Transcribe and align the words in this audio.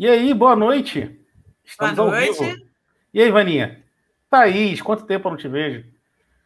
E 0.00 0.08
aí, 0.08 0.32
boa 0.32 0.56
noite. 0.56 1.20
Estamos 1.62 1.94
boa 1.94 2.12
noite. 2.12 2.28
ao 2.28 2.46
vivo. 2.46 2.66
E 3.12 3.20
aí, 3.20 3.30
Vaninha? 3.30 3.84
Thaís, 4.30 4.80
quanto 4.80 5.04
tempo 5.04 5.28
eu 5.28 5.32
não 5.32 5.36
te 5.36 5.46
vejo? 5.46 5.84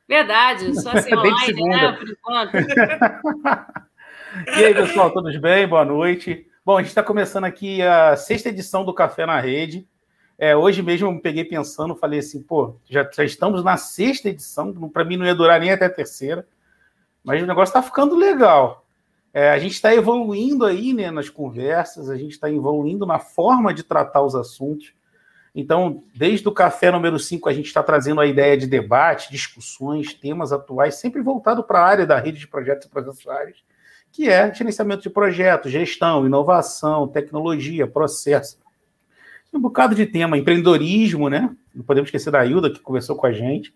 Verdade, 0.08 0.74
só 0.74 0.90
assim 0.90 1.14
online, 1.16 1.68
né, 1.68 1.92
por 1.92 2.10
enquanto. 2.10 2.56
e 4.58 4.64
aí, 4.64 4.74
pessoal, 4.74 5.12
todos 5.12 5.36
bem? 5.36 5.68
Boa 5.68 5.84
noite. 5.84 6.50
Bom, 6.66 6.78
a 6.78 6.80
gente 6.80 6.88
está 6.88 7.00
começando 7.00 7.44
aqui 7.44 7.80
a 7.80 8.16
sexta 8.16 8.48
edição 8.48 8.84
do 8.84 8.92
Café 8.92 9.24
na 9.24 9.38
Rede. 9.38 9.86
É, 10.36 10.56
hoje 10.56 10.82
mesmo 10.82 11.06
eu 11.06 11.12
me 11.12 11.22
peguei 11.22 11.44
pensando, 11.44 11.94
falei 11.94 12.18
assim, 12.18 12.42
pô, 12.42 12.74
já, 12.90 13.08
já 13.08 13.22
estamos 13.22 13.62
na 13.62 13.76
sexta 13.76 14.30
edição, 14.30 14.72
para 14.90 15.04
mim 15.04 15.16
não 15.16 15.26
ia 15.26 15.32
durar 15.32 15.60
nem 15.60 15.70
até 15.70 15.84
a 15.84 15.90
terceira, 15.90 16.44
mas 17.22 17.40
o 17.40 17.46
negócio 17.46 17.70
está 17.70 17.80
ficando 17.80 18.16
legal. 18.16 18.83
É, 19.34 19.50
a 19.50 19.58
gente 19.58 19.72
está 19.72 19.92
evoluindo 19.92 20.64
aí 20.64 20.94
né, 20.94 21.10
nas 21.10 21.28
conversas, 21.28 22.08
a 22.08 22.16
gente 22.16 22.30
está 22.30 22.48
evoluindo 22.48 23.04
na 23.04 23.18
forma 23.18 23.74
de 23.74 23.82
tratar 23.82 24.22
os 24.22 24.36
assuntos. 24.36 24.94
Então, 25.52 26.04
desde 26.14 26.46
o 26.46 26.52
café 26.52 26.92
número 26.92 27.18
5, 27.18 27.48
a 27.48 27.52
gente 27.52 27.66
está 27.66 27.82
trazendo 27.82 28.20
a 28.20 28.26
ideia 28.26 28.56
de 28.56 28.68
debate, 28.68 29.32
discussões, 29.32 30.14
temas 30.14 30.52
atuais, 30.52 30.94
sempre 30.94 31.20
voltado 31.20 31.64
para 31.64 31.80
a 31.80 31.84
área 31.84 32.06
da 32.06 32.16
rede 32.16 32.38
de 32.38 32.46
projetos 32.46 32.86
e 32.86 32.90
processuais, 32.90 33.56
que 34.12 34.28
é 34.28 34.54
gerenciamento 34.54 35.02
de 35.02 35.10
projetos, 35.10 35.72
gestão, 35.72 36.24
inovação, 36.24 37.08
tecnologia, 37.08 37.88
processo. 37.88 38.58
Um 39.52 39.58
bocado 39.60 39.96
de 39.96 40.06
tema, 40.06 40.38
empreendedorismo, 40.38 41.28
né? 41.28 41.50
Não 41.74 41.84
podemos 41.84 42.06
esquecer 42.06 42.30
da 42.30 42.46
Hilda, 42.46 42.70
que 42.70 42.78
conversou 42.78 43.16
com 43.16 43.26
a 43.26 43.32
gente. 43.32 43.74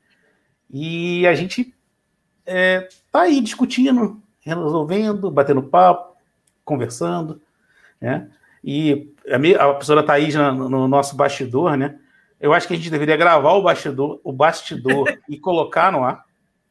E 0.71 1.27
a 1.27 1.35
gente 1.35 1.63
está 1.63 1.73
é, 2.47 2.89
tá 3.11 3.23
aí 3.23 3.41
discutindo 3.41 4.23
resolvendo, 4.49 5.31
batendo 5.31 5.63
papo, 5.63 6.17
conversando, 6.65 7.41
né? 8.01 8.29
E 8.63 9.13
a, 9.31 9.39
minha, 9.39 9.57
a 9.57 9.71
professora 9.71 10.03
Thaís, 10.03 10.35
no, 10.35 10.69
no 10.69 10.89
nosso 10.89 11.17
bastidor, 11.17 11.77
né? 11.77 11.99
Eu 12.41 12.53
acho 12.53 12.67
que 12.69 12.75
a 12.75 12.77
gente 12.77 12.91
deveria 12.91 13.17
gravar 13.17 13.53
o 13.53 13.63
bastidor, 13.63 14.21
o 14.23 14.33
bastidor 14.33 15.07
e 15.29 15.39
colocar 15.39 15.91
no 15.91 16.05
ar. 16.05 16.25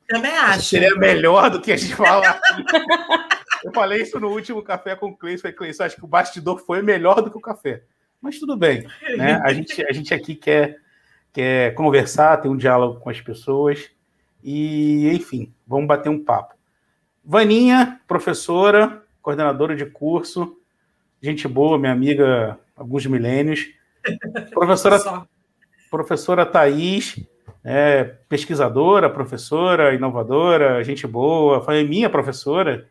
Também 0.07 0.31
acho. 0.31 0.63
Seria 0.63 0.95
melhor 0.95 1.49
do 1.49 1.59
que 1.59 1.71
a 1.71 1.77
gente 1.77 1.95
falar 1.95 2.39
Eu 3.63 3.73
falei 3.73 4.01
isso 4.01 4.19
no 4.19 4.29
último 4.29 4.61
café 4.61 4.95
com 4.95 5.07
o 5.07 5.17
Cleiton. 5.17 5.51
Falei, 5.51 5.73
acho 5.79 5.95
que 5.95 6.05
o 6.05 6.07
bastidor 6.07 6.59
foi 6.59 6.81
melhor 6.81 7.21
do 7.21 7.29
que 7.29 7.37
o 7.37 7.41
café. 7.41 7.83
Mas 8.21 8.39
tudo 8.39 8.55
bem. 8.55 8.87
Né? 9.17 9.41
A, 9.43 9.51
gente, 9.53 9.83
a 9.85 9.91
gente 9.91 10.13
aqui 10.13 10.35
quer, 10.35 10.77
quer 11.33 11.73
conversar, 11.73 12.37
ter 12.37 12.47
um 12.47 12.55
diálogo 12.55 12.99
com 12.99 13.09
as 13.09 13.19
pessoas. 13.19 13.89
E, 14.43 15.09
enfim, 15.13 15.53
vamos 15.65 15.87
bater 15.87 16.09
um 16.09 16.23
papo. 16.23 16.55
Vaninha, 17.29 17.99
professora, 18.07 19.03
coordenadora 19.21 19.75
de 19.75 19.85
curso, 19.85 20.57
gente 21.21 21.45
boa, 21.45 21.77
minha 21.77 21.91
amiga 21.91 22.57
alguns 22.73 23.05
milênios. 23.05 23.67
Professora, 24.53 25.27
professora 25.91 26.45
Thaís, 26.45 27.19
é, 27.65 28.05
pesquisadora, 28.29 29.09
professora, 29.09 29.93
inovadora, 29.93 30.81
gente 30.85 31.05
boa, 31.05 31.59
foi 31.59 31.83
minha 31.83 32.09
professora, 32.09 32.87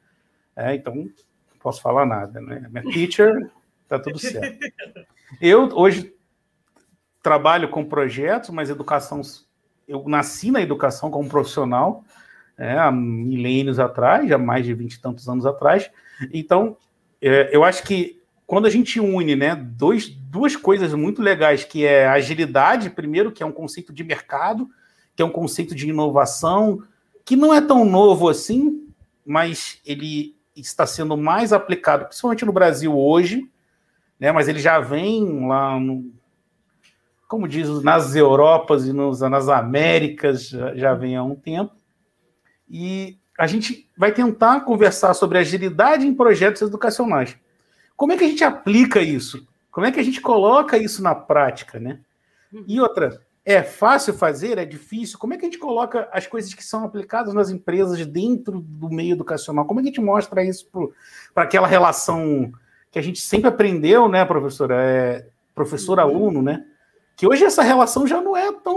é, 0.55 0.75
então 0.75 0.95
não 0.95 1.09
posso 1.59 1.81
falar 1.81 2.05
nada, 2.05 2.39
né? 2.39 2.67
Minha 2.69 2.83
teacher, 2.93 3.51
tá 3.89 3.99
tudo 3.99 4.19
certo. 4.19 4.59
Eu 5.41 5.71
hoje 5.75 6.15
trabalho 7.23 7.71
com 7.71 7.83
projetos, 7.83 8.51
mas 8.51 8.69
educação, 8.69 9.23
eu 9.89 10.05
nasci 10.07 10.51
na 10.51 10.61
educação 10.61 11.11
como 11.11 11.29
profissional, 11.29 12.05
é, 12.59 12.77
há 12.79 12.91
milênios 12.91 13.79
atrás, 13.79 14.31
há 14.31 14.39
mais 14.39 14.65
de 14.65 14.75
vinte 14.75 14.95
e 14.95 15.01
tantos 15.01 15.29
anos 15.29 15.45
atrás. 15.45 15.91
Então, 16.33 16.77
é, 17.21 17.55
eu 17.55 17.65
acho 17.65 17.83
que 17.83 18.21
quando 18.47 18.67
a 18.67 18.71
gente 18.71 19.01
une 19.01 19.35
né, 19.35 19.57
dois, 19.57 20.09
duas 20.09 20.55
coisas 20.55 20.95
muito 20.95 21.21
legais, 21.21 21.65
que 21.65 21.85
é 21.85 22.07
agilidade, 22.07 22.91
primeiro, 22.91 23.33
que 23.33 23.43
é 23.43 23.47
um 23.47 23.53
conceito 23.53 23.93
de 23.93 24.05
mercado, 24.05 24.69
que 25.15 25.23
é 25.23 25.25
um 25.25 25.31
conceito 25.31 25.75
de 25.75 25.89
inovação, 25.89 26.83
que 27.25 27.35
não 27.35 27.53
é 27.53 27.61
tão 27.61 27.85
novo 27.85 28.29
assim, 28.29 28.89
mas 29.25 29.81
ele 29.85 30.37
está 30.55 30.87
sendo 30.87 31.17
mais 31.17 31.53
aplicado, 31.53 32.07
principalmente 32.07 32.45
no 32.45 32.53
Brasil 32.53 32.97
hoje, 32.97 33.51
né, 34.19 34.31
mas 34.31 34.49
ele 34.49 34.61
já 34.61 34.79
vem 34.79 35.47
lá 35.47 35.79
no, 35.79 36.11
como 37.29 37.49
diz, 37.49 37.83
nas 37.83 38.15
Europas 38.15 38.87
e 38.87 38.93
nos, 38.93 39.21
nas 39.21 39.49
Américas, 39.49 40.49
já, 40.49 40.75
já 40.75 40.95
vem 40.95 41.17
há 41.17 41.23
um 41.23 41.35
tempo. 41.35 41.75
E 42.69 43.19
a 43.39 43.47
gente 43.47 43.89
vai 43.97 44.13
tentar 44.13 44.61
conversar 44.61 45.15
sobre 45.15 45.39
agilidade 45.39 46.07
em 46.07 46.15
projetos 46.15 46.63
educacionais. 46.63 47.37
Como 47.97 48.13
é 48.13 48.17
que 48.17 48.25
a 48.25 48.29
gente 48.29 48.45
aplica 48.45 49.01
isso? 49.01 49.47
Como 49.71 49.87
é 49.87 49.93
que 49.93 50.01
a 50.01 50.03
gente 50.03 50.21
coloca 50.21 50.77
isso 50.79 51.03
na 51.03 51.15
prática, 51.15 51.79
né? 51.79 52.01
E 52.67 52.81
outra, 52.81 53.21
é 53.45 53.63
fácil 53.63 54.15
fazer? 54.15 54.59
É 54.59 54.65
difícil? 54.65 55.19
Como 55.19 55.35
é 55.35 55.37
que 55.37 55.45
a 55.45 55.49
gente 55.49 55.59
coloca 55.59 56.09
as 56.13 56.27
coisas 56.27 56.53
que 56.55 56.65
são 56.65 56.85
aplicadas 56.85 57.35
nas 57.35 57.51
empresas 57.51 58.05
dentro 58.07 58.61
do 58.61 58.89
meio 58.89 59.13
educacional? 59.13 59.65
Como 59.67 59.81
é 59.81 59.83
que 59.83 59.89
a 59.89 59.93
gente 59.93 60.01
mostra 60.01 60.45
isso 60.45 60.69
para 61.35 61.45
aquela 61.45 61.67
relação 61.67 62.53
que 62.91 62.99
a 62.99 63.03
gente 63.03 63.21
sempre 63.21 63.49
aprendeu, 63.49 64.09
né, 64.09 64.25
professora? 64.25 64.83
É, 64.83 65.27
professor-aluno, 65.55 66.43
né? 66.43 66.65
Que 67.17 67.27
hoje 67.27 67.43
essa 67.43 67.63
relação 67.63 68.07
já 68.07 68.21
não 68.21 68.37
é 68.37 68.53
tão 68.53 68.77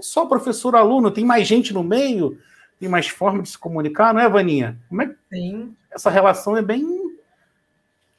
só 0.00 0.26
professor-aluno, 0.26 1.10
tem 1.10 1.24
mais 1.24 1.46
gente 1.46 1.72
no 1.72 1.84
meio, 1.84 2.38
tem 2.78 2.88
mais 2.88 3.08
forma 3.08 3.42
de 3.42 3.48
se 3.48 3.58
comunicar, 3.58 4.14
não 4.14 4.20
é, 4.20 4.28
Vaninha? 4.28 4.78
Como 4.88 5.02
é 5.02 5.14
Sim. 5.32 5.74
Essa 5.90 6.10
relação 6.10 6.56
é 6.56 6.62
bem, 6.62 6.84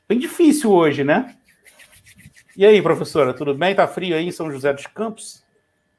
bem 0.08 0.20
difícil 0.20 0.72
hoje, 0.72 1.04
né? 1.04 1.36
E 2.58 2.66
aí, 2.66 2.82
professora, 2.82 3.34
tudo 3.34 3.54
bem? 3.54 3.74
Tá 3.74 3.88
frio 3.88 4.16
aí 4.16 4.28
em 4.28 4.32
São 4.32 4.52
José 4.52 4.74
dos 4.74 4.88
Campos? 4.88 5.44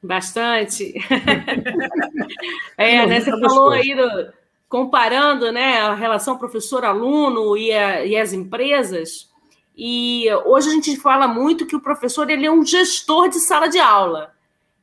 Bastante. 0.03 0.93
é, 2.77 3.05
né, 3.05 3.19
você 3.19 3.31
falou 3.31 3.71
aí 3.71 3.95
do, 3.95 4.33
comparando 4.67 5.51
né, 5.51 5.81
a 5.81 5.93
relação 5.93 6.37
professor-aluno 6.37 7.57
e, 7.57 7.71
e 7.71 8.17
as 8.17 8.31
empresas. 8.31 9.29
E 9.75 10.25
hoje 10.45 10.69
a 10.69 10.71
gente 10.71 10.95
fala 10.97 11.27
muito 11.27 11.65
que 11.65 11.75
o 11.75 11.81
professor 11.81 12.29
ele 12.29 12.45
é 12.45 12.51
um 12.51 12.65
gestor 12.65 13.27
de 13.27 13.39
sala 13.39 13.67
de 13.67 13.79
aula, 13.79 14.33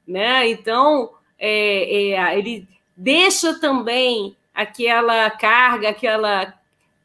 né? 0.07 0.49
Então 0.49 1.11
é, 1.39 2.13
é, 2.13 2.39
ele 2.39 2.69
deixa 2.99 3.55
também 3.61 4.37
aquela 4.53 5.31
carga, 5.31 5.91
aquela, 5.91 6.53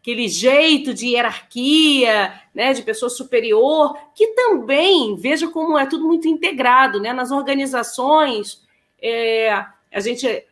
aquele 0.02 0.28
jeito 0.28 0.92
de 0.92 1.10
hierarquia, 1.10 2.34
né, 2.54 2.74
de 2.74 2.82
pessoa 2.82 3.12
superior, 3.12 3.96
que 4.16 4.30
também, 4.30 5.16
veja 5.16 5.48
como 5.48 5.78
é 5.78 5.86
tudo 5.86 6.08
muito 6.08 6.28
integrado, 6.28 7.00
né, 7.00 7.14
nas 7.14 7.30
organizações, 7.30 8.64
é, 9.00 9.52
a 9.94 10.00
gente 10.00 10.44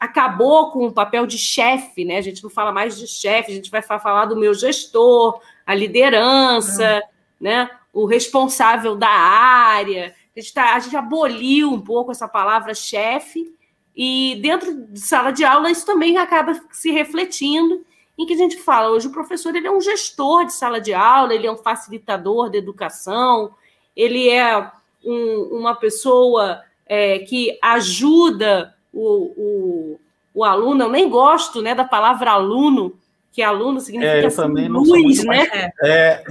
acabou 0.00 0.72
com 0.72 0.86
o 0.86 0.92
papel 0.92 1.26
de 1.26 1.38
chefe, 1.38 2.04
né, 2.04 2.18
a 2.18 2.22
gente 2.22 2.42
não 2.42 2.50
fala 2.50 2.72
mais 2.72 2.98
de 2.98 3.06
chefe, 3.06 3.52
a 3.52 3.54
gente 3.54 3.70
vai 3.70 3.82
falar 3.82 4.24
do 4.24 4.36
meu 4.36 4.52
gestor, 4.52 5.40
a 5.64 5.76
liderança, 5.76 6.96
uhum. 6.96 7.00
né, 7.40 7.70
o 7.92 8.04
responsável 8.04 8.96
da 8.96 9.08
área, 9.08 10.12
a 10.36 10.40
gente, 10.40 10.52
tá, 10.52 10.74
a 10.74 10.78
gente 10.80 10.96
aboliu 10.96 11.72
um 11.72 11.80
pouco 11.80 12.10
essa 12.10 12.26
palavra 12.26 12.74
chefe, 12.74 13.56
e 14.00 14.38
dentro 14.40 14.72
de 14.72 15.00
sala 15.00 15.32
de 15.32 15.44
aula, 15.44 15.72
isso 15.72 15.84
também 15.84 16.16
acaba 16.18 16.54
se 16.70 16.92
refletindo 16.92 17.84
em 18.16 18.24
que 18.24 18.32
a 18.32 18.36
gente 18.36 18.56
fala, 18.56 18.90
hoje 18.90 19.08
o 19.08 19.12
professor 19.12 19.54
ele 19.56 19.66
é 19.66 19.70
um 19.72 19.80
gestor 19.80 20.44
de 20.44 20.52
sala 20.52 20.80
de 20.80 20.94
aula, 20.94 21.34
ele 21.34 21.48
é 21.48 21.52
um 21.52 21.56
facilitador 21.56 22.48
da 22.48 22.58
educação, 22.58 23.52
ele 23.96 24.28
é 24.28 24.70
um, 25.04 25.48
uma 25.50 25.74
pessoa 25.74 26.62
é, 26.86 27.18
que 27.20 27.58
ajuda 27.60 28.72
o, 28.92 29.32
o, 29.36 30.00
o, 30.32 30.44
aluno, 30.44 30.84
eu 30.84 30.88
nem 30.88 31.08
gosto 31.08 31.60
né, 31.60 31.74
da 31.74 31.84
palavra 31.84 32.30
aluno, 32.30 32.96
que 33.32 33.42
aluno 33.42 33.80
significa 33.80 34.16
é, 34.16 34.26
assim, 34.26 34.68
luz, 34.68 35.24
né? 35.24 35.70
É, 35.82 36.24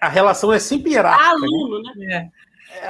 a 0.00 0.08
relação 0.08 0.52
é 0.52 0.58
sempre 0.58 0.92
hierárquica. 0.92 1.30
Aluno, 1.30 1.80
né? 1.82 1.92
né? 1.96 2.32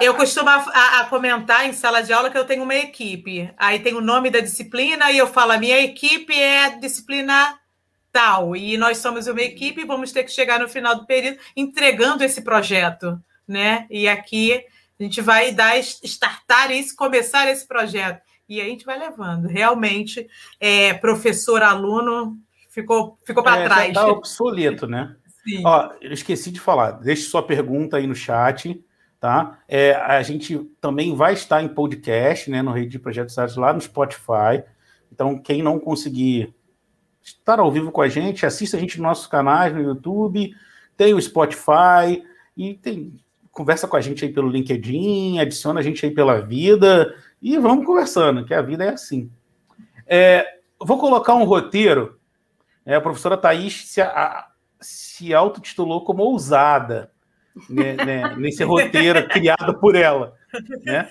Eu 0.00 0.14
costumo 0.14 0.48
a, 0.48 1.00
a, 1.00 1.04
comentar 1.06 1.66
em 1.66 1.72
sala 1.72 2.02
de 2.02 2.12
aula 2.12 2.30
que 2.30 2.38
eu 2.38 2.44
tenho 2.44 2.62
uma 2.62 2.74
equipe. 2.74 3.52
Aí 3.56 3.78
tem 3.80 3.94
o 3.94 4.00
nome 4.00 4.30
da 4.30 4.40
disciplina 4.40 5.10
e 5.10 5.18
eu 5.18 5.26
falo: 5.26 5.52
a 5.52 5.58
minha 5.58 5.80
equipe 5.80 6.34
é 6.34 6.76
disciplina 6.78 7.58
tal. 8.12 8.56
E 8.56 8.76
nós 8.76 8.98
somos 8.98 9.26
uma 9.26 9.42
equipe 9.42 9.80
e 9.82 9.86
vamos 9.86 10.12
ter 10.12 10.24
que 10.24 10.30
chegar 10.30 10.58
no 10.58 10.68
final 10.68 10.94
do 10.94 11.06
período 11.06 11.38
entregando 11.56 12.24
esse 12.24 12.42
projeto. 12.42 13.20
Né? 13.46 13.86
E 13.90 14.08
aqui 14.08 14.64
a 14.98 15.02
gente 15.02 15.20
vai 15.20 15.52
dar, 15.52 15.76
startar 15.78 16.70
isso, 16.70 16.96
começar 16.96 17.50
esse 17.50 17.66
projeto. 17.66 18.22
E 18.48 18.60
a 18.60 18.64
gente 18.64 18.84
vai 18.84 18.98
levando. 18.98 19.46
Realmente, 19.46 20.26
é, 20.60 20.94
professor-aluno 20.94 22.38
ficou, 22.70 23.18
ficou 23.24 23.42
para 23.42 23.62
é, 23.62 23.64
trás. 23.64 23.88
Está 23.88 24.06
obsoleto, 24.06 24.86
né? 24.86 25.16
Sim. 25.42 25.62
Ó, 25.64 25.90
eu 26.00 26.12
esqueci 26.12 26.50
de 26.50 26.60
falar. 26.60 26.92
Deixe 26.92 27.22
sua 27.22 27.42
pergunta 27.42 27.96
aí 27.96 28.06
no 28.06 28.14
chat 28.14 28.82
Tá? 29.24 29.58
É, 29.66 29.94
a 29.94 30.22
gente 30.22 30.58
também 30.82 31.16
vai 31.16 31.32
estar 31.32 31.62
em 31.62 31.68
podcast, 31.68 32.50
né, 32.50 32.60
no 32.60 32.72
Rede 32.72 32.90
de 32.90 32.98
Projetos 32.98 33.38
Artes, 33.38 33.56
lá 33.56 33.72
no 33.72 33.80
Spotify. 33.80 34.62
Então, 35.10 35.38
quem 35.38 35.62
não 35.62 35.80
conseguir 35.80 36.54
estar 37.22 37.58
ao 37.58 37.72
vivo 37.72 37.90
com 37.90 38.02
a 38.02 38.08
gente, 38.08 38.44
assista 38.44 38.76
a 38.76 38.80
gente 38.80 38.98
nos 38.98 39.06
nossos 39.08 39.26
canais 39.26 39.72
no 39.72 39.80
YouTube, 39.80 40.54
tem 40.94 41.14
o 41.14 41.22
Spotify 41.22 42.22
e 42.54 42.74
tem 42.74 43.18
conversa 43.50 43.88
com 43.88 43.96
a 43.96 44.00
gente 44.02 44.26
aí 44.26 44.30
pelo 44.30 44.50
LinkedIn, 44.50 45.38
adiciona 45.38 45.80
a 45.80 45.82
gente 45.82 46.04
aí 46.04 46.12
pela 46.12 46.42
vida 46.42 47.16
e 47.40 47.56
vamos 47.56 47.86
conversando, 47.86 48.44
que 48.44 48.52
a 48.52 48.60
vida 48.60 48.84
é 48.84 48.90
assim. 48.90 49.30
É, 50.06 50.46
vou 50.78 50.98
colocar 50.98 51.32
um 51.32 51.44
roteiro. 51.44 52.20
É, 52.84 52.94
a 52.94 53.00
professora 53.00 53.38
Thais 53.38 53.86
se, 53.86 54.02
a, 54.02 54.48
se 54.78 55.32
autotitulou 55.32 56.04
como 56.04 56.22
ousada 56.24 57.13
né, 57.68 57.94
né, 57.94 58.36
nesse 58.36 58.64
roteiro 58.64 59.26
criado 59.28 59.78
por 59.78 59.94
ela. 59.94 60.34
Né? 60.84 61.10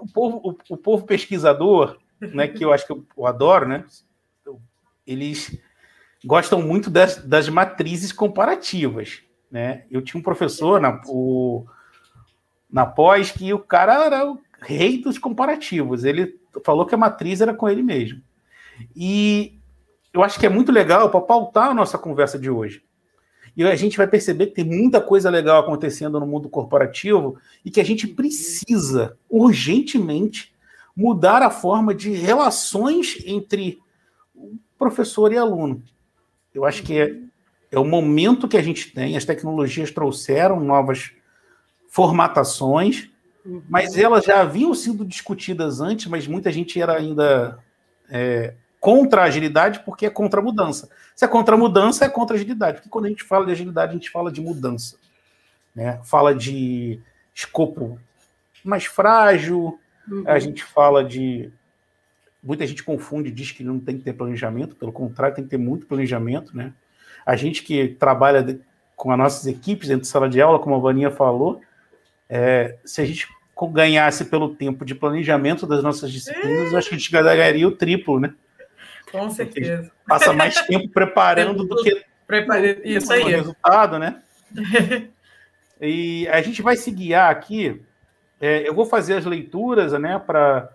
O, 0.00 0.12
povo, 0.12 0.40
o, 0.44 0.74
o, 0.74 0.76
povo 0.76 1.06
pesquisador, 1.06 1.98
né, 2.20 2.48
que 2.48 2.64
eu 2.64 2.72
acho 2.72 2.86
que 2.86 2.92
eu, 2.92 3.04
eu 3.16 3.26
adoro, 3.26 3.68
né, 3.68 3.84
eles 5.06 5.58
gostam 6.24 6.60
muito 6.60 6.90
das, 6.90 7.16
das 7.24 7.48
matrizes 7.48 8.12
comparativas. 8.12 9.22
Né? 9.50 9.84
Eu 9.90 10.02
tinha 10.02 10.20
um 10.20 10.22
professor 10.22 10.80
na, 10.80 11.00
o, 11.06 11.66
na 12.70 12.84
pós 12.84 13.30
que 13.30 13.52
o 13.52 13.58
cara 13.58 14.04
era 14.04 14.30
o 14.30 14.38
rei 14.60 15.00
dos 15.00 15.18
comparativos. 15.18 16.04
Ele 16.04 16.38
falou 16.64 16.84
que 16.84 16.94
a 16.94 16.98
matriz 16.98 17.40
era 17.40 17.54
com 17.54 17.68
ele 17.68 17.82
mesmo. 17.82 18.20
E 18.94 19.58
eu 20.12 20.22
acho 20.22 20.38
que 20.38 20.46
é 20.46 20.50
muito 20.50 20.72
legal 20.72 21.10
para 21.10 21.20
pautar 21.20 21.70
a 21.70 21.74
nossa 21.74 21.96
conversa 21.96 22.38
de 22.38 22.50
hoje. 22.50 22.82
E 23.58 23.64
a 23.64 23.74
gente 23.74 23.96
vai 23.96 24.06
perceber 24.06 24.46
que 24.46 24.54
tem 24.54 24.64
muita 24.64 25.00
coisa 25.00 25.28
legal 25.28 25.60
acontecendo 25.60 26.20
no 26.20 26.26
mundo 26.28 26.48
corporativo 26.48 27.40
e 27.64 27.72
que 27.72 27.80
a 27.80 27.84
gente 27.84 28.06
precisa 28.06 29.18
urgentemente 29.28 30.54
mudar 30.96 31.42
a 31.42 31.50
forma 31.50 31.92
de 31.92 32.12
relações 32.12 33.20
entre 33.26 33.80
professor 34.78 35.32
e 35.32 35.36
aluno. 35.36 35.82
Eu 36.54 36.64
acho 36.64 36.84
que 36.84 37.00
é, 37.00 37.16
é 37.72 37.78
o 37.80 37.84
momento 37.84 38.46
que 38.46 38.56
a 38.56 38.62
gente 38.62 38.92
tem, 38.92 39.16
as 39.16 39.24
tecnologias 39.24 39.90
trouxeram 39.90 40.60
novas 40.60 41.10
formatações, 41.88 43.10
mas 43.68 43.98
elas 43.98 44.24
já 44.24 44.40
haviam 44.40 44.72
sido 44.72 45.04
discutidas 45.04 45.80
antes, 45.80 46.06
mas 46.06 46.28
muita 46.28 46.52
gente 46.52 46.80
era 46.80 46.96
ainda 46.96 47.58
é, 48.08 48.54
contra 48.80 49.22
a 49.22 49.24
agilidade 49.24 49.80
porque 49.80 50.06
é 50.06 50.10
contra 50.10 50.40
a 50.40 50.42
mudança. 50.42 50.88
Se 51.14 51.24
é 51.24 51.28
contra 51.28 51.54
a 51.54 51.58
mudança, 51.58 52.04
é 52.04 52.08
contra 52.08 52.36
a 52.36 52.38
agilidade. 52.38 52.78
Porque 52.78 52.88
quando 52.88 53.06
a 53.06 53.08
gente 53.08 53.24
fala 53.24 53.46
de 53.46 53.52
agilidade, 53.52 53.90
a 53.90 53.94
gente 53.94 54.10
fala 54.10 54.30
de 54.30 54.40
mudança. 54.40 54.96
Né? 55.74 56.00
Fala 56.04 56.34
de 56.34 57.00
escopo 57.34 57.98
mais 58.64 58.84
frágil, 58.84 59.78
uhum. 60.10 60.24
a 60.26 60.38
gente 60.38 60.64
fala 60.64 61.04
de. 61.04 61.50
Muita 62.42 62.66
gente 62.66 62.84
confunde, 62.84 63.30
diz 63.30 63.50
que 63.50 63.64
não 63.64 63.80
tem 63.80 63.98
que 63.98 64.04
ter 64.04 64.12
planejamento, 64.12 64.76
pelo 64.76 64.92
contrário, 64.92 65.34
tem 65.34 65.44
que 65.44 65.50
ter 65.50 65.58
muito 65.58 65.86
planejamento. 65.86 66.56
Né? 66.56 66.72
A 67.26 67.34
gente 67.34 67.62
que 67.62 67.88
trabalha 67.88 68.60
com 68.96 69.10
as 69.10 69.18
nossas 69.18 69.46
equipes 69.46 69.88
dentro 69.88 70.02
de 70.02 70.08
sala 70.08 70.28
de 70.28 70.40
aula, 70.40 70.58
como 70.58 70.76
a 70.76 70.78
Vaninha 70.78 71.10
falou, 71.10 71.60
é, 72.28 72.76
se 72.84 73.00
a 73.00 73.04
gente 73.04 73.28
ganhasse 73.72 74.24
pelo 74.26 74.54
tempo 74.54 74.84
de 74.84 74.94
planejamento 74.94 75.66
das 75.66 75.82
nossas 75.82 76.12
disciplinas, 76.12 76.74
acho 76.74 76.88
que 76.88 76.94
a 76.94 76.98
gente 76.98 77.10
ganharia 77.10 77.66
o 77.66 77.72
triplo, 77.72 78.20
né? 78.20 78.32
Com 79.10 79.30
certeza. 79.30 79.90
Passa 80.06 80.32
mais 80.32 80.60
tempo 80.62 80.88
preparando 80.92 81.64
do 81.64 81.76
que 81.82 82.04
Prepare... 82.26 82.82
Isso 82.84 83.10
aí. 83.10 83.22
o 83.22 83.26
resultado, 83.26 83.98
né? 83.98 84.22
e 85.80 86.28
a 86.28 86.42
gente 86.42 86.60
vai 86.60 86.76
se 86.76 86.90
guiar 86.90 87.30
aqui. 87.30 87.82
É, 88.38 88.68
eu 88.68 88.74
vou 88.74 88.84
fazer 88.84 89.14
as 89.14 89.24
leituras, 89.24 89.92
né, 89.92 90.18
para 90.18 90.68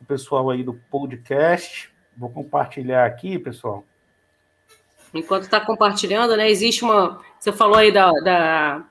o 0.00 0.04
pessoal 0.06 0.48
aí 0.48 0.62
do 0.62 0.74
podcast. 0.90 1.92
Vou 2.16 2.30
compartilhar 2.30 3.04
aqui, 3.04 3.38
pessoal. 3.38 3.84
Enquanto 5.12 5.44
está 5.44 5.60
compartilhando, 5.60 6.36
né, 6.36 6.50
existe 6.50 6.82
uma. 6.82 7.20
Você 7.38 7.52
falou 7.52 7.76
aí 7.76 7.92
da, 7.92 8.10
da 8.22 8.84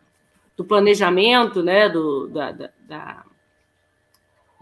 do 0.55 0.63
planejamento, 0.63 1.63
né, 1.63 1.89
do, 1.89 2.27
da, 2.27 2.51
da 2.51 2.69
da 2.87 3.23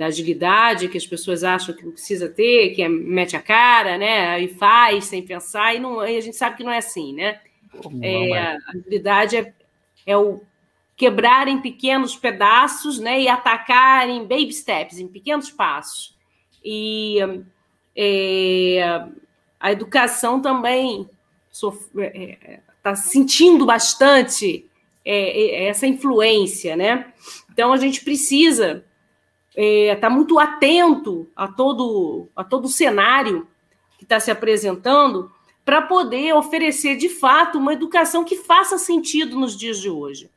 agilidade 0.08 0.88
que 0.88 0.98
as 0.98 1.06
pessoas 1.06 1.44
acham 1.44 1.76
que 1.76 1.86
não 1.86 1.92
precisa 1.92 2.28
ter, 2.30 2.74
que 2.76 2.82
é, 2.82 2.90
mete 2.90 3.36
a 3.36 3.42
cara, 3.42 3.98
né? 3.98 4.40
E 4.40 4.48
faz 4.48 5.06
sem 5.06 5.24
pensar, 5.24 5.76
e, 5.76 5.80
não, 5.80 6.06
e 6.06 6.18
a 6.18 6.22
gente 6.22 6.38
sabe 6.38 6.58
que 6.58 6.64
não 6.64 6.72
é 6.72 6.78
assim, 6.78 7.14
né? 7.14 7.40
É, 8.02 8.38
a 8.38 8.58
agilidade 8.70 9.38
é, 9.38 9.54
é 10.06 10.18
o 10.18 10.42
quebrar 10.96 11.48
em 11.48 11.62
pequenos 11.62 12.16
pedaços, 12.16 13.00
né? 13.00 13.22
E 13.22 13.28
atacar 13.28 14.10
em 14.10 14.22
baby 14.22 14.54
steps, 14.54 15.00
em 15.00 15.08
pequenos 15.08 15.50
passos. 15.50 16.16
E 16.64 17.18
é, 17.96 19.04
a 19.60 19.72
educação 19.72 20.42
também 20.42 21.10
está 21.52 21.72
é, 21.98 22.62
é, 22.84 22.96
sentindo 22.96 23.66
bastante 23.66 24.66
é, 25.04 25.66
essa 25.68 25.88
influência, 25.88 26.76
né? 26.76 27.12
Então 27.52 27.74
a 27.74 27.78
gente 27.78 28.04
precisa 28.04 28.86
está 29.52 29.62
é, 29.62 29.96
tá 29.96 30.10
muito 30.10 30.40
atento 30.40 31.30
a 31.36 31.48
todo, 31.48 32.30
a 32.36 32.44
todo 32.44 32.66
o 32.66 32.70
cenário 32.70 33.48
que 33.98 34.06
está 34.06 34.20
se 34.20 34.32
apresentando 34.32 35.32
para 35.64 35.82
poder 35.82 36.34
oferecer, 36.34 36.96
de 36.96 37.10
fato, 37.10 37.58
uma 37.58 37.74
educação 37.74 38.24
que 38.24 38.36
faça 38.36 38.78
sentido 38.78 39.38
nos 39.38 39.56
dias 39.56 39.80
de 39.80 39.90
hoje. 39.90 40.30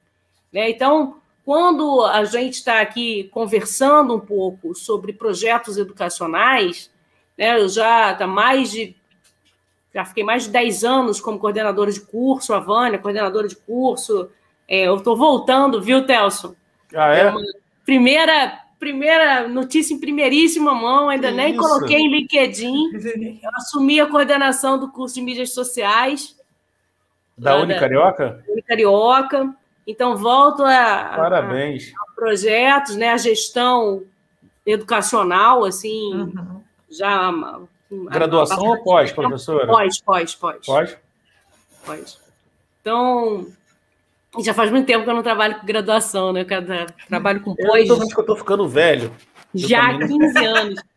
Né? 0.53 0.69
Então, 0.69 1.17
quando 1.45 2.05
a 2.05 2.25
gente 2.25 2.55
está 2.55 2.81
aqui 2.81 3.25
conversando 3.33 4.15
um 4.15 4.21
pouco 4.21 4.75
sobre 4.75 5.13
projetos 5.13 5.79
educacionais, 5.79 6.91
né, 7.39 7.59
eu 7.59 7.69
já 7.69 8.15
tá 8.15 8.27
mais 8.27 8.71
de. 8.71 8.97
Já 9.95 10.05
fiquei 10.05 10.25
mais 10.25 10.45
de 10.45 10.51
10 10.51 10.85
anos 10.85 11.21
como 11.21 11.39
coordenadora 11.39 11.93
de 11.93 12.01
curso, 12.01 12.53
a 12.53 12.59
Vânia, 12.59 12.99
coordenadora 12.99 13.47
de 13.47 13.55
curso. 13.55 14.29
É, 14.67 14.89
eu 14.89 14.97
estou 14.97 15.17
voltando, 15.17 15.81
viu, 15.81 16.05
Telson? 16.05 16.57
Ah, 16.93 17.15
é? 17.15 17.29
é 17.29 17.35
primeira 17.85 18.64
primeira 18.79 19.49
notícia 19.49 19.95
em 19.95 20.01
primeiríssima 20.01 20.75
mão, 20.75 21.09
ainda 21.09 21.29
que 21.29 21.35
nem 21.35 21.53
isso? 21.53 21.61
coloquei 21.61 21.97
em 21.97 22.11
LinkedIn. 22.11 22.93
Eu 23.43 23.51
assumi 23.57 24.01
a 24.01 24.07
coordenação 24.07 24.79
do 24.79 24.91
curso 24.91 25.15
de 25.17 25.23
mídias 25.23 25.53
sociais. 25.53 26.37
Da 27.37 27.57
Unicarioca? 27.57 28.45
Unicarioca. 28.49 29.55
Então, 29.87 30.17
volto 30.17 30.63
a, 30.63 31.15
Parabéns. 31.17 31.93
A, 31.97 32.03
a, 32.03 32.15
projetos, 32.15 32.97
né, 32.97 33.11
a 33.11 33.17
gestão 33.17 34.05
educacional, 34.65 35.65
assim, 35.65 36.15
uhum. 36.15 36.63
já. 36.91 37.33
Graduação 37.91 38.65
ou 38.65 38.83
pós, 38.83 39.13
professora? 39.13 39.67
Pós, 39.67 40.01
pós, 40.01 40.35
pós. 40.35 40.67
Pós? 40.67 40.99
Pós. 41.85 42.21
Então, 42.81 43.47
já 44.43 44.55
faz 44.55 44.71
muito 44.71 44.87
tempo 44.87 45.05
que 45.05 45.11
eu 45.11 45.15
não 45.15 45.23
trabalho 45.23 45.61
com 45.61 45.67
graduação, 45.67 46.33
né? 46.33 46.41
Eu 46.41 46.87
trabalho 47.09 47.41
com 47.41 47.55
pós. 47.55 47.89
Eu 47.89 47.99
tô 47.99 48.09
que 48.09 48.21
eu 48.21 48.27
tô 48.27 48.37
ficando 48.37 48.69
velho. 48.69 49.13
Já 49.55 49.91
há 49.91 49.99
15 49.99 50.45
anos. 50.45 50.83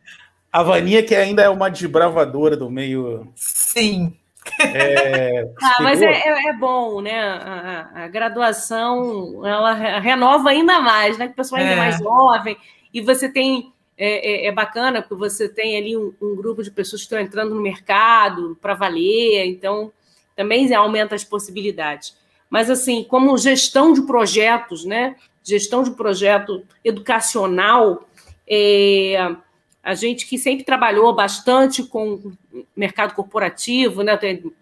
A 0.50 0.62
Vaninha, 0.62 1.02
que 1.02 1.14
ainda 1.14 1.42
é 1.42 1.48
uma 1.48 1.68
desbravadora 1.68 2.56
do 2.56 2.70
meio. 2.70 3.30
Sim. 3.36 4.16
É, 4.60 5.42
ah, 5.62 5.82
mas 5.82 6.00
é, 6.00 6.06
é, 6.06 6.48
é, 6.48 6.52
bom, 6.54 7.02
né? 7.02 7.20
A, 7.20 7.90
a, 8.04 8.08
graduação 8.08 9.46
ela 9.46 9.74
renova 10.00 10.48
ainda 10.48 10.80
mais, 10.80 11.18
né? 11.18 11.26
Que 11.26 11.34
o 11.34 11.36
pessoal 11.36 11.60
ainda 11.60 11.74
é 11.74 11.76
mais 11.76 11.98
jovem, 11.98 12.56
e 12.92 13.00
você 13.00 13.28
tem. 13.28 13.72
É, 14.00 14.44
é, 14.44 14.46
é 14.46 14.52
bacana, 14.52 15.02
porque 15.02 15.16
você 15.16 15.48
tem 15.48 15.76
ali 15.76 15.96
um, 15.96 16.14
um, 16.22 16.36
grupo 16.36 16.62
de 16.62 16.70
pessoas 16.70 17.02
que 17.02 17.06
estão 17.06 17.18
entrando 17.18 17.52
no 17.52 17.60
mercado 17.60 18.56
para 18.62 18.72
valer, 18.72 19.44
então 19.46 19.90
também 20.36 20.72
aumenta 20.72 21.16
as 21.16 21.24
possibilidades 21.24 22.16
mas 22.50 22.70
assim, 22.70 23.04
como 23.04 23.36
gestão 23.36 23.92
de 23.92 24.02
projetos, 24.02 24.84
né? 24.84 25.16
Gestão 25.42 25.82
de 25.82 25.90
projeto 25.92 26.64
educacional, 26.84 28.08
é, 28.46 29.34
a 29.82 29.94
gente 29.94 30.26
que 30.26 30.38
sempre 30.38 30.64
trabalhou 30.64 31.14
bastante 31.14 31.82
com 31.82 32.32
mercado 32.76 33.14
corporativo, 33.14 34.02
né? 34.02 34.16
Tem 34.16 34.52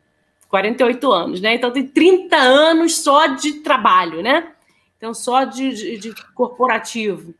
48 0.48 1.12
anos, 1.12 1.40
né? 1.40 1.54
Então 1.54 1.70
tem 1.70 1.86
30 1.86 2.36
anos 2.36 2.98
só 2.98 3.26
de 3.26 3.54
trabalho, 3.54 4.22
né? 4.22 4.52
Então, 4.96 5.12
só 5.12 5.44
de, 5.44 5.74
de, 5.74 5.98
de 5.98 6.14
corporativo. 6.32 7.34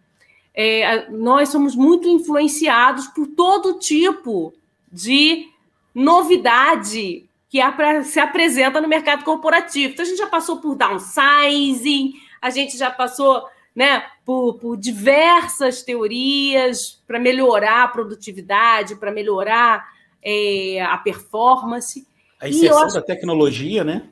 É, 0.55 1.11
nós 1.11 1.49
somos 1.49 1.75
muito 1.75 2.09
influenciados 2.09 3.07
por 3.09 3.27
todo 3.27 3.79
tipo 3.79 4.53
de 4.91 5.49
novidade 5.95 7.26
que 7.49 7.61
se 8.05 8.19
apresenta 8.19 8.81
no 8.81 8.89
mercado 8.89 9.25
corporativo. 9.25 9.93
Então, 9.93 10.05
a 10.05 10.09
gente 10.09 10.19
já 10.19 10.27
passou 10.27 10.61
por 10.61 10.75
downsizing, 10.75 12.15
a 12.41 12.51
gente 12.51 12.77
já 12.77 12.91
passou 12.91 13.47
né, 13.75 14.05
por, 14.25 14.55
por 14.55 14.77
diversas 14.77 15.83
teorias 15.83 17.03
para 17.07 17.21
melhorar 17.21 17.85
a 17.85 17.89
produtividade, 17.89 18.97
para 18.97 19.13
melhorar 19.13 19.87
é, 20.23 20.81
a 20.83 20.97
performance. 20.99 22.07
A 22.41 22.49
inserção 22.49 22.85
acho... 22.85 22.95
da 22.95 23.03
tecnologia, 23.03 23.85
né? 23.85 24.09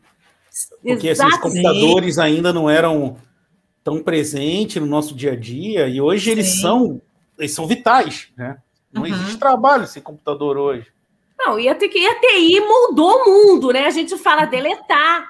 Porque 0.83 1.09
esses 1.09 1.39
computadores 1.39 2.19
ainda 2.19 2.53
não 2.53 2.71
eram 2.71 3.17
tão 3.83 4.03
presentes 4.03 4.81
no 4.81 4.87
nosso 4.87 5.15
dia 5.15 5.33
a 5.33 5.37
dia, 5.37 5.89
e 5.89 6.01
hoje 6.01 6.27
Sim. 6.27 6.31
eles 6.31 6.61
são, 6.61 7.03
eles 7.39 7.53
são 7.53 7.67
vitais, 7.67 8.29
né? 8.37 8.59
Não 8.93 9.03
uhum. 9.03 9.09
existe 9.09 9.39
trabalho 9.39 9.87
sem 9.87 10.01
computador 10.01 10.57
hoje. 10.57 10.94
Não, 11.39 11.59
e 11.59 11.69
a, 11.69 11.77
e 11.81 12.07
a 12.07 12.21
TI 12.21 12.61
moldou 12.61 13.23
o 13.23 13.25
mundo, 13.27 13.73
né? 13.73 13.87
A 13.87 13.91
gente 13.91 14.17
fala 14.17 14.45
deletar. 14.47 15.29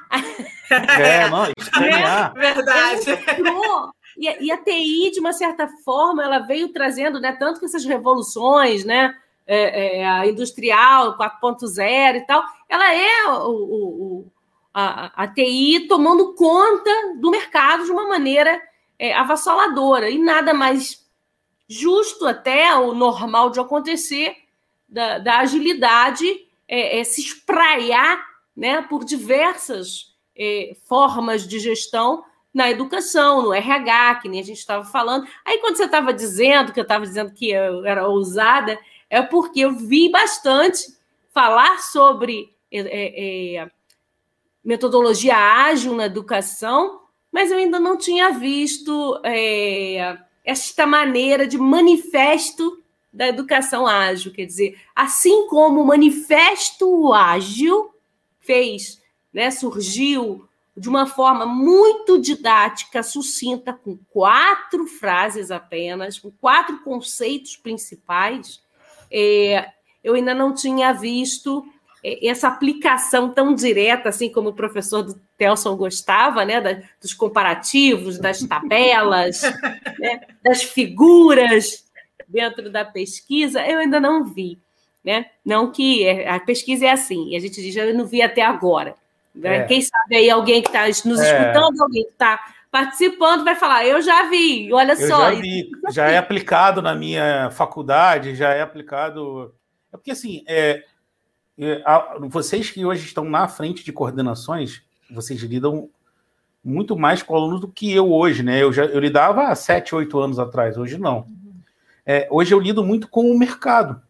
É, 0.70 1.28
não, 1.28 1.46
estranhar. 1.56 2.32
É 2.37 2.40
verdade. 2.40 3.04
E 4.16 4.28
a, 4.28 4.42
e 4.42 4.52
a, 4.52 4.56
TI, 4.56 5.11
de 5.11 5.20
uma 5.20 5.32
certa 5.32 5.68
forma, 5.84 6.23
ela 6.23 6.38
veio 6.38 6.73
trazendo, 6.73 7.20
né, 7.20 7.32
tanto 7.32 7.58
que 7.58 7.66
essas 7.66 7.84
revoluções, 7.84 8.84
né, 8.84 9.14
é, 9.46 10.00
é, 10.00 10.08
a 10.08 10.26
industrial 10.26 11.18
4.0 11.18 12.16
e 12.16 12.20
tal, 12.20 12.44
ela 12.68 12.94
é 12.94 13.26
o, 13.26 13.50
o, 13.50 14.32
a, 14.73 15.25
a, 15.25 15.28
TI 15.28 15.87
tomando 15.88 16.34
conta 16.34 16.90
do 17.16 17.30
mercado 17.30 17.84
de 17.84 17.90
uma 17.90 18.06
maneira 18.08 18.61
é, 18.99 19.12
avassaladora, 19.14 20.08
e 20.08 20.18
nada 20.18 20.54
mais 20.54 21.04
justo 21.68 22.26
até, 22.26 22.75
o 22.76 22.94
normal 22.94 23.50
de 23.50 23.58
acontecer, 23.58 24.37
da, 24.94 25.18
da 25.18 25.38
agilidade 25.40 26.24
é, 26.68 27.00
é, 27.00 27.04
se 27.04 27.20
espraiar 27.20 28.24
né, 28.56 28.80
por 28.82 29.04
diversas 29.04 30.14
é, 30.38 30.76
formas 30.86 31.46
de 31.46 31.58
gestão 31.58 32.24
na 32.52 32.70
educação, 32.70 33.42
no 33.42 33.52
RH, 33.52 34.20
que 34.22 34.28
nem 34.28 34.38
a 34.38 34.44
gente 34.44 34.58
estava 34.58 34.84
falando. 34.84 35.26
Aí, 35.44 35.58
quando 35.58 35.76
você 35.76 35.86
estava 35.86 36.14
dizendo 36.14 36.72
que 36.72 36.78
eu 36.78 36.84
estava 36.84 37.04
dizendo 37.04 37.32
que 37.32 37.50
eu 37.50 37.84
era 37.84 38.06
ousada, 38.06 38.78
é 39.10 39.20
porque 39.20 39.60
eu 39.60 39.72
vi 39.72 40.08
bastante 40.08 40.96
falar 41.32 41.80
sobre 41.80 42.54
é, 42.70 42.78
é, 42.78 43.56
é, 43.56 43.70
metodologia 44.64 45.36
ágil 45.36 45.96
na 45.96 46.06
educação, 46.06 47.00
mas 47.32 47.50
eu 47.50 47.58
ainda 47.58 47.80
não 47.80 47.98
tinha 47.98 48.30
visto 48.30 49.20
esta 50.44 50.86
maneira 50.86 51.48
de 51.48 51.58
manifesto 51.58 52.83
da 53.14 53.28
educação 53.28 53.87
ágil. 53.87 54.33
Quer 54.33 54.44
dizer, 54.44 54.78
assim 54.94 55.47
como 55.47 55.80
o 55.80 55.87
manifesto 55.87 57.12
ágil 57.12 57.94
fez, 58.40 59.00
né, 59.33 59.50
surgiu 59.50 60.47
de 60.76 60.88
uma 60.88 61.06
forma 61.06 61.47
muito 61.47 62.21
didática, 62.21 63.02
sucinta, 63.02 63.73
com 63.73 63.97
quatro 64.11 64.87
frases 64.87 65.52
apenas, 65.52 66.18
com 66.18 66.33
quatro 66.33 66.80
conceitos 66.80 67.56
principais, 67.56 68.61
é, 69.11 69.71
eu 70.02 70.14
ainda 70.14 70.35
não 70.35 70.52
tinha 70.52 70.92
visto 70.92 71.64
é, 72.02 72.26
essa 72.26 72.49
aplicação 72.49 73.30
tão 73.30 73.54
direta, 73.54 74.09
assim 74.09 74.28
como 74.28 74.49
o 74.49 74.54
professor 74.54 75.02
do 75.04 75.14
Telson 75.38 75.76
gostava, 75.76 76.44
né, 76.44 76.61
da, 76.61 76.83
dos 77.00 77.14
comparativos, 77.14 78.18
das 78.18 78.40
tabelas, 78.42 79.42
né, 80.00 80.23
das 80.42 80.64
figuras 80.64 81.83
dentro 82.28 82.71
da 82.71 82.85
pesquisa, 82.85 83.64
eu 83.66 83.78
ainda 83.78 84.00
não 84.00 84.25
vi. 84.25 84.59
Né? 85.04 85.26
Não 85.45 85.71
que 85.71 86.07
é, 86.07 86.31
a 86.31 86.40
pesquisa 86.40 86.87
é 86.87 86.90
assim, 86.90 87.31
e 87.31 87.37
a 87.37 87.40
gente 87.40 87.61
diz, 87.61 87.76
eu 87.76 87.95
não 87.95 88.07
vi 88.07 88.23
até 88.23 88.43
agora. 88.43 88.95
Né? 89.35 89.59
É. 89.59 89.64
Quem 89.64 89.83
sabe 89.83 90.16
aí 90.16 90.31
alguém 90.31 90.62
que 90.62 90.69
está 90.69 90.87
nos 90.87 91.21
é. 91.21 91.43
escutando, 91.43 91.83
alguém 91.83 92.04
que 92.04 92.12
está 92.12 92.40
participando, 92.75 93.45
vai 93.45 93.54
falar: 93.54 93.87
Eu 93.87 94.02
já 94.02 94.28
vi, 94.28 94.73
olha 94.73 94.93
eu 94.93 95.09
só. 95.09 95.33
Já 95.33 95.40
vi, 95.40 95.71
já 95.90 96.07
é 96.09 96.19
aplicado 96.19 96.83
na 96.83 96.95
minha 96.95 97.49
faculdade, 97.50 98.35
já 98.35 98.50
é 98.50 98.62
aplicado. 98.62 99.54
É 99.93 99.97
porque 99.97 100.11
assim, 100.11 100.43
é, 100.47 100.83
é, 101.57 101.83
vocês 102.23 102.71
que 102.71 102.85
hoje 102.85 103.04
estão 103.07 103.25
na 103.25 103.47
frente 103.47 103.85
de 103.85 103.93
coordenações, 103.93 104.83
vocês 105.11 105.40
lidam 105.43 105.88
muito 106.64 106.97
mais 106.97 107.23
com 107.23 107.37
alunos 107.37 107.61
do 107.61 107.69
que 107.69 107.93
eu 107.93 108.12
hoje, 108.12 108.43
né? 108.43 108.62
Eu, 108.62 108.73
já, 108.73 108.85
eu 108.87 108.99
lidava 108.99 109.49
há 109.49 109.54
sete, 109.54 109.95
oito 109.95 110.19
anos 110.19 110.38
atrás, 110.38 110.76
hoje 110.76 110.99
não. 110.99 111.26
É, 112.06 112.28
hoje 112.30 112.54
eu 112.54 112.61
lido 112.61 112.84
muito 112.84 113.08
com 113.08 113.30
o 113.30 113.38
mercado. 113.38 114.00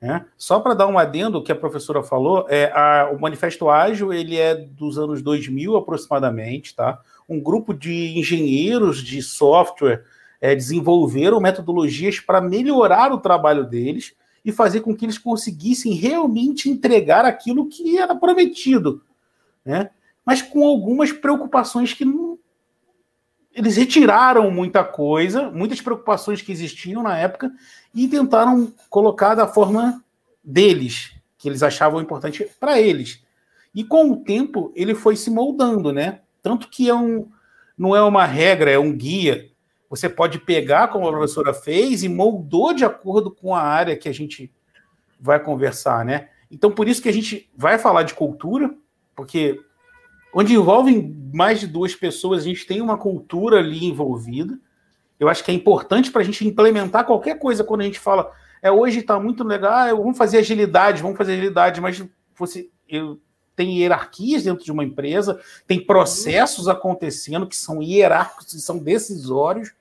Né? 0.00 0.24
Só 0.36 0.60
para 0.60 0.74
dar 0.74 0.86
um 0.86 0.98
adendo, 0.98 1.42
que 1.42 1.50
a 1.50 1.56
professora 1.56 2.02
falou, 2.02 2.46
é 2.48 2.70
a, 2.72 3.10
o 3.12 3.20
Manifesto 3.20 3.68
Ágil 3.68 4.12
ele 4.12 4.36
é 4.36 4.54
dos 4.54 4.98
anos 4.98 5.22
2000 5.22 5.76
aproximadamente, 5.76 6.74
tá? 6.74 7.00
Um 7.28 7.40
grupo 7.40 7.74
de 7.74 8.16
engenheiros 8.16 9.02
de 9.02 9.20
software 9.20 10.04
é, 10.40 10.54
desenvolveram 10.54 11.40
metodologias 11.40 12.20
para 12.20 12.40
melhorar 12.40 13.12
o 13.12 13.18
trabalho 13.18 13.64
deles 13.64 14.14
e 14.44 14.52
fazer 14.52 14.80
com 14.80 14.94
que 14.94 15.04
eles 15.04 15.18
conseguissem 15.18 15.94
realmente 15.94 16.70
entregar 16.70 17.24
aquilo 17.24 17.66
que 17.66 17.98
era 17.98 18.14
prometido, 18.14 19.02
né? 19.64 19.90
Mas 20.24 20.42
com 20.42 20.64
algumas 20.64 21.10
preocupações 21.10 21.92
que 21.92 22.04
não, 22.04 22.38
eles 23.58 23.76
retiraram 23.76 24.50
muita 24.50 24.84
coisa, 24.84 25.50
muitas 25.50 25.80
preocupações 25.80 26.40
que 26.40 26.52
existiam 26.52 27.02
na 27.02 27.18
época 27.18 27.50
e 27.92 28.06
tentaram 28.06 28.72
colocar 28.88 29.34
da 29.34 29.48
forma 29.48 30.02
deles, 30.44 31.12
que 31.36 31.48
eles 31.48 31.62
achavam 31.62 32.00
importante 32.00 32.48
para 32.60 32.80
eles. 32.80 33.24
E 33.74 33.82
com 33.82 34.12
o 34.12 34.16
tempo 34.16 34.72
ele 34.76 34.94
foi 34.94 35.16
se 35.16 35.28
moldando, 35.28 35.92
né? 35.92 36.20
Tanto 36.40 36.68
que 36.68 36.88
é 36.88 36.94
um, 36.94 37.28
não 37.76 37.96
é 37.96 38.02
uma 38.02 38.24
regra, 38.24 38.70
é 38.70 38.78
um 38.78 38.92
guia. 38.92 39.50
Você 39.90 40.08
pode 40.08 40.38
pegar, 40.38 40.88
como 40.88 41.08
a 41.08 41.12
professora 41.12 41.52
fez, 41.52 42.04
e 42.04 42.08
moldou 42.08 42.72
de 42.72 42.84
acordo 42.84 43.28
com 43.28 43.54
a 43.54 43.60
área 43.60 43.96
que 43.96 44.08
a 44.08 44.14
gente 44.14 44.52
vai 45.18 45.42
conversar, 45.42 46.04
né? 46.04 46.28
Então, 46.48 46.70
por 46.70 46.86
isso 46.86 47.02
que 47.02 47.08
a 47.08 47.12
gente 47.12 47.50
vai 47.56 47.76
falar 47.76 48.04
de 48.04 48.14
cultura, 48.14 48.72
porque 49.16 49.60
onde 50.40 50.54
envolvem 50.54 51.16
mais 51.34 51.58
de 51.58 51.66
duas 51.66 51.96
pessoas, 51.96 52.42
a 52.42 52.44
gente 52.44 52.64
tem 52.64 52.80
uma 52.80 52.96
cultura 52.96 53.58
ali 53.58 53.84
envolvida. 53.86 54.56
Eu 55.18 55.28
acho 55.28 55.42
que 55.42 55.50
é 55.50 55.54
importante 55.54 56.12
para 56.12 56.22
a 56.22 56.24
gente 56.24 56.46
implementar 56.46 57.04
qualquer 57.04 57.40
coisa 57.40 57.64
quando 57.64 57.80
a 57.80 57.84
gente 57.84 57.98
fala, 57.98 58.30
é 58.62 58.70
hoje 58.70 59.00
está 59.00 59.18
muito 59.18 59.42
legal, 59.42 59.72
ah, 59.72 59.92
vamos 59.92 60.16
fazer 60.16 60.38
agilidade, 60.38 61.02
vamos 61.02 61.18
fazer 61.18 61.32
agilidade, 61.32 61.80
mas 61.80 62.04
você 62.36 62.70
eu, 62.88 63.20
tem 63.56 63.80
hierarquias 63.80 64.44
dentro 64.44 64.64
de 64.64 64.70
uma 64.70 64.84
empresa, 64.84 65.40
tem 65.66 65.84
processos 65.84 66.68
acontecendo 66.68 67.48
que 67.48 67.56
são 67.56 67.82
hierárquicos 67.82 68.54
e 68.54 68.60
são 68.60 68.78
decisórios. 68.78 69.74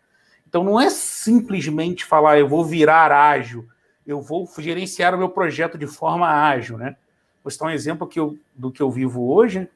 Então 0.48 0.64
não 0.64 0.82
é 0.82 0.90
simplesmente 0.90 2.04
falar 2.04 2.40
eu 2.40 2.50
vou 2.50 2.66
virar 2.66 3.12
ágil, 3.12 3.68
eu 4.08 4.20
vou 4.20 4.50
gerenciar 4.58 5.14
o 5.14 5.20
meu 5.20 5.30
projeto 5.30 5.78
de 5.78 5.86
forma 5.86 6.28
ágil, 6.28 6.80
né? 6.80 6.96
Vou 7.44 7.52
citar 7.52 7.68
um 7.68 7.72
exemplo 7.72 8.08
que 8.08 8.20
eu, 8.20 8.36
do 8.56 8.72
que 8.72 8.82
eu 8.82 8.90
vivo 8.90 9.32
hoje. 9.32 9.70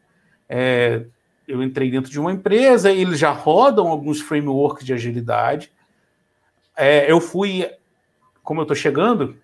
É, 0.53 1.05
eu 1.47 1.63
entrei 1.63 1.89
dentro 1.89 2.11
de 2.11 2.19
uma 2.19 2.29
empresa, 2.29 2.91
eles 2.91 3.17
já 3.17 3.31
rodam 3.31 3.87
alguns 3.87 4.19
frameworks 4.19 4.85
de 4.85 4.91
agilidade. 4.91 5.71
É, 6.75 7.09
eu 7.09 7.21
fui, 7.21 7.65
como 8.43 8.59
eu 8.59 8.63
estou 8.63 8.75
chegando, 8.75 9.37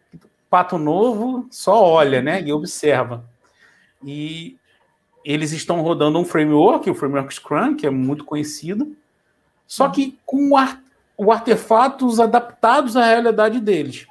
pato 0.50 0.78
novo 0.78 1.48
só 1.50 1.82
olha, 1.82 2.22
né, 2.22 2.42
e 2.42 2.52
observa. 2.52 3.24
E 4.04 4.58
eles 5.24 5.54
estão 5.54 5.82
rodando 5.82 6.20
um 6.20 6.26
framework, 6.26 6.90
o 6.90 6.96
framework 6.96 7.34
Scrum, 7.34 7.74
que 7.78 7.88
é 7.88 7.90
muito 7.90 8.26
conhecido, 8.26 8.94
só 9.66 9.88
que 9.88 10.20
com 10.26 10.52
o 11.18 11.32
artefatos 11.32 12.20
adaptados 12.20 12.98
à 12.98 13.06
realidade 13.06 13.62
deles. 13.62 14.08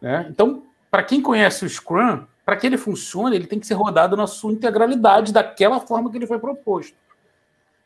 Né? 0.00 0.26
Então, 0.30 0.62
para 0.90 1.02
quem 1.02 1.20
conhece 1.20 1.66
o 1.66 1.68
Scrum, 1.68 2.24
para 2.46 2.56
que 2.56 2.64
ele 2.64 2.78
funcione, 2.78 3.34
ele 3.34 3.48
tem 3.48 3.58
que 3.58 3.66
ser 3.66 3.74
rodado 3.74 4.16
na 4.16 4.28
sua 4.28 4.52
integralidade, 4.52 5.32
daquela 5.32 5.80
forma 5.80 6.08
que 6.08 6.16
ele 6.16 6.28
foi 6.28 6.38
proposto. 6.38 6.96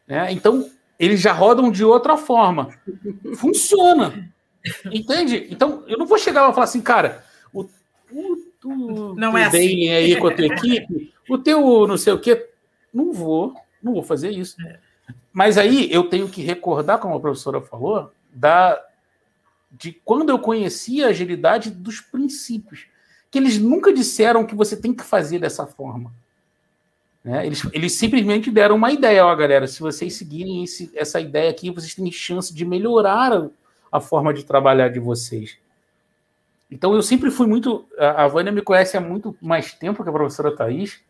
Né? 0.06 0.30
Então, 0.32 0.70
eles 0.98 1.18
já 1.18 1.32
rodam 1.32 1.72
de 1.72 1.82
outra 1.82 2.18
forma. 2.18 2.68
Funciona. 3.36 4.30
Entende? 4.92 5.46
Então, 5.50 5.82
eu 5.86 5.96
não 5.96 6.04
vou 6.04 6.18
chegar 6.18 6.42
lá 6.42 6.50
e 6.50 6.52
falar 6.52 6.64
assim, 6.64 6.82
cara, 6.82 7.24
o, 7.54 7.62
o, 8.12 8.36
o 8.66 9.14
não 9.14 9.36
é 9.36 9.46
assim. 9.46 9.88
aí 9.88 10.14
com 10.16 10.26
a 10.26 10.34
tua 10.34 10.44
equipe, 10.44 11.14
o 11.26 11.38
teu 11.38 11.86
não 11.86 11.96
sei 11.96 12.12
o 12.12 12.20
quê. 12.20 12.50
Não 12.92 13.14
vou, 13.14 13.54
não 13.82 13.94
vou 13.94 14.02
fazer 14.02 14.28
isso. 14.30 14.60
É. 14.60 14.78
Mas 15.32 15.56
aí 15.56 15.90
eu 15.90 16.04
tenho 16.04 16.28
que 16.28 16.42
recordar, 16.42 16.98
como 16.98 17.14
a 17.14 17.20
professora 17.20 17.62
falou, 17.62 18.12
da, 18.30 18.78
de 19.72 19.92
quando 20.04 20.28
eu 20.28 20.38
conheci 20.38 21.02
a 21.02 21.08
agilidade 21.08 21.70
dos 21.70 22.02
princípios 22.02 22.90
que 23.30 23.38
eles 23.38 23.58
nunca 23.58 23.92
disseram 23.92 24.44
que 24.44 24.54
você 24.54 24.76
tem 24.76 24.92
que 24.92 25.04
fazer 25.04 25.38
dessa 25.38 25.66
forma. 25.66 26.12
Né? 27.22 27.46
Eles, 27.46 27.66
eles 27.72 27.92
simplesmente 27.92 28.50
deram 28.50 28.76
uma 28.76 28.90
ideia, 28.90 29.24
ó, 29.24 29.34
galera, 29.36 29.66
se 29.66 29.80
vocês 29.80 30.14
seguirem 30.14 30.64
esse, 30.64 30.90
essa 30.94 31.20
ideia 31.20 31.50
aqui, 31.50 31.70
vocês 31.70 31.94
têm 31.94 32.10
chance 32.10 32.52
de 32.52 32.64
melhorar 32.64 33.32
a, 33.32 33.48
a, 33.92 34.00
forma 34.00 34.34
de 34.34 34.44
trabalhar 34.44 34.88
de 34.88 34.98
vocês. 34.98 35.58
Então 36.70 36.94
eu 36.94 37.02
sempre 37.02 37.30
fui 37.30 37.46
muito. 37.46 37.86
A, 37.98 38.24
a 38.24 38.28
Vânia 38.28 38.52
me 38.52 38.62
conhece 38.62 38.96
há 38.96 39.00
muito 39.00 39.36
mais 39.40 39.74
tempo 39.74 40.02
que 40.02 40.08
a 40.08 40.12
professora 40.12 40.54
Thais. 40.54 41.00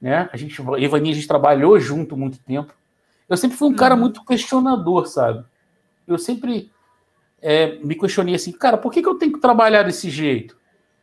Né? 0.00 0.28
A 0.32 0.36
gente, 0.36 0.60
a 0.60 0.78
Ivani, 0.78 1.10
a 1.10 1.14
gente 1.14 1.28
trabalhou 1.28 1.78
junto 1.78 2.16
muito 2.16 2.38
tempo. 2.38 2.74
Eu 3.28 3.36
sempre 3.36 3.56
fui 3.56 3.68
um 3.68 3.74
cara 3.74 3.94
uhum. 3.94 4.00
muito 4.00 4.24
questionador, 4.24 5.06
sabe? 5.06 5.44
Eu 6.08 6.18
sempre 6.18 6.70
é, 7.40 7.76
me 7.76 7.94
questionei 7.94 8.34
assim, 8.34 8.52
cara, 8.52 8.76
por 8.76 8.92
que, 8.92 9.00
que 9.00 9.08
eu 9.08 9.14
tenho 9.14 9.32
que 9.32 9.40
trabalhar 9.40 9.84
desse 9.84 10.10
jeito? 10.10 10.56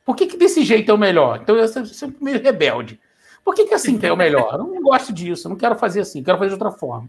Por 0.09 0.15
que, 0.15 0.25
que 0.25 0.37
desse 0.37 0.63
jeito 0.63 0.89
é 0.89 0.93
o 0.95 0.97
melhor? 0.97 1.39
Então 1.39 1.55
eu 1.55 1.67
sempre 1.67 2.17
meio 2.19 2.41
rebelde. 2.41 2.99
Por 3.45 3.53
que, 3.53 3.65
que 3.65 3.75
assim 3.75 3.95
que 3.95 4.07
é 4.07 4.11
o 4.11 4.17
melhor? 4.17 4.53
Eu 4.53 4.57
não 4.57 4.81
gosto 4.81 5.13
disso, 5.13 5.45
eu 5.45 5.49
não 5.49 5.55
quero 5.55 5.75
fazer 5.75 5.99
assim, 5.99 6.23
quero 6.23 6.39
fazer 6.39 6.47
de 6.47 6.53
outra 6.55 6.71
forma. 6.71 7.07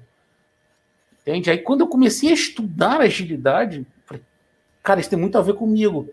Entende? 1.23 1.51
Aí 1.51 1.57
quando 1.57 1.81
eu 1.81 1.87
comecei 1.87 2.29
a 2.29 2.35
estudar 2.35 3.01
agilidade, 3.01 3.87
falei, 4.05 4.23
cara, 4.83 5.01
isso 5.01 5.09
tem 5.09 5.19
muito 5.19 5.39
a 5.39 5.41
ver 5.41 5.55
comigo. 5.55 6.11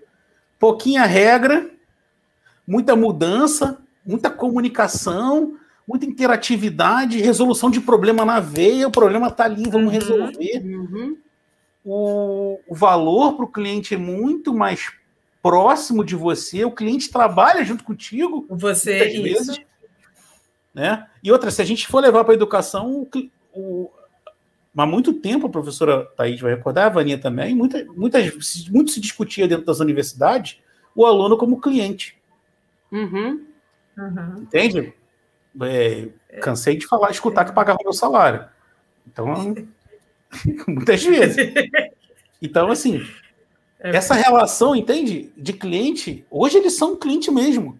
Pouquinha 0.58 1.06
regra, 1.06 1.70
muita 2.66 2.96
mudança, 2.96 3.82
muita 4.06 4.30
comunicação, 4.30 5.58
muita 5.86 6.06
interatividade, 6.06 7.20
resolução 7.20 7.70
de 7.70 7.82
problema 7.82 8.24
na 8.24 8.40
veia, 8.40 8.88
o 8.88 8.92
problema 8.92 9.28
está 9.28 9.44
ali, 9.44 9.70
vamos 9.70 9.88
uhum, 9.88 10.00
resolver. 10.00 10.62
Uhum. 10.64 11.18
O, 11.84 12.60
o 12.66 12.74
valor 12.74 13.34
para 13.36 13.44
o 13.44 13.52
cliente 13.52 13.94
é 13.94 13.98
muito 13.98 14.54
mais 14.54 14.90
próximo 15.48 16.04
de 16.04 16.14
você, 16.14 16.66
o 16.66 16.72
cliente 16.72 17.10
trabalha 17.10 17.64
junto 17.64 17.84
contigo. 17.86 18.46
Você, 18.50 19.08
isso. 19.08 19.24
Vezes, 19.24 19.60
né? 20.74 21.08
E 21.24 21.32
outra, 21.32 21.50
se 21.50 21.62
a 21.62 21.66
gente 21.66 21.88
for 21.88 22.02
levar 22.02 22.26
para 22.26 22.34
a 22.34 22.36
educação, 22.36 23.02
o, 23.02 23.30
o, 23.54 23.92
há 24.78 24.86
muito 24.86 25.14
tempo, 25.14 25.48
a 25.48 25.50
professora 25.50 26.06
Thaís 26.18 26.42
vai 26.42 26.54
recordar, 26.54 26.88
a 26.88 26.90
Vaninha 26.90 27.18
também, 27.18 27.56
muita, 27.56 27.86
muitas, 27.96 28.68
muito 28.68 28.92
se 28.92 29.00
discutia 29.00 29.48
dentro 29.48 29.66
das 29.66 29.80
universidades 29.80 30.60
o 30.94 31.06
aluno 31.06 31.38
como 31.38 31.62
cliente. 31.62 32.22
Uhum. 32.92 33.46
Uhum. 33.98 34.42
Entende? 34.42 34.94
É, 35.62 36.10
cansei 36.42 36.76
de 36.76 36.86
falar, 36.86 37.10
escutar 37.10 37.46
que 37.46 37.54
pagava 37.54 37.80
meu 37.82 37.94
salário. 37.94 38.46
Então, 39.08 39.56
muitas 40.68 41.04
vezes. 41.04 41.38
Então, 42.42 42.70
assim, 42.70 43.02
é 43.80 43.96
essa 43.96 44.14
relação, 44.14 44.76
entende? 44.76 45.32
De 45.38 45.54
cliente, 45.54 46.26
hoje 46.30 46.58
eles 46.58 46.74
são 46.74 46.96
cliente 46.96 47.30
mesmo. 47.30 47.80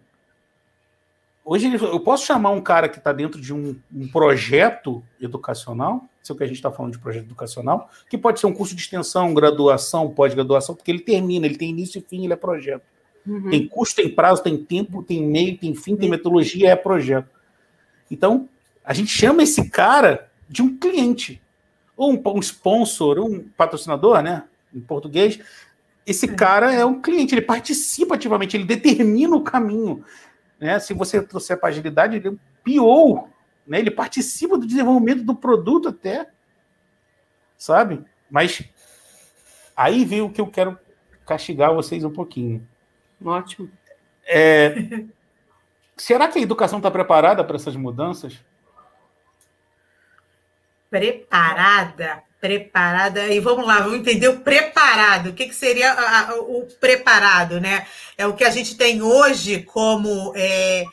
Hoje 1.50 1.74
eu 1.74 2.00
posso 2.02 2.26
chamar 2.26 2.52
um 2.52 2.60
cara 2.60 2.90
que 2.90 2.98
está 2.98 3.14
dentro 3.14 3.40
de 3.40 3.54
um, 3.54 3.74
um, 3.96 4.08
projeto 4.10 5.02
educacional, 5.20 6.04
se 6.22 6.30
é 6.30 6.36
o 6.36 6.38
que 6.38 6.44
a 6.44 6.48
gente 6.48 6.58
está 6.58 6.70
falando 6.70 6.92
de 6.92 7.00
projeto 7.00 7.24
educacional, 7.24 7.90
que 8.10 8.18
pode 8.18 8.42
ser 8.42 8.48
um 8.48 8.54
curso 8.54 8.76
de 8.76 8.82
extensão, 8.82 9.34
graduação, 9.34 10.10
pós-graduação, 10.10 10.76
porque 10.76 10.92
ele 10.92 11.00
termina, 11.00 11.46
ele 11.46 11.56
tem 11.56 11.70
início 11.70 12.00
e 12.00 12.02
fim, 12.02 12.26
ele 12.26 12.34
é 12.34 12.36
projeto. 12.36 12.84
Uhum. 13.26 13.50
Tem 13.50 13.66
custo, 13.66 13.96
tem 13.96 14.10
prazo, 14.10 14.44
tem 14.44 14.58
tempo, 14.58 15.02
tem 15.02 15.26
meio, 15.26 15.58
tem 15.58 15.74
fim, 15.74 15.96
tem 15.96 16.10
metodologia, 16.10 16.70
é 16.70 16.76
projeto. 16.76 17.30
Então, 18.12 18.50
a 18.84 18.94
gente 18.94 19.10
chama 19.10 19.42
esse 19.42 19.70
cara 19.70 20.30
de 20.50 20.62
um 20.62 20.78
cliente, 20.78 21.42
ou 21.96 22.12
um, 22.12 22.22
um 22.36 22.40
sponsor, 22.40 23.20
um 23.20 23.48
patrocinador, 23.56 24.22
né? 24.22 24.44
Em 24.74 24.82
português. 24.82 25.40
Esse 26.08 26.26
é. 26.26 26.34
cara 26.34 26.74
é 26.74 26.86
um 26.86 27.02
cliente, 27.02 27.36
ele 27.36 27.42
participa 27.42 28.16
ativamente, 28.16 28.56
ele 28.56 28.64
determina 28.64 29.36
o 29.36 29.44
caminho. 29.44 30.06
Né? 30.58 30.80
Se 30.80 30.94
você 30.94 31.22
trouxer 31.22 31.60
para 31.60 31.68
agilidade, 31.68 32.16
ele 32.16 32.30
é 32.30 32.32
um 32.32 32.40
PO, 32.64 33.28
né? 33.68 33.80
ele 33.80 33.92
participa 33.92 34.58
do 34.58 34.66
desenvolvimento 34.66 35.24
do 35.24 35.36
produto 35.36 35.90
até, 35.90 36.30
sabe? 37.58 38.06
Mas 38.32 38.64
aí 39.76 40.06
veio 40.06 40.28
o 40.28 40.32
que 40.32 40.40
eu 40.40 40.48
quero 40.48 40.80
castigar 41.26 41.76
vocês 41.76 42.06
um 42.06 42.14
pouquinho. 42.14 42.66
Ótimo. 43.24 43.70
É, 44.26 44.76
será 45.98 46.30
que 46.30 46.40
a 46.40 46.42
educação 46.42 46.80
está 46.80 46.90
preparada 46.90 47.44
para 47.44 47.58
essas 47.58 47.76
mudanças? 47.76 48.40
Preparada? 50.90 52.24
Preparada. 52.40 53.28
E 53.28 53.40
vamos 53.40 53.66
lá, 53.66 53.80
vamos 53.80 54.00
entender 54.00 54.28
o 54.28 54.42
preparado. 54.42 55.30
O 55.30 55.34
que, 55.34 55.48
que 55.48 55.56
seria 55.56 55.92
a, 55.92 56.30
a, 56.30 56.36
o 56.36 56.68
preparado, 56.80 57.60
né? 57.60 57.86
É 58.18 58.28
o 58.28 58.34
que 58.34 58.44
a 58.44 58.50
gente 58.50 58.76
tem 58.76 59.02
hoje 59.02 59.64
como 59.64 60.34
é, 60.36 60.86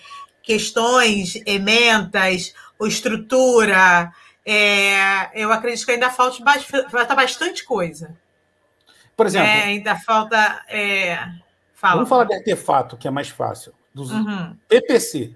questões, 0.43 1.41
ementas, 1.47 2.55
estrutura. 2.83 4.13
É, 4.45 5.31
eu 5.35 5.53
acredito 5.53 5.87
que 5.87 5.93
ainda 5.93 6.11
falta, 6.11 6.39
falta 6.91 7.15
bastante 7.15 7.65
coisa. 7.65 8.17
Por 9.17 9.27
exemplo. 9.27 9.49
É, 9.49 9.65
ainda 9.65 9.97
falta. 9.97 10.65
É, 10.69 11.19
Fala. 11.85 11.97
Vamos 11.97 12.09
falar 12.09 12.25
de 12.25 12.35
artefato, 12.35 12.97
que 12.97 13.07
é 13.07 13.11
mais 13.11 13.29
fácil. 13.29 13.75
Dos 13.93 14.11
uhum. 14.11 14.57
PPC. 14.67 15.35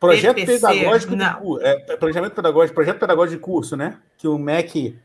Projeto 0.00 0.36
PPC, 0.36 0.66
pedagógico 0.66 1.14
de, 1.14 1.22
é, 1.62 1.96
projeto 1.96 2.30
pedagógico, 2.32 2.74
projeto 2.74 2.98
pedagógico 2.98 3.36
de 3.36 3.42
curso, 3.42 3.76
né? 3.76 3.98
Que 4.16 4.26
o 4.26 4.38
MEC 4.38 4.98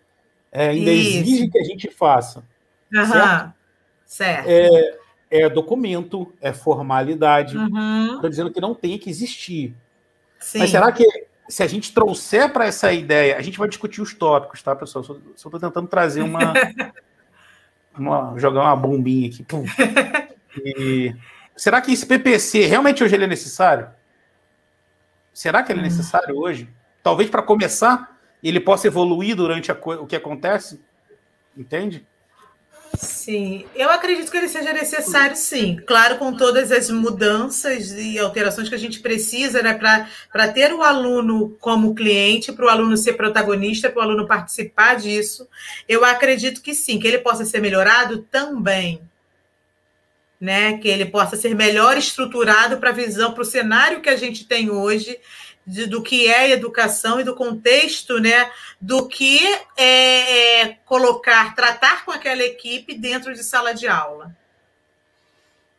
é, 0.50 0.70
ainda 0.70 0.90
Isso. 0.90 1.18
exige 1.18 1.50
que 1.50 1.60
a 1.60 1.64
gente 1.64 1.92
faça. 1.92 2.42
Uhum. 2.94 3.06
Certo? 3.06 3.54
certo. 4.06 4.48
É, 4.48 4.98
é, 5.30 5.50
documento, 5.50 6.32
é 6.40 6.54
formalidade. 6.54 7.58
Estou 7.58 7.78
uhum. 7.78 8.30
dizendo 8.30 8.52
que 8.52 8.62
não 8.62 8.74
tem 8.74 8.98
que 8.98 9.10
existir. 9.10 9.76
Sim. 10.40 10.60
Mas 10.60 10.70
será 10.70 10.90
que 10.94 11.06
se 11.50 11.62
a 11.62 11.68
gente 11.68 11.94
trouxer 11.94 12.54
para 12.54 12.66
essa 12.66 12.94
ideia, 12.94 13.38
a 13.38 13.42
gente 13.42 13.60
vai 13.60 13.68
discutir 13.68 14.02
os 14.02 14.14
tópicos, 14.14 14.64
tá, 14.64 14.74
pessoal? 14.74 15.04
Só 15.04 15.18
estou 15.36 15.60
tentando 15.60 15.90
trazer 15.90 16.22
uma, 16.22 16.54
uma, 18.00 18.34
jogar 18.38 18.62
uma 18.62 18.76
bombinha 18.78 19.28
aqui. 19.30 19.46
E, 20.58 21.14
será 21.54 21.82
que 21.82 21.92
esse 21.92 22.06
PPC 22.06 22.66
realmente 22.66 23.04
hoje 23.04 23.14
ele 23.14 23.26
é 23.26 23.28
necessário? 23.28 23.90
Será 25.36 25.62
que 25.62 25.72
ele 25.72 25.82
é 25.82 25.84
hum. 25.84 25.86
necessário 25.86 26.36
hoje? 26.36 26.68
Talvez 27.04 27.30
para 27.30 27.44
começar 27.44 28.16
ele 28.50 28.60
possa 28.60 28.88
evoluir 28.88 29.36
durante 29.36 29.72
o 29.72 30.06
que 30.06 30.16
acontece? 30.16 30.80
Entende? 31.58 32.06
Sim, 32.96 33.66
eu 33.76 33.90
acredito 33.90 34.32
que 34.32 34.38
ele 34.38 34.48
seja 34.48 34.72
necessário, 34.72 35.36
sim. 35.36 35.78
Claro, 35.86 36.18
com 36.18 36.32
todas 36.32 36.72
as 36.72 36.90
mudanças 36.90 37.92
e 37.92 38.18
alterações 38.20 38.70
que 38.70 38.76
a 38.76 38.80
gente 38.80 39.00
precisa, 39.00 39.62
né, 39.62 39.74
para 39.74 40.48
ter 40.54 40.74
o 40.74 40.82
aluno 40.82 41.58
como 41.60 41.96
cliente, 41.96 42.54
para 42.54 42.66
o 42.66 42.70
aluno 42.70 42.96
ser 42.96 43.14
protagonista, 43.14 43.90
para 43.90 44.00
o 44.00 44.04
aluno 44.04 44.28
participar 44.28 44.96
disso. 44.96 45.48
Eu 45.90 46.06
acredito 46.06 46.62
que 46.62 46.74
sim, 46.74 47.00
que 47.00 47.08
ele 47.08 47.18
possa 47.18 47.44
ser 47.44 47.60
melhorado 47.60 48.20
também. 48.32 49.02
Né, 50.40 50.78
que 50.80 50.88
ele 50.90 51.06
possa 51.06 51.38
ser 51.38 51.56
melhor 51.56 51.98
estruturado 51.98 52.78
para 52.78 52.90
a 52.90 52.94
visão, 52.94 53.32
para 53.34 53.42
o 53.42 53.46
cenário 53.46 54.02
que 54.02 54.10
a 54.10 54.18
gente 54.18 54.46
tem 54.46 54.70
hoje 54.70 55.18
de, 55.66 55.88
do 55.88 56.04
que 56.04 56.28
é 56.28 56.52
educação 56.52 57.20
e 57.20 57.24
do 57.24 57.36
contexto, 57.36 58.20
né, 58.20 58.52
do 58.80 59.08
que 59.08 59.40
é, 59.76 60.62
é, 60.62 60.74
colocar, 60.86 61.56
tratar 61.56 62.06
com 62.06 62.12
aquela 62.12 62.44
equipe 62.44 62.94
dentro 62.94 63.34
de 63.34 63.44
sala 63.44 63.74
de 63.74 63.88
aula. 63.88 64.36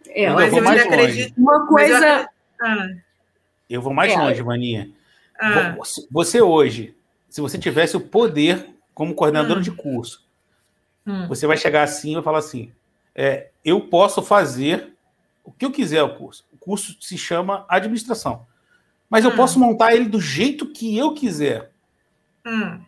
É, 0.08 0.30
mas 0.30 0.52
eu, 0.52 0.58
eu 0.58 0.68
ainda 0.68 0.82
acredito. 0.82 1.34
Uma 1.36 1.66
coisa. 1.66 2.20
Eu, 2.60 2.66
ah. 2.66 2.88
eu 3.68 3.82
vou 3.82 3.92
mais 3.92 4.12
é. 4.12 4.16
longe, 4.16 4.42
Maninha. 4.42 4.90
Ah. 5.38 5.76
Você 6.10 6.40
hoje, 6.40 6.96
se 7.28 7.40
você 7.40 7.58
tivesse 7.58 7.96
o 7.96 8.00
poder 8.00 8.74
como 8.94 9.14
coordenador 9.14 9.58
hum. 9.58 9.62
de 9.62 9.70
curso, 9.70 10.24
hum. 11.06 11.28
você 11.28 11.46
vai 11.46 11.56
chegar 11.56 11.82
assim 11.82 12.12
e 12.12 12.14
vai 12.14 12.24
falar 12.24 12.38
assim: 12.38 12.72
é, 13.16 13.48
eu 13.64 13.80
posso 13.80 14.20
fazer 14.20 14.94
o 15.42 15.50
que 15.50 15.64
eu 15.64 15.72
quiser 15.72 16.02
o 16.02 16.14
curso. 16.14 16.44
O 16.52 16.58
curso 16.58 16.96
se 17.00 17.16
chama 17.16 17.64
administração. 17.66 18.46
Mas 19.08 19.24
hum. 19.24 19.30
eu 19.30 19.36
posso 19.36 19.58
montar 19.58 19.94
ele 19.94 20.04
do 20.04 20.20
jeito 20.20 20.66
que 20.66 20.96
eu 20.96 21.14
quiser. 21.14 21.72
Hum. 22.46 22.78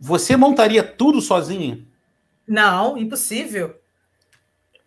Você 0.00 0.36
montaria 0.36 0.82
tudo 0.82 1.20
sozinha? 1.20 1.86
Não, 2.46 2.98
impossível. 2.98 3.76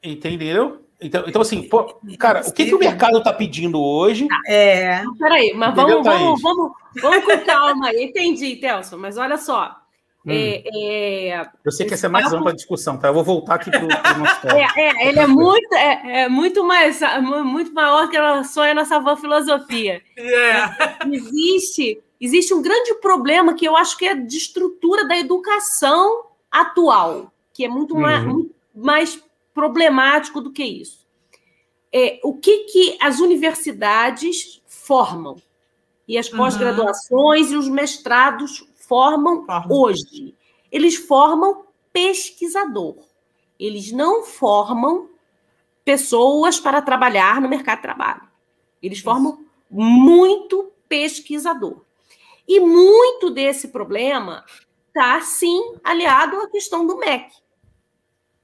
Entendeu? 0.04 0.86
Então, 1.00 1.24
então 1.28 1.42
assim, 1.42 1.64
pô, 1.68 2.00
cara, 2.20 2.42
o 2.48 2.52
que, 2.52 2.66
que 2.66 2.76
o 2.76 2.80
mercado 2.80 3.18
está 3.18 3.34
pedindo 3.34 3.82
hoje? 3.82 4.28
É. 4.48 5.04
Peraí, 5.18 5.54
mas 5.56 5.74
vamos, 5.76 6.06
vamos, 6.06 6.42
vamos, 6.42 6.72
vamos 7.02 7.26
com 7.26 7.46
calma 7.46 7.88
aí. 7.88 8.04
Entendi, 8.04 8.58
Telson, 8.58 8.98
mas 8.98 9.18
olha 9.18 9.38
só. 9.38 9.81
Hum. 10.26 10.32
É, 10.32 11.30
é, 11.32 11.50
eu 11.66 11.72
sei 11.72 11.88
que 11.88 11.96
essa 11.96 12.06
é 12.06 12.10
mais 12.10 12.32
ampla 12.32 12.54
discussão, 12.54 12.96
tá? 12.96 13.08
Eu 13.08 13.14
vou 13.14 13.24
voltar 13.24 13.56
aqui 13.56 13.72
para 13.72 13.84
o 13.84 13.88
nosso 13.88 14.48
é, 14.56 14.68
é, 14.78 15.08
ele 15.08 15.20
é 15.20 15.26
muito, 15.26 15.74
é, 15.74 16.22
é, 16.22 16.30
muito 16.30 16.64
mais 16.64 17.00
muito 17.44 17.74
maior 17.74 18.08
que 18.08 18.16
a 18.18 18.44
sonha 18.44 18.76
nossa 18.76 18.98
avó 18.98 19.16
filosofia. 19.16 20.02
Yeah. 20.16 20.98
Existe, 21.12 22.00
existe 22.20 22.54
um 22.54 22.62
grande 22.62 22.94
problema 22.96 23.56
que 23.56 23.68
eu 23.68 23.76
acho 23.76 23.98
que 23.98 24.06
é 24.06 24.14
de 24.14 24.38
estrutura 24.38 25.08
da 25.08 25.18
educação 25.18 26.26
atual, 26.52 27.32
que 27.52 27.66
é 27.66 27.68
muito, 27.68 27.96
uhum. 27.96 28.02
mais, 28.02 28.24
muito 28.24 28.56
mais 28.76 29.24
problemático 29.56 30.40
do 30.40 30.52
que 30.52 30.64
isso. 30.64 31.02
É, 31.92 32.20
o 32.24 32.36
que, 32.36 32.66
que 32.66 32.98
as 33.02 33.20
universidades 33.20 34.62
formam? 34.68 35.38
E 36.08 36.18
as 36.18 36.30
uhum. 36.30 36.38
pós-graduações 36.38 37.48
uhum. 37.48 37.54
e 37.54 37.58
os 37.58 37.68
mestrados 37.68 38.68
formam 38.92 39.46
hoje? 39.70 40.36
Eles 40.70 40.98
formam 40.98 41.64
pesquisador. 41.94 42.98
Eles 43.58 43.90
não 43.94 44.24
formam 44.24 45.10
pessoas 45.86 46.60
para 46.60 46.82
trabalhar 46.82 47.40
no 47.40 47.48
mercado 47.48 47.78
de 47.78 47.84
trabalho. 47.84 48.28
Eles 48.84 49.00
formam 49.00 49.46
muito 49.70 50.74
pesquisador. 50.90 51.86
E 52.46 52.60
muito 52.60 53.30
desse 53.30 53.70
problema 53.70 54.44
está, 54.90 55.22
sim, 55.22 55.76
aliado 55.82 56.36
à 56.42 56.50
questão 56.50 56.86
do 56.86 56.98
MEC. 56.98 57.34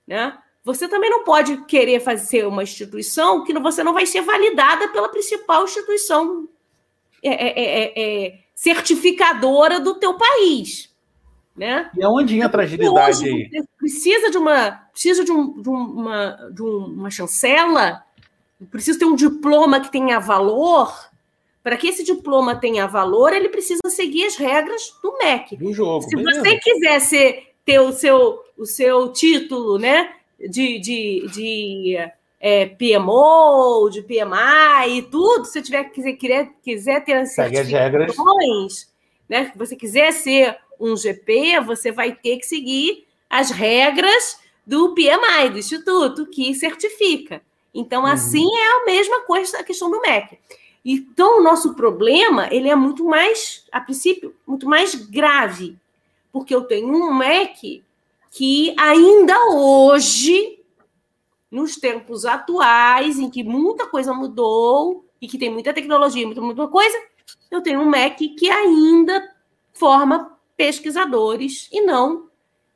Né? 0.07 0.41
Você 0.63 0.87
também 0.87 1.09
não 1.09 1.25
pode 1.25 1.65
querer 1.65 1.99
fazer 1.99 2.47
uma 2.47 2.63
instituição 2.63 3.43
que 3.43 3.53
você 3.59 3.83
não 3.83 3.93
vai 3.93 4.05
ser 4.05 4.21
validada 4.21 4.87
pela 4.93 5.09
principal 5.09 5.65
instituição 5.65 6.47
é, 7.23 7.29
é, 7.29 7.59
é, 7.59 8.25
é 8.25 8.39
certificadora 8.55 9.79
do 9.79 9.95
teu 9.95 10.15
país. 10.15 10.95
Né? 11.55 11.89
E 11.97 12.03
aonde 12.03 12.39
entra 12.39 12.61
a 12.61 12.65
agilidade 12.65 13.25
aí? 13.25 13.49
Precisa 13.77 14.29
de 14.29 14.37
uma, 14.37 14.71
precisa 14.91 15.23
de, 15.23 15.31
um, 15.31 15.59
de 15.59 15.69
uma, 15.69 16.49
de 16.53 16.61
uma 16.61 17.09
chancela 17.09 18.03
precisa 18.65 18.97
ter 18.97 19.05
um 19.05 19.15
diploma 19.15 19.79
que 19.79 19.91
tenha 19.91 20.19
valor. 20.19 20.93
Para 21.63 21.75
que 21.75 21.87
esse 21.87 22.03
diploma 22.03 22.55
tenha 22.55 22.87
valor, 22.87 23.33
ele 23.33 23.49
precisa 23.49 23.81
seguir 23.87 24.25
as 24.25 24.37
regras 24.37 24.93
do 25.03 25.17
MEC. 25.17 25.57
Do 25.57 25.73
jogo. 25.73 26.03
Se 26.03 26.15
beleza. 26.15 26.39
você 26.39 26.57
quiser 26.59 26.99
ser, 27.01 27.43
ter 27.65 27.79
o 27.79 27.91
seu, 27.91 28.39
o 28.57 28.65
seu 28.65 29.11
título 29.11 29.77
né, 29.77 30.13
de, 30.39 30.79
de, 30.79 31.27
de 31.29 31.97
é, 32.39 32.65
PMO, 32.65 33.89
de 33.89 34.01
PMI 34.01 34.97
e 34.97 35.01
tudo, 35.03 35.45
se 35.45 35.53
você 35.53 35.61
tiver 35.61 35.83
quiser, 35.85 36.13
quiser, 36.13 36.49
quiser 36.63 37.03
ter 37.03 37.13
as 37.13 37.33
certificações, 37.33 38.89
né, 39.27 39.51
se 39.51 39.57
você 39.57 39.75
quiser 39.75 40.11
ser 40.13 40.57
um 40.79 40.95
GP, 40.95 41.59
você 41.61 41.91
vai 41.91 42.13
ter 42.13 42.37
que 42.37 42.45
seguir 42.45 43.05
as 43.29 43.49
regras 43.49 44.39
do 44.65 44.93
PMI, 44.93 45.49
do 45.51 45.57
Instituto, 45.57 46.25
que 46.27 46.53
certifica. 46.53 47.41
Então, 47.73 48.01
uhum. 48.01 48.07
assim 48.07 48.45
é 48.57 48.81
a 48.81 48.85
mesma 48.85 49.21
coisa 49.21 49.59
a 49.59 49.63
questão 49.63 49.89
do 49.89 50.01
MEC. 50.01 50.37
Então, 50.83 51.39
o 51.39 51.43
nosso 51.43 51.73
problema, 51.75 52.47
ele 52.51 52.69
é 52.69 52.75
muito 52.75 53.03
mais, 53.03 53.65
a 53.71 53.81
princípio, 53.81 54.33
muito 54.45 54.67
mais 54.67 54.95
grave, 54.95 55.77
porque 56.31 56.53
eu 56.53 56.61
tenho 56.61 56.87
um 56.87 57.13
MEC 57.13 57.83
que 58.31 58.73
ainda 58.77 59.35
hoje, 59.49 60.56
nos 61.49 61.77
tempos 61.77 62.25
atuais, 62.25 63.17
em 63.19 63.29
que 63.29 63.43
muita 63.43 63.87
coisa 63.87 64.13
mudou 64.13 65.05
e 65.21 65.27
que 65.27 65.37
tem 65.37 65.49
muita 65.49 65.73
tecnologia, 65.73 66.25
muita, 66.25 66.41
muita 66.41 66.67
coisa, 66.67 66.97
eu 67.49 67.61
tenho 67.61 67.81
um 67.81 67.89
MEC 67.89 68.29
que 68.29 68.49
ainda 68.49 69.35
forma 69.73 70.37
pesquisadores 70.55 71.69
e 71.71 71.81
não 71.81 72.27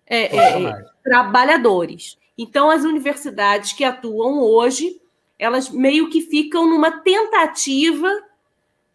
é, 0.05 0.35
é, 0.35 0.85
trabalhadores. 1.03 2.17
Então, 2.37 2.69
as 2.69 2.83
universidades 2.83 3.73
que 3.73 3.83
atuam 3.83 4.41
hoje, 4.41 5.01
elas 5.37 5.69
meio 5.69 6.09
que 6.09 6.21
ficam 6.21 6.69
numa 6.69 6.91
tentativa 7.01 8.09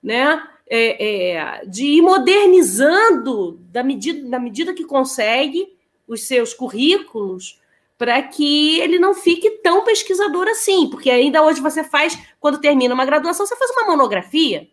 né, 0.02 0.42
é, 0.68 1.32
é, 1.34 1.64
de 1.66 1.86
ir 1.86 2.02
modernizando, 2.02 3.60
da 3.70 3.82
medida, 3.82 4.28
da 4.28 4.38
medida 4.38 4.74
que 4.74 4.84
consegue, 4.84 5.74
os 6.06 6.22
seus 6.26 6.54
currículos, 6.54 7.60
para 7.98 8.22
que 8.22 8.78
ele 8.80 8.98
não 8.98 9.14
fique 9.14 9.50
tão 9.62 9.84
pesquisador 9.84 10.48
assim. 10.48 10.88
Porque 10.88 11.10
ainda 11.10 11.42
hoje 11.42 11.60
você 11.60 11.82
faz, 11.82 12.18
quando 12.38 12.60
termina 12.60 12.94
uma 12.94 13.04
graduação, 13.04 13.46
você 13.46 13.56
faz 13.56 13.70
uma 13.72 13.86
monografia. 13.86 14.68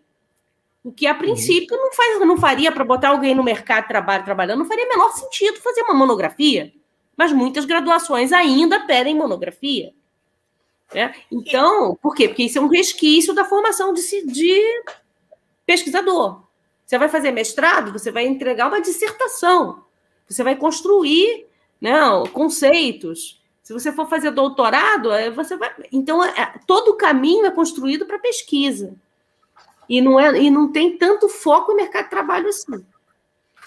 O 0.84 0.92
que 0.92 1.08
a 1.08 1.16
princípio 1.16 1.78
não, 1.78 1.94
faz, 1.94 2.20
não 2.20 2.38
faria 2.38 2.72
para 2.72 2.84
botar 2.84 3.10
alguém 3.10 3.34
no 3.34 3.44
mercado 3.44 3.84
de 3.84 3.88
trabalho 3.88 4.26
trabalhando, 4.26 4.60
não 4.60 4.66
faria 4.66 4.88
menor 4.88 5.12
sentido 5.14 5.62
fazer 5.62 5.82
uma 5.84 5.94
monografia. 5.94 6.74
Mas 7.16 7.32
muitas 7.32 7.64
graduações 7.64 8.34
ainda 8.34 8.82
pedem 8.82 9.16
monografia. 9.16 9.94
Né? 10.94 11.14
Então, 11.32 11.98
por 12.02 12.14
quê? 12.14 12.28
Porque 12.28 12.44
isso 12.44 12.58
é 12.58 12.62
um 12.62 12.68
resquício 12.68 13.34
da 13.34 13.46
formação 13.46 13.94
de, 13.94 14.02
de 14.26 14.84
pesquisador. 15.66 16.44
Você 16.86 16.98
vai 16.98 17.08
fazer 17.08 17.32
mestrado, 17.32 17.94
você 17.94 18.12
vai 18.12 18.28
entregar 18.28 18.68
uma 18.68 18.82
dissertação. 18.82 19.86
Você 20.28 20.44
vai 20.44 20.56
construir 20.56 21.48
né, 21.84 22.00
conceitos. 22.32 23.44
Se 23.62 23.74
você 23.74 23.92
for 23.92 24.08
fazer 24.08 24.32
doutorado, 24.32 25.10
você 25.36 25.58
vai. 25.58 25.70
Então, 25.92 26.24
é, 26.24 26.60
todo 26.66 26.92
o 26.92 26.98
caminho 26.98 27.46
é 27.46 27.52
construído 27.52 28.06
para 28.06 28.18
pesquisa 28.18 28.96
e 29.90 30.02
não, 30.02 30.18
é, 30.18 30.42
e 30.42 30.50
não 30.50 30.72
tem 30.72 30.98
tanto 30.98 31.28
foco 31.28 31.72
no 31.72 31.78
mercado 31.78 32.06
de 32.06 32.10
trabalho 32.10 32.48
assim. 32.48 32.86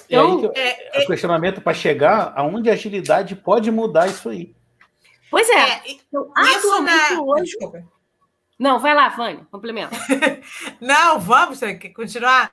Então, 0.07 0.51
é, 0.55 0.99
é, 0.99 1.05
o 1.05 1.07
questionamento 1.07 1.61
para 1.61 1.75
chegar 1.75 2.33
aonde 2.35 2.71
a 2.71 2.73
agilidade 2.73 3.37
pode 3.37 3.71
mudar 3.71 4.07
isso 4.07 4.31
aí. 4.31 4.55
Pois 5.31 5.49
é. 5.51 5.55
é 5.55 5.83
então, 5.87 6.31
atualmente 6.35 7.15
na... 7.15 7.23
hoje. 7.23 7.45
Desculpa. 7.45 7.85
Não, 8.59 8.79
vai 8.79 8.95
lá, 8.95 9.11
Vânia, 9.11 9.47
complementa. 9.51 9.95
não, 10.81 11.21
vamos 11.21 11.61
continuar. 11.95 12.51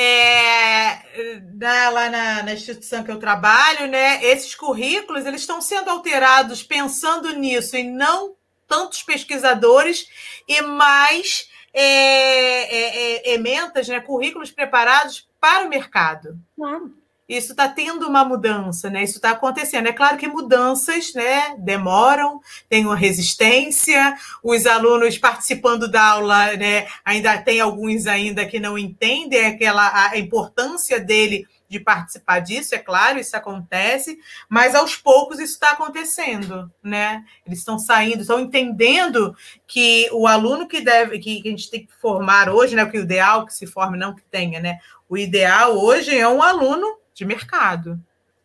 É, 0.00 1.40
na, 1.54 1.88
lá 1.88 2.08
na, 2.08 2.42
na, 2.44 2.52
instituição 2.52 3.02
que 3.02 3.10
eu 3.10 3.18
trabalho, 3.18 3.88
né, 3.88 4.24
esses 4.24 4.54
currículos 4.54 5.26
eles 5.26 5.40
estão 5.40 5.60
sendo 5.60 5.90
alterados 5.90 6.62
pensando 6.62 7.32
nisso 7.34 7.76
e 7.76 7.82
não 7.82 8.36
tantos 8.68 9.02
pesquisadores 9.02 10.08
e 10.46 10.62
mais 10.62 11.50
é, 11.74 11.82
é, 11.82 13.30
é, 13.30 13.34
ementas, 13.34 13.88
né, 13.88 13.98
currículos 13.98 14.52
preparados 14.52 15.28
para 15.40 15.66
o 15.66 15.68
mercado. 15.68 16.38
Claro. 16.54 16.94
Isso 17.28 17.52
está 17.52 17.68
tendo 17.68 18.08
uma 18.08 18.24
mudança, 18.24 18.88
né? 18.88 19.04
Isso 19.04 19.16
está 19.16 19.32
acontecendo. 19.32 19.86
É 19.86 19.92
claro 19.92 20.16
que 20.16 20.26
mudanças, 20.26 21.12
né, 21.12 21.54
demoram, 21.58 22.40
tem 22.70 22.86
uma 22.86 22.96
resistência. 22.96 24.16
Os 24.42 24.64
alunos 24.64 25.18
participando 25.18 25.90
da 25.90 26.02
aula, 26.02 26.56
né, 26.56 26.86
ainda 27.04 27.36
tem 27.36 27.60
alguns 27.60 28.06
ainda 28.06 28.46
que 28.46 28.58
não 28.58 28.78
entendem 28.78 29.44
aquela 29.44 30.08
a 30.10 30.18
importância 30.18 30.98
dele 30.98 31.46
de 31.68 31.78
participar 31.78 32.40
disso, 32.40 32.74
é 32.74 32.78
claro, 32.78 33.18
isso 33.18 33.36
acontece, 33.36 34.18
mas 34.48 34.74
aos 34.74 34.96
poucos 34.96 35.38
isso 35.38 35.52
está 35.52 35.72
acontecendo, 35.72 36.72
né? 36.82 37.24
Eles 37.46 37.58
estão 37.58 37.78
saindo, 37.78 38.22
estão 38.22 38.40
entendendo 38.40 39.36
que 39.66 40.08
o 40.12 40.26
aluno 40.26 40.66
que 40.66 40.80
deve, 40.80 41.18
que, 41.18 41.42
a 41.44 41.50
gente 41.50 41.70
tem 41.70 41.84
que 41.84 41.92
formar 42.00 42.48
hoje, 42.48 42.74
né? 42.74 42.86
Que 42.86 42.98
o 42.98 43.02
ideal 43.02 43.44
que 43.44 43.52
se 43.52 43.66
forme, 43.66 43.98
não 43.98 44.14
que 44.14 44.22
tenha, 44.30 44.60
né? 44.60 44.78
O 45.08 45.18
ideal 45.18 45.76
hoje 45.76 46.16
é 46.16 46.26
um 46.26 46.42
aluno 46.42 46.97
de 47.18 47.24
mercado, 47.24 47.98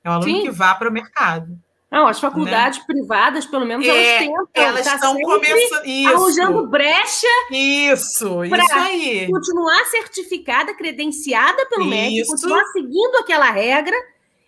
é 0.04 0.10
um 0.10 0.14
aluno 0.14 0.32
Sim. 0.32 0.42
que 0.42 0.50
vá 0.50 0.74
para 0.74 0.90
o 0.90 0.92
mercado. 0.92 1.58
Não, 1.92 2.08
as 2.08 2.20
faculdades 2.20 2.80
né? 2.80 2.86
privadas, 2.88 3.46
pelo 3.46 3.68
menos, 3.68 3.86
elas 3.86 4.02
é, 4.02 4.18
tentam. 4.18 4.48
Elas 4.56 4.84
tá 4.84 4.96
estão 4.96 5.16
começando. 5.22 6.08
Arrojando 6.08 6.68
brecha. 6.68 7.28
Isso, 7.52 8.44
isso 8.44 8.74
aí. 8.74 9.30
Continuar 9.30 9.86
certificada, 9.86 10.74
credenciada 10.74 11.68
pelo 11.68 11.86
MEC, 11.86 12.26
continuar 12.26 12.66
seguindo 12.72 13.16
aquela 13.20 13.52
regra, 13.52 13.96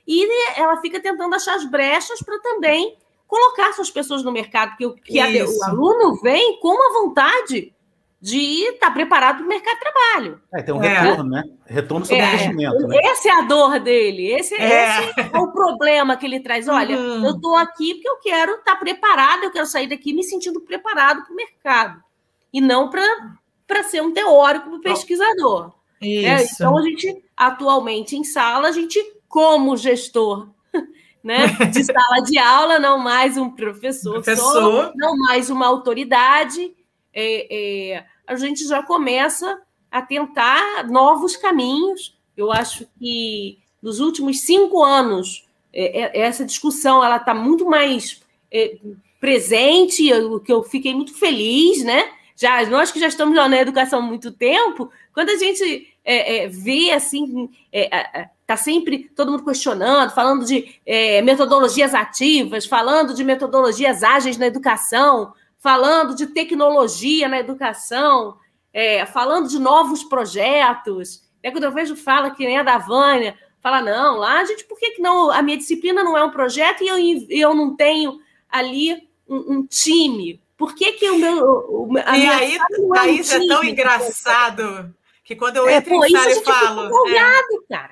e 0.08 0.60
ela 0.60 0.82
fica 0.82 1.00
tentando 1.00 1.36
achar 1.36 1.54
as 1.54 1.66
brechas 1.66 2.20
para 2.20 2.40
também 2.40 2.98
colocar 3.28 3.74
suas 3.74 3.92
pessoas 3.92 4.24
no 4.24 4.32
mercado, 4.32 4.76
que, 4.76 4.90
que 5.04 5.20
a, 5.20 5.28
o 5.28 5.64
aluno 5.66 6.20
vem 6.22 6.60
com 6.60 6.74
a 6.74 6.94
vontade 6.94 7.75
de 8.22 8.38
estar 8.38 8.88
tá 8.88 8.92
preparado 8.92 9.38
para 9.38 9.46
o 9.46 9.50
mercado 9.50 9.76
de 9.76 9.80
trabalho. 9.82 10.42
É, 10.54 10.62
tem 10.62 10.74
um 10.74 10.84
é. 10.84 10.88
retorno, 10.88 11.30
né? 11.30 11.44
Retorno 11.66 12.06
sobre 12.06 12.24
é. 12.24 12.28
investimento. 12.28 12.88
Né? 12.88 12.98
Essa 13.04 13.30
é 13.30 13.32
a 13.32 13.42
dor 13.42 13.80
dele, 13.80 14.32
esse 14.32 14.56
é, 14.56 15.10
esse 15.10 15.20
é 15.20 15.40
o 15.40 15.52
problema 15.52 16.18
que 16.18 16.26
ele 16.26 16.40
traz. 16.40 16.68
Olha, 16.68 16.98
uhum. 16.98 17.26
eu 17.26 17.36
estou 17.36 17.56
aqui 17.56 17.96
porque 17.96 18.10
eu 18.10 18.18
quero 18.18 18.54
estar 18.54 18.74
tá 18.74 18.78
preparado, 18.78 19.44
eu 19.44 19.52
quero 19.52 19.66
sair 19.66 19.88
daqui 19.88 20.14
me 20.14 20.24
sentindo 20.24 20.62
preparado 20.62 21.24
para 21.24 21.34
o 21.34 21.36
mercado. 21.36 22.04
E 22.52 22.62
não 22.62 22.90
para 22.90 23.84
ser 23.84 24.02
um 24.02 24.14
teórico, 24.14 24.70
um 24.70 24.82
pesquisador. 24.82 25.74
É, 26.02 26.44
então, 26.44 26.78
a 26.78 26.82
gente, 26.82 27.24
atualmente, 27.36 28.16
em 28.16 28.24
sala, 28.24 28.70
a 28.70 28.72
gente, 28.72 29.00
como 29.28 29.76
gestor 29.76 30.50
né, 31.24 31.48
de 31.72 31.84
sala 31.84 32.22
de 32.24 32.38
aula, 32.38 32.80
não 32.80 32.98
mais 32.98 33.38
um 33.38 33.50
professor, 33.50 34.14
professor. 34.14 34.86
Só, 34.86 34.92
não 34.96 35.18
mais 35.18 35.50
uma 35.50 35.68
autoridade, 35.68 36.74
é, 37.16 37.94
é, 37.94 38.06
a 38.28 38.36
gente 38.36 38.68
já 38.68 38.84
começa 38.84 39.62
a 39.90 40.02
tentar 40.02 40.86
novos 40.90 41.38
caminhos. 41.38 42.14
Eu 42.36 42.52
acho 42.52 42.86
que 43.00 43.58
nos 43.82 44.02
últimos 44.02 44.42
cinco 44.42 44.84
anos 44.84 45.48
é, 45.74 46.20
é 46.20 46.22
essa 46.22 46.44
discussão 46.44 47.04
ela 47.04 47.16
está 47.16 47.34
muito 47.34 47.66
mais 47.66 48.22
é, 48.52 48.78
presente, 49.20 50.12
o 50.14 50.42
que 50.42 50.52
eu 50.52 50.62
fiquei 50.64 50.94
muito 50.94 51.14
feliz, 51.14 51.84
né? 51.84 52.12
Já 52.36 52.66
nós 52.66 52.92
que 52.92 53.00
já 53.00 53.08
estamos 53.08 53.34
na 53.34 53.58
educação 53.58 54.00
há 54.00 54.02
muito 54.02 54.30
tempo, 54.30 54.92
quando 55.14 55.30
a 55.30 55.38
gente 55.38 55.88
é, 56.04 56.44
é, 56.44 56.48
vê 56.50 56.92
assim, 56.92 57.50
está 57.72 58.58
sempre 58.58 59.10
todo 59.16 59.32
mundo 59.32 59.46
questionando, 59.46 60.14
falando 60.14 60.46
de 60.46 60.78
metodologias 61.24 61.94
ativas, 61.94 62.66
falando 62.66 63.14
de 63.14 63.24
metodologias 63.24 64.04
ágeis 64.04 64.38
na 64.38 64.48
educação, 64.48 65.34
falando 65.60 66.16
de 66.16 66.28
tecnologia 66.28 67.28
na 67.28 67.40
educação, 67.40 68.38
é, 68.74 69.06
falando 69.06 69.48
de 69.48 69.60
novos 69.60 70.04
projetos. 70.04 71.24
É 71.42 71.52
quando 71.52 71.64
eu 71.64 71.72
vejo 71.72 71.96
fala 71.96 72.32
que 72.32 72.46
nem 72.46 72.58
a 72.58 72.64
da 72.64 72.78
Vânia, 72.78 73.38
fala, 73.62 73.82
não, 73.82 74.18
lá, 74.18 74.44
gente, 74.46 74.64
por 74.66 74.78
que, 74.78 74.92
que 74.92 75.02
não? 75.02 75.32
A 75.32 75.42
minha 75.42 75.58
disciplina 75.58 76.04
não 76.04 76.18
é 76.18 76.24
um 76.24 76.32
projeto 76.32 76.84
e 76.84 76.88
eu, 76.88 76.98
eu 77.30 77.54
não 77.56 77.76
tenho 77.76 78.20
ali 78.50 78.94
um, 79.28 79.56
um 79.56 79.66
time. 79.66 80.42
Por 80.58 80.76
que, 80.76 80.94
que 80.94 81.10
o 81.10 81.18
meu. 81.18 81.38
O, 81.38 81.90
a 82.06 82.18
e 82.18 82.28
aí, 82.28 82.58
é, 82.58 82.80
um 82.80 83.10
isso 83.10 83.34
é 83.34 83.48
tão 83.48 83.64
engraçado 83.64 84.94
que 85.24 85.36
quando 85.36 85.58
eu 85.58 85.68
é, 85.68 85.78
entro 85.78 86.04
é, 86.04 86.08
em 86.08 86.12
sala 86.12 86.32
e 86.32 86.44
falo. 86.44 87.10
É, 87.10 87.90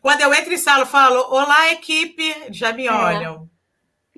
quando 0.00 0.20
eu 0.22 0.32
entro 0.32 0.52
em 0.52 0.56
sala 0.56 0.84
e 0.84 0.88
falo, 0.88 1.20
olá, 1.28 1.70
equipe, 1.72 2.34
já 2.50 2.72
me 2.72 2.86
é. 2.86 2.92
olham. 2.92 3.49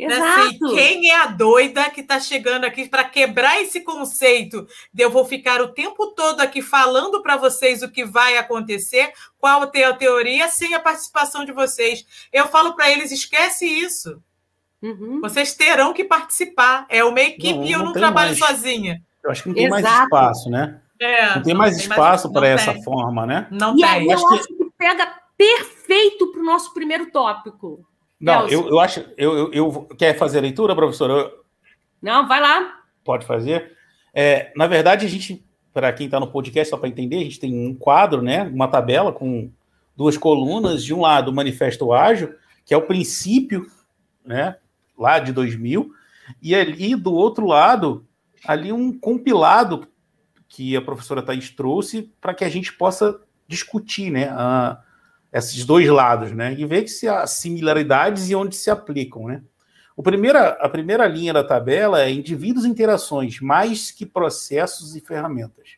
Né, 0.06 0.14
assim, 0.14 0.56
Exato. 0.56 0.66
Assim, 0.66 0.74
quem 0.74 1.10
é 1.10 1.16
a 1.18 1.26
doida 1.26 1.90
que 1.90 2.00
está 2.00 2.18
chegando 2.20 2.64
aqui 2.64 2.88
para 2.88 3.04
quebrar 3.04 3.60
esse 3.60 3.80
conceito 3.80 4.66
de 4.92 5.02
eu 5.02 5.10
vou 5.10 5.24
ficar 5.24 5.60
o 5.60 5.68
tempo 5.68 6.08
todo 6.08 6.40
aqui 6.40 6.62
falando 6.62 7.22
para 7.22 7.36
vocês 7.36 7.82
o 7.82 7.90
que 7.90 8.04
vai 8.04 8.36
acontecer, 8.36 9.12
qual 9.38 9.70
é 9.74 9.84
a 9.84 9.94
teoria, 9.94 10.48
sem 10.48 10.74
a 10.74 10.80
participação 10.80 11.44
de 11.44 11.52
vocês? 11.52 12.06
Eu 12.32 12.46
falo 12.48 12.74
para 12.74 12.90
eles: 12.90 13.10
esquece 13.12 13.66
isso. 13.66 14.22
Uhum. 14.82 15.20
Vocês 15.20 15.54
terão 15.54 15.92
que 15.92 16.04
participar. 16.04 16.86
É 16.88 17.04
uma 17.04 17.20
equipe 17.20 17.54
não, 17.58 17.64
e 17.64 17.72
eu 17.72 17.78
não, 17.78 17.86
não 17.86 17.92
trabalho 17.92 18.36
mais. 18.36 18.38
sozinha. 18.38 19.00
Eu 19.22 19.30
acho 19.30 19.42
que 19.42 19.48
não 19.48 19.54
tem 19.54 19.66
Exato. 19.66 19.82
mais 19.82 20.02
espaço, 20.04 20.50
né? 20.50 20.80
É, 21.00 21.34
não 21.36 21.42
tem 21.42 21.54
mais 21.54 21.76
tem 21.76 21.82
espaço 21.82 22.32
para 22.32 22.48
essa 22.48 22.74
forma, 22.82 23.26
né? 23.26 23.46
Não 23.50 23.74
e 23.74 23.80
tem. 23.80 23.84
Aí 23.84 24.06
eu 24.06 24.12
acho, 24.12 24.34
acho 24.34 24.48
que... 24.48 24.54
que 24.54 24.70
pega 24.76 25.14
perfeito 25.36 26.32
para 26.32 26.40
o 26.40 26.44
nosso 26.44 26.72
primeiro 26.74 27.10
tópico. 27.10 27.84
Não, 28.22 28.48
eu, 28.48 28.68
eu 28.68 28.78
acho. 28.78 29.04
Eu, 29.16 29.36
eu, 29.36 29.52
eu, 29.52 29.82
quer 29.98 30.16
fazer 30.16 30.38
a 30.38 30.42
leitura, 30.42 30.76
professor? 30.76 31.10
Eu... 31.10 31.44
Não, 32.00 32.28
vai 32.28 32.40
lá. 32.40 32.80
Pode 33.04 33.26
fazer. 33.26 33.76
É, 34.14 34.52
na 34.54 34.68
verdade, 34.68 35.04
a 35.04 35.08
gente, 35.08 35.44
para 35.74 35.92
quem 35.92 36.06
está 36.06 36.20
no 36.20 36.30
podcast, 36.30 36.70
só 36.70 36.76
para 36.76 36.88
entender, 36.88 37.16
a 37.16 37.24
gente 37.24 37.40
tem 37.40 37.52
um 37.52 37.74
quadro, 37.74 38.22
né? 38.22 38.44
Uma 38.44 38.68
tabela 38.68 39.12
com 39.12 39.50
duas 39.96 40.16
colunas. 40.16 40.84
De 40.84 40.94
um 40.94 41.00
lado, 41.00 41.32
o 41.32 41.34
Manifesto 41.34 41.92
Ágil, 41.92 42.32
que 42.64 42.72
é 42.72 42.76
o 42.76 42.86
princípio, 42.86 43.66
né? 44.24 44.56
Lá 44.96 45.18
de 45.18 45.32
2000. 45.32 45.90
E 46.40 46.54
ali, 46.54 46.94
do 46.94 47.12
outro 47.12 47.44
lado, 47.44 48.06
ali 48.46 48.72
um 48.72 48.96
compilado 48.96 49.88
que 50.48 50.76
a 50.76 50.82
professora 50.82 51.22
Thais 51.22 51.50
trouxe 51.50 52.12
para 52.20 52.34
que 52.34 52.44
a 52.44 52.48
gente 52.48 52.72
possa 52.72 53.20
discutir, 53.48 54.12
né? 54.12 54.28
A, 54.28 54.80
esses 55.32 55.64
dois 55.64 55.88
lados, 55.88 56.32
né? 56.32 56.54
E 56.54 56.66
ver 56.66 56.82
que 56.82 56.90
se 56.90 57.08
há 57.08 57.26
similaridades 57.26 58.28
e 58.28 58.34
onde 58.34 58.54
se 58.54 58.70
aplicam, 58.70 59.26
né? 59.26 59.42
O 59.96 60.02
primeira, 60.02 60.50
a 60.60 60.68
primeira 60.68 61.06
linha 61.06 61.32
da 61.32 61.44
tabela 61.44 62.02
é 62.02 62.10
indivíduos 62.10 62.64
e 62.64 62.68
interações, 62.68 63.40
mais 63.40 63.90
que 63.90 64.06
processos 64.06 64.96
e 64.96 65.00
ferramentas. 65.00 65.76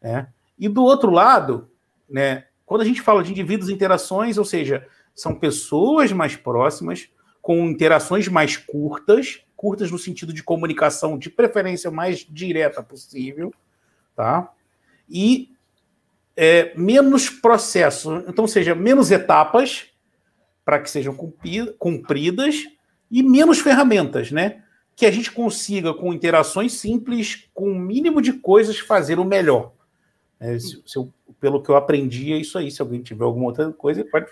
Né? 0.00 0.28
E 0.58 0.68
do 0.68 0.82
outro 0.82 1.10
lado, 1.10 1.70
né, 2.08 2.44
quando 2.64 2.80
a 2.80 2.84
gente 2.84 3.02
fala 3.02 3.22
de 3.22 3.30
indivíduos 3.30 3.68
e 3.68 3.74
interações, 3.74 4.38
ou 4.38 4.44
seja, 4.44 4.86
são 5.14 5.34
pessoas 5.34 6.12
mais 6.12 6.34
próximas, 6.34 7.10
com 7.42 7.66
interações 7.66 8.26
mais 8.26 8.56
curtas, 8.56 9.42
curtas 9.54 9.90
no 9.90 9.98
sentido 9.98 10.32
de 10.32 10.42
comunicação, 10.42 11.18
de 11.18 11.30
preferência 11.30 11.90
mais 11.90 12.26
direta 12.28 12.82
possível, 12.82 13.52
tá? 14.14 14.50
E 15.08 15.55
é, 16.36 16.72
menos 16.76 17.30
processo, 17.30 18.22
então 18.28 18.46
seja 18.46 18.74
menos 18.74 19.10
etapas 19.10 19.86
para 20.64 20.80
que 20.80 20.90
sejam 20.90 21.16
cumpridas 21.78 22.64
e 23.10 23.22
menos 23.22 23.60
ferramentas, 23.60 24.30
né? 24.30 24.62
Que 24.94 25.06
a 25.06 25.10
gente 25.10 25.30
consiga, 25.30 25.94
com 25.94 26.12
interações 26.12 26.72
simples, 26.72 27.48
com 27.54 27.68
o 27.68 27.72
um 27.72 27.78
mínimo 27.78 28.20
de 28.20 28.32
coisas, 28.32 28.78
fazer 28.78 29.18
o 29.18 29.24
melhor. 29.24 29.72
É, 30.40 30.58
se, 30.58 30.82
se 30.84 30.98
eu, 30.98 31.12
pelo 31.40 31.62
que 31.62 31.70
eu 31.70 31.76
aprendi, 31.76 32.32
é 32.32 32.36
isso 32.36 32.58
aí. 32.58 32.70
Se 32.70 32.82
alguém 32.82 33.02
tiver 33.02 33.24
alguma 33.24 33.46
outra 33.46 33.72
coisa, 33.72 34.04
pode 34.04 34.26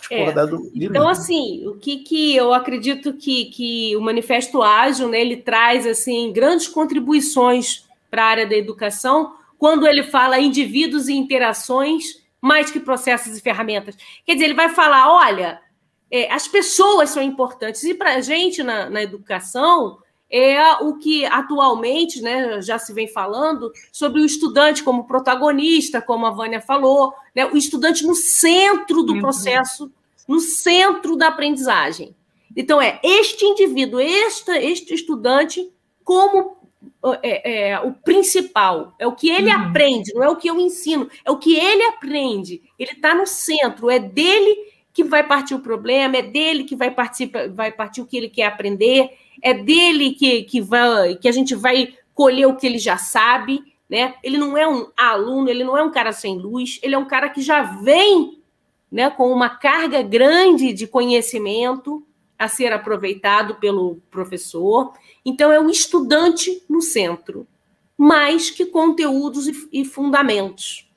discordar 0.00 0.44
é. 0.44 0.46
do. 0.46 0.70
Então, 0.74 1.08
assim, 1.08 1.66
o 1.66 1.74
que, 1.74 1.98
que 1.98 2.36
eu 2.36 2.54
acredito 2.54 3.14
que, 3.14 3.46
que 3.46 3.96
o 3.96 4.00
Manifesto 4.00 4.62
Ágil, 4.62 5.08
né, 5.08 5.20
ele 5.20 5.36
traz 5.36 5.86
assim 5.86 6.32
grandes 6.32 6.68
contribuições 6.68 7.86
para 8.10 8.22
a 8.22 8.28
área 8.28 8.46
da 8.46 8.56
educação, 8.56 9.34
quando 9.58 9.86
ele 9.86 10.02
fala 10.02 10.38
indivíduos 10.38 11.08
e 11.08 11.14
interações 11.14 12.24
mais 12.40 12.70
que 12.70 12.78
processos 12.80 13.36
e 13.36 13.40
ferramentas. 13.40 13.96
Quer 14.24 14.34
dizer, 14.34 14.46
ele 14.46 14.54
vai 14.54 14.68
falar: 14.68 15.12
olha, 15.12 15.60
é, 16.10 16.32
as 16.32 16.46
pessoas 16.46 17.10
são 17.10 17.22
importantes. 17.22 17.82
E 17.84 17.94
para 17.94 18.14
a 18.14 18.20
gente 18.20 18.62
na, 18.62 18.88
na 18.88 19.02
educação, 19.02 19.98
é 20.30 20.74
o 20.82 20.96
que 20.98 21.24
atualmente 21.24 22.20
né, 22.20 22.60
já 22.60 22.78
se 22.78 22.92
vem 22.92 23.06
falando 23.06 23.72
sobre 23.92 24.20
o 24.20 24.26
estudante 24.26 24.82
como 24.82 25.06
protagonista, 25.06 26.02
como 26.02 26.26
a 26.26 26.30
Vânia 26.30 26.60
falou, 26.60 27.12
né, 27.34 27.46
o 27.46 27.56
estudante 27.56 28.04
no 28.04 28.14
centro 28.14 29.02
do 29.02 29.14
uhum. 29.14 29.20
processo, 29.20 29.90
no 30.26 30.40
centro 30.40 31.16
da 31.16 31.28
aprendizagem. 31.28 32.14
Então, 32.56 32.80
é 32.80 32.98
este 33.02 33.44
indivíduo, 33.44 34.00
este, 34.00 34.50
este 34.52 34.94
estudante, 34.94 35.70
como 36.02 36.55
é, 37.22 37.70
é, 37.70 37.80
o 37.80 37.92
principal, 37.92 38.94
é 38.98 39.06
o 39.06 39.12
que 39.12 39.28
ele 39.28 39.54
uhum. 39.54 39.62
aprende, 39.62 40.12
não 40.14 40.22
é 40.22 40.28
o 40.28 40.36
que 40.36 40.48
eu 40.48 40.58
ensino, 40.58 41.08
é 41.24 41.30
o 41.30 41.38
que 41.38 41.56
ele 41.56 41.82
aprende. 41.84 42.62
Ele 42.78 42.92
está 42.92 43.14
no 43.14 43.26
centro, 43.26 43.90
é 43.90 43.98
dele 43.98 44.56
que 44.92 45.04
vai 45.04 45.22
partir 45.22 45.54
o 45.54 45.60
problema, 45.60 46.16
é 46.16 46.22
dele 46.22 46.64
que 46.64 46.74
vai 46.74 46.90
partir, 46.90 47.30
vai 47.54 47.70
partir 47.70 48.00
o 48.00 48.06
que 48.06 48.16
ele 48.16 48.28
quer 48.28 48.46
aprender, 48.46 49.10
é 49.42 49.52
dele 49.52 50.12
que, 50.12 50.42
que, 50.44 50.60
vai, 50.60 51.16
que 51.16 51.28
a 51.28 51.32
gente 51.32 51.54
vai 51.54 51.94
colher 52.14 52.46
o 52.46 52.56
que 52.56 52.66
ele 52.66 52.78
já 52.78 52.96
sabe, 52.96 53.62
né? 53.88 54.14
Ele 54.22 54.38
não 54.38 54.56
é 54.56 54.66
um 54.66 54.90
aluno, 54.96 55.48
ele 55.48 55.64
não 55.64 55.76
é 55.76 55.82
um 55.82 55.90
cara 55.90 56.12
sem 56.12 56.38
luz, 56.38 56.80
ele 56.82 56.94
é 56.94 56.98
um 56.98 57.04
cara 57.04 57.28
que 57.28 57.42
já 57.42 57.62
vem 57.62 58.40
né, 58.90 59.10
com 59.10 59.30
uma 59.30 59.50
carga 59.50 60.02
grande 60.02 60.72
de 60.72 60.86
conhecimento 60.86 62.06
a 62.38 62.48
ser 62.48 62.72
aproveitado 62.72 63.56
pelo 63.56 63.96
professor. 64.10 64.92
Então, 65.24 65.50
é 65.50 65.60
o 65.60 65.70
estudante 65.70 66.62
no 66.68 66.80
centro, 66.82 67.46
mais 67.96 68.50
que 68.50 68.66
conteúdos 68.66 69.46
e, 69.72 69.84
fundamentos. 69.84 70.90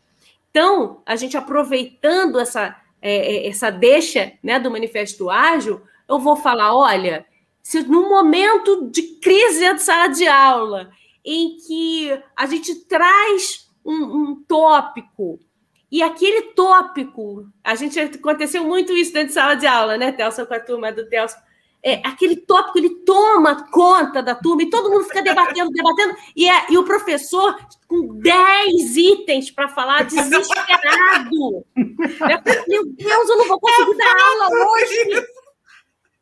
Então, 0.50 1.02
a 1.06 1.16
gente 1.16 1.38
aproveitando 1.38 2.40
essa 2.40 2.76
é, 3.02 3.46
é, 3.46 3.48
essa 3.48 3.70
deixa 3.70 4.34
né, 4.44 4.60
do 4.60 4.70
manifesto 4.70 5.30
ágil, 5.30 5.82
eu 6.08 6.20
vou 6.20 6.36
falar: 6.36 6.76
olha, 6.76 7.26
se 7.62 7.82
no 7.84 8.10
momento 8.10 8.90
de 8.92 9.02
crise 9.20 9.60
dentro 9.60 9.78
de 9.78 9.84
sala 9.84 10.08
de 10.08 10.28
aula, 10.28 10.92
em 11.24 11.58
que 11.58 12.22
a 12.36 12.46
gente 12.46 12.76
traz 12.86 13.70
um, 13.86 13.94
um 13.94 14.44
tópico, 14.48 15.40
e 15.92 16.02
aquele 16.04 16.54
tópico, 16.54 17.48
a 17.64 17.76
gente 17.76 18.00
aconteceu 18.00 18.64
muito 18.64 18.94
isso 18.94 19.14
dentro 19.14 19.30
de 19.30 19.34
sala 19.34 19.56
de 19.56 19.68
aula, 19.68 19.98
né, 19.98 20.12
Telson, 20.12 20.46
com 20.46 20.54
a 20.54 20.60
turma 20.60 20.92
do 20.92 21.08
Telson 21.08 21.38
é, 21.82 22.02
aquele 22.06 22.36
tópico 22.36 22.78
ele 22.78 22.90
toma 23.06 23.70
conta 23.70 24.22
da 24.22 24.36
turma 24.36 24.64
e 24.64 24.70
todo 24.70 24.90
mundo 24.90 25.06
fica 25.06 25.22
debatendo, 25.22 25.72
debatendo, 25.72 26.16
e, 26.36 26.50
é, 26.50 26.66
e 26.70 26.78
o 26.78 26.84
professor 26.84 27.58
com 27.88 28.20
10 28.20 28.98
itens 28.98 29.50
para 29.50 29.70
falar, 29.70 30.04
desesperado. 30.04 31.66
Meu 32.68 32.86
Deus, 32.86 33.30
eu 33.30 33.38
não 33.38 33.48
vou 33.48 33.60
conseguir 33.60 33.98
dar 33.98 34.16
aula 34.20 34.72
hoje. 34.72 35.28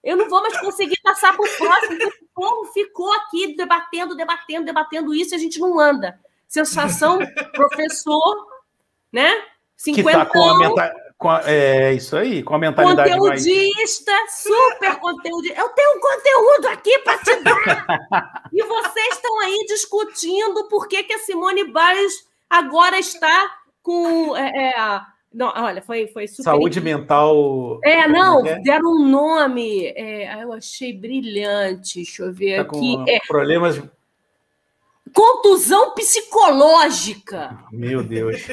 Eu 0.04 0.16
não 0.16 0.30
vou 0.30 0.42
mais 0.42 0.58
conseguir 0.60 1.00
passar 1.04 1.36
para 1.36 1.44
o 1.44 1.58
próximo. 1.58 2.12
Como 2.34 2.72
ficou 2.72 3.12
aqui 3.14 3.56
debatendo, 3.56 4.16
debatendo, 4.16 4.66
debatendo 4.66 5.14
isso 5.14 5.34
e 5.34 5.36
a 5.36 5.40
gente 5.40 5.60
não 5.60 5.80
anda. 5.80 6.20
Sensação, 6.48 7.20
professor, 7.52 8.48
né? 9.12 9.34
50 9.78 10.10
que 10.10 10.18
tá 10.18 10.26
com 10.26 10.44
a 10.44 10.58
mentalidade 10.58 11.08
é 11.46 11.94
isso 11.94 12.16
aí, 12.16 12.44
com 12.44 12.54
a 12.54 12.60
mentalidade 12.60 13.18
Conteudista, 13.18 14.12
mais... 14.12 14.32
super 14.34 14.96
conteudista. 14.98 15.60
Eu 15.60 15.70
tenho 15.70 15.98
um 15.98 16.00
conteúdo 16.00 16.68
aqui 16.68 17.00
para 17.00 17.18
te 17.18 17.36
dar. 17.44 18.44
e 18.54 18.64
vocês 18.64 19.16
estão 19.16 19.40
aí 19.40 19.66
discutindo 19.68 20.68
por 20.68 20.88
que, 20.88 21.02
que 21.04 21.14
a 21.14 21.20
Simone 21.20 21.64
Biles 21.64 22.28
agora 22.48 23.00
está 23.00 23.52
com. 23.82 24.38
É, 24.38 24.70
é, 24.70 25.02
não, 25.34 25.52
olha, 25.56 25.82
foi, 25.82 26.08
foi 26.08 26.28
super. 26.28 26.44
Saúde 26.44 26.80
mental. 26.80 27.80
É, 27.84 28.08
não, 28.08 28.46
é? 28.46 28.60
deram 28.60 28.92
um 28.92 29.08
nome. 29.08 29.88
É, 29.96 30.44
eu 30.44 30.54
achei 30.54 30.94
brilhante. 30.94 31.96
Deixa 31.96 32.24
eu 32.24 32.32
ver 32.32 32.58
tá 32.58 32.62
aqui. 32.62 32.96
É, 33.08 33.20
problemas. 33.28 33.82
Contusão 35.12 35.96
psicológica. 35.96 37.58
Meu 37.72 38.04
Deus. 38.04 38.46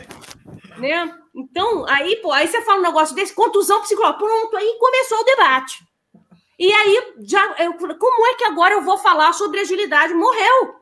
Né? 0.79 1.14
Então, 1.35 1.85
aí, 1.88 2.17
pô, 2.17 2.33
aí 2.33 2.47
você 2.47 2.62
fala 2.62 2.79
um 2.79 2.83
negócio 2.83 3.14
desse, 3.14 3.35
contusão 3.35 3.81
psicológica, 3.81 4.19
pronto, 4.19 4.57
aí 4.57 4.77
começou 4.79 5.19
o 5.19 5.25
debate. 5.25 5.85
E 6.59 6.73
aí, 6.73 7.14
já, 7.21 7.57
eu, 7.59 7.75
como 7.75 8.27
é 8.27 8.35
que 8.35 8.45
agora 8.45 8.75
eu 8.75 8.83
vou 8.83 8.97
falar 8.99 9.33
sobre 9.33 9.61
agilidade? 9.61 10.14
Morreu. 10.14 10.77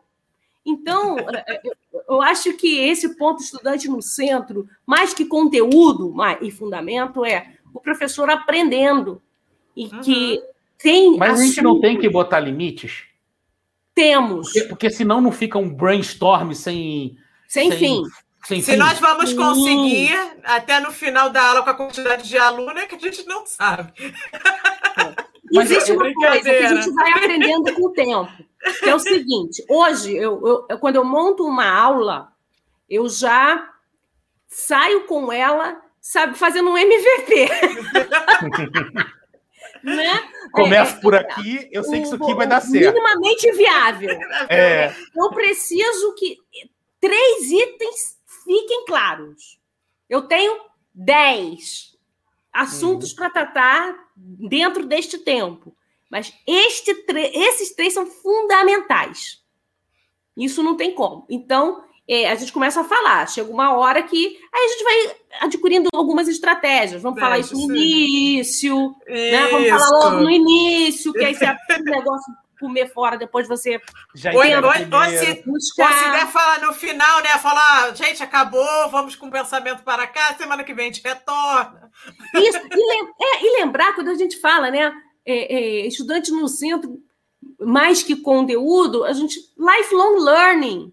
Então, 0.64 1.16
eu 2.08 2.20
acho 2.22 2.52
que 2.54 2.78
esse 2.78 3.16
ponto 3.16 3.42
estudante 3.42 3.88
no 3.88 4.02
centro, 4.02 4.68
mais 4.86 5.14
que 5.14 5.24
conteúdo 5.24 6.14
e 6.40 6.50
fundamento, 6.50 7.24
é 7.24 7.54
o 7.72 7.80
professor 7.80 8.28
aprendendo. 8.30 9.20
E 9.76 9.86
uhum. 9.86 10.00
que 10.00 10.42
tem. 10.78 11.16
Mas 11.16 11.40
a, 11.40 11.44
gente 11.44 11.62
não 11.62 11.80
tem 11.80 11.98
que 11.98 12.08
botar 12.08 12.40
limites? 12.40 13.04
Temos. 13.94 14.52
Porque, 14.52 14.68
porque 14.68 14.90
senão 14.90 15.20
não 15.20 15.32
fica 15.32 15.58
um 15.58 15.68
brainstorm 15.68 16.52
sem. 16.52 17.16
Sem, 17.48 17.70
sem 17.70 17.78
fim. 17.78 18.02
Sim, 18.44 18.60
Se 18.60 18.72
sim. 18.72 18.76
nós 18.76 18.98
vamos 18.98 19.32
conseguir 19.32 20.12
até 20.42 20.80
no 20.80 20.90
final 20.90 21.30
da 21.30 21.42
aula 21.42 21.62
com 21.62 21.70
a 21.70 21.74
quantidade 21.74 22.28
de 22.28 22.36
aluno, 22.36 22.76
é 22.76 22.86
que 22.86 22.96
a 22.96 22.98
gente 22.98 23.24
não 23.26 23.46
sabe. 23.46 23.92
Mas 25.52 25.70
Existe 25.70 25.90
é 25.90 25.94
uma 25.94 26.14
coisa 26.14 26.42
que 26.42 26.50
a 26.50 26.74
gente 26.74 26.90
vai 26.92 27.12
aprendendo 27.12 27.74
com 27.74 27.86
o 27.86 27.92
tempo. 27.92 28.32
Que 28.80 28.88
é 28.88 28.94
o 28.94 28.98
seguinte: 28.98 29.62
hoje, 29.68 30.16
eu, 30.16 30.66
eu, 30.68 30.78
quando 30.78 30.96
eu 30.96 31.04
monto 31.04 31.44
uma 31.44 31.70
aula, 31.70 32.32
eu 32.88 33.08
já 33.08 33.70
saio 34.48 35.06
com 35.06 35.30
ela, 35.30 35.80
sabe, 36.00 36.38
fazendo 36.38 36.70
um 36.70 36.78
MVP. 36.78 37.48
né? 39.84 40.28
Começo 40.52 40.96
é, 40.96 41.00
por 41.00 41.14
aqui, 41.14 41.68
eu 41.70 41.84
sei 41.84 42.00
que 42.00 42.06
isso 42.06 42.14
aqui 42.14 42.34
vai 42.34 42.46
dar 42.46 42.60
certo. 42.60 42.94
Minimamente 42.94 43.50
viável. 43.52 44.18
É. 44.48 44.94
Eu 45.14 45.30
preciso 45.30 46.14
que 46.14 46.38
três 47.00 47.50
itens 47.50 48.16
fiquem 48.52 48.84
claros. 48.84 49.58
Eu 50.08 50.22
tenho 50.22 50.60
10 50.94 51.96
assuntos 52.52 53.10
uhum. 53.10 53.16
para 53.16 53.30
tratar 53.30 53.94
dentro 54.14 54.84
deste 54.84 55.18
tempo. 55.18 55.74
Mas 56.10 56.34
este, 56.46 56.90
esses 57.32 57.74
três 57.74 57.94
são 57.94 58.04
fundamentais. 58.06 59.42
Isso 60.36 60.62
não 60.62 60.76
tem 60.76 60.94
como. 60.94 61.24
Então, 61.30 61.82
é, 62.06 62.30
a 62.30 62.34
gente 62.34 62.52
começa 62.52 62.82
a 62.82 62.84
falar. 62.84 63.26
Chega 63.26 63.50
uma 63.50 63.74
hora 63.74 64.02
que 64.02 64.38
aí 64.52 64.64
a 64.64 64.68
gente 64.68 64.84
vai 64.84 65.16
adquirindo 65.40 65.88
algumas 65.94 66.28
estratégias. 66.28 67.00
Vamos 67.00 67.16
é, 67.16 67.20
falar 67.20 67.38
isso 67.38 67.54
no 67.54 67.60
sim. 67.60 67.72
início, 67.72 68.94
né? 69.08 69.46
Vamos 69.48 69.68
falar 69.70 69.88
logo 69.88 70.16
no 70.24 70.30
início, 70.30 71.12
que 71.14 71.24
aí 71.24 71.34
você 71.34 71.46
o 71.46 71.84
negócio 71.84 72.34
comer 72.62 72.92
fora, 72.92 73.18
depois 73.18 73.48
você. 73.48 73.80
Já 74.14 74.30
ou, 74.30 74.38
ou, 74.38 74.42
ou, 74.42 75.04
se, 75.08 75.44
ou 75.46 75.60
se 75.60 76.10
der 76.12 76.28
falar 76.28 76.60
no 76.60 76.72
final, 76.72 77.20
né? 77.22 77.30
Falar, 77.30 77.94
gente, 77.96 78.22
acabou, 78.22 78.88
vamos 78.88 79.16
com 79.16 79.26
o 79.26 79.30
pensamento 79.30 79.82
para 79.82 80.06
cá, 80.06 80.32
semana 80.34 80.62
que 80.62 80.72
vem 80.72 80.88
a 80.88 80.92
gente 80.92 81.02
retorna. 81.04 81.90
Isso, 82.34 82.58
e, 82.58 83.04
é, 83.20 83.44
e 83.44 83.60
lembrar, 83.60 83.94
quando 83.94 84.08
a 84.08 84.14
gente 84.14 84.38
fala, 84.40 84.70
né? 84.70 84.92
É, 85.26 85.54
é, 85.54 85.86
estudante 85.86 86.30
no 86.30 86.46
centro, 86.46 87.02
mais 87.60 88.02
que 88.02 88.14
conteúdo, 88.14 89.04
a 89.04 89.12
gente. 89.12 89.38
Lifelong 89.58 90.18
learning. 90.18 90.92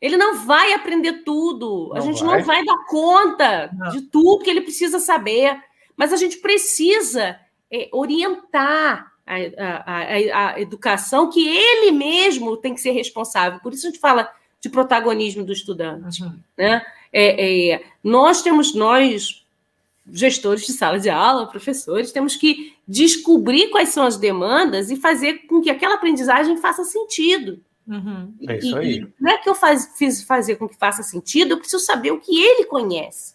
Ele 0.00 0.16
não 0.16 0.36
vai 0.46 0.72
aprender 0.74 1.24
tudo. 1.24 1.88
Não 1.88 1.96
a 1.96 2.00
gente 2.00 2.22
vai. 2.22 2.38
não 2.38 2.46
vai 2.46 2.64
dar 2.64 2.84
conta 2.86 3.70
não. 3.76 3.90
de 3.90 4.02
tudo 4.02 4.44
que 4.44 4.50
ele 4.50 4.60
precisa 4.60 5.00
saber. 5.00 5.60
Mas 5.96 6.12
a 6.12 6.16
gente 6.16 6.38
precisa 6.38 7.36
é, 7.72 7.88
orientar 7.92 9.12
a, 9.28 9.84
a, 9.86 10.54
a, 10.54 10.60
educação 10.60 11.28
que 11.28 11.46
ele 11.46 11.92
mesmo 11.92 12.56
tem 12.56 12.74
que 12.74 12.80
ser 12.80 12.92
responsável. 12.92 13.60
Por 13.60 13.72
isso 13.72 13.86
a 13.86 13.90
gente 13.90 14.00
fala 14.00 14.30
de 14.60 14.68
protagonismo 14.68 15.44
do 15.44 15.52
estudante. 15.52 16.22
Uhum. 16.22 16.38
Né? 16.56 16.84
É, 17.12 17.72
é, 17.72 17.84
nós 18.02 18.42
temos, 18.42 18.74
nós, 18.74 19.44
gestores 20.10 20.66
de 20.66 20.72
sala 20.72 20.98
de 20.98 21.10
aula, 21.10 21.46
professores, 21.46 22.10
temos 22.10 22.36
que 22.36 22.74
descobrir 22.86 23.68
quais 23.68 23.90
são 23.90 24.04
as 24.04 24.16
demandas 24.16 24.90
e 24.90 24.96
fazer 24.96 25.46
com 25.46 25.60
que 25.60 25.70
aquela 25.70 25.94
aprendizagem 25.94 26.56
faça 26.56 26.82
sentido. 26.84 27.60
Uhum. 27.86 28.34
É 28.46 28.58
isso 28.58 28.76
aí. 28.76 28.98
E, 28.98 29.12
não 29.20 29.30
é 29.30 29.38
que 29.38 29.48
eu 29.48 29.54
faz, 29.54 29.94
fiz 29.96 30.22
fazer 30.22 30.56
com 30.56 30.68
que 30.68 30.76
faça 30.76 31.02
sentido, 31.02 31.52
eu 31.52 31.58
preciso 31.58 31.84
saber 31.84 32.12
o 32.12 32.20
que 32.20 32.38
ele 32.42 32.64
conhece. 32.64 33.34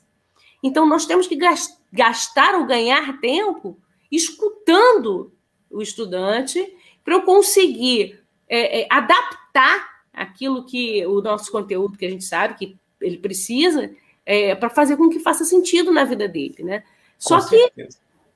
Então, 0.61 0.85
nós 0.87 1.05
temos 1.05 1.27
que 1.27 1.37
gastar 1.91 2.55
ou 2.55 2.65
ganhar 2.65 3.19
tempo 3.19 3.77
escutando 4.11 5.31
o 5.73 5.81
estudante 5.81 6.75
para 7.03 7.15
eu 7.15 7.23
conseguir 7.23 8.21
é, 8.47 8.81
é, 8.81 8.87
adaptar 8.89 10.03
aquilo 10.13 10.63
que 10.63 11.05
o 11.05 11.21
nosso 11.21 11.51
conteúdo 11.51 11.97
que 11.97 12.05
a 12.05 12.09
gente 12.09 12.23
sabe 12.23 12.55
que 12.55 12.77
ele 13.01 13.17
precisa 13.17 13.91
é, 14.25 14.55
para 14.55 14.69
fazer 14.69 14.95
com 14.95 15.09
que 15.09 15.19
faça 15.19 15.43
sentido 15.43 15.91
na 15.91 16.03
vida 16.03 16.27
dele, 16.27 16.63
né? 16.63 16.83
Só 17.17 17.41
com 17.41 17.47
que 17.47 17.71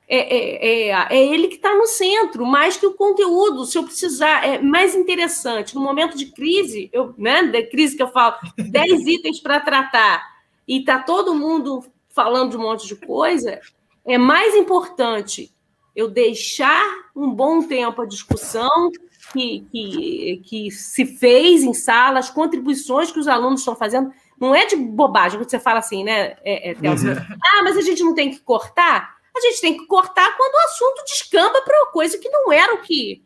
é, 0.10 0.18
é, 0.18 0.90
é, 0.90 1.08
é, 1.10 1.26
ele 1.28 1.50
que 1.50 1.56
está 1.56 1.76
no 1.76 1.86
centro, 1.86 2.46
mais 2.46 2.78
que 2.78 2.86
o 2.86 2.94
conteúdo. 2.94 3.66
Se 3.66 3.78
eu 3.78 3.84
precisar, 3.84 4.46
é 4.46 4.58
mais 4.58 4.96
interessante. 4.96 5.76
No 5.76 5.82
momento 5.82 6.18
de 6.18 6.28
crise, 6.28 6.90
eu, 6.94 7.14
né, 7.18 7.44
da 7.44 7.62
crise 7.62 7.96
que 7.96 8.04
eu 8.04 8.08
falo, 8.08 8.36
10 8.58 9.06
itens 9.06 9.40
para 9.42 9.60
tratar, 9.60 10.26
e 10.66 10.80
está 10.80 11.00
todo 11.00 11.36
mundo 11.36 11.84
falando 12.10 12.52
de 12.52 12.58
um 12.58 12.62
monte 12.62 12.88
de 12.88 12.96
coisa, 12.96 13.60
é 14.06 14.18
mais 14.18 14.56
importante 14.56 15.52
eu 15.98 16.08
deixar 16.08 16.86
um 17.16 17.34
bom 17.34 17.64
tempo 17.64 18.04
a 18.04 18.06
discussão 18.06 18.92
que, 19.34 19.66
que, 19.72 20.42
que 20.46 20.72
se 20.72 21.08
fez 21.08 21.64
em 21.64 21.74
sala, 21.74 22.20
as 22.20 22.30
contribuições 22.30 23.12
que 23.12 23.20
os 23.20 23.28
alunos 23.28 23.62
estão 23.62 23.76
fazendo. 23.76 24.14
Não 24.40 24.54
é 24.54 24.68
de 24.68 24.76
bobagem 24.76 25.40
quando 25.40 25.50
você 25.50 25.60
fala 25.60 25.80
assim, 25.80 26.04
né, 26.04 26.38
é, 26.44 26.70
é, 26.70 26.74
uhum. 26.74 27.16
Ah, 27.44 27.64
mas 27.64 27.76
a 27.76 27.82
gente 27.82 28.04
não 28.04 28.14
tem 28.14 28.30
que 28.30 28.40
cortar? 28.40 29.18
A 29.36 29.42
gente 29.42 29.60
tem 29.60 29.76
que 29.76 29.88
cortar 29.88 30.38
quando 30.38 30.54
o 30.54 30.66
assunto 30.66 31.04
descamba 31.06 31.64
para 31.64 31.84
uma 31.84 31.92
coisa 31.92 32.20
que 32.20 32.30
não 32.30 32.52
era 32.52 32.76
o 32.76 32.84
que 32.84 33.24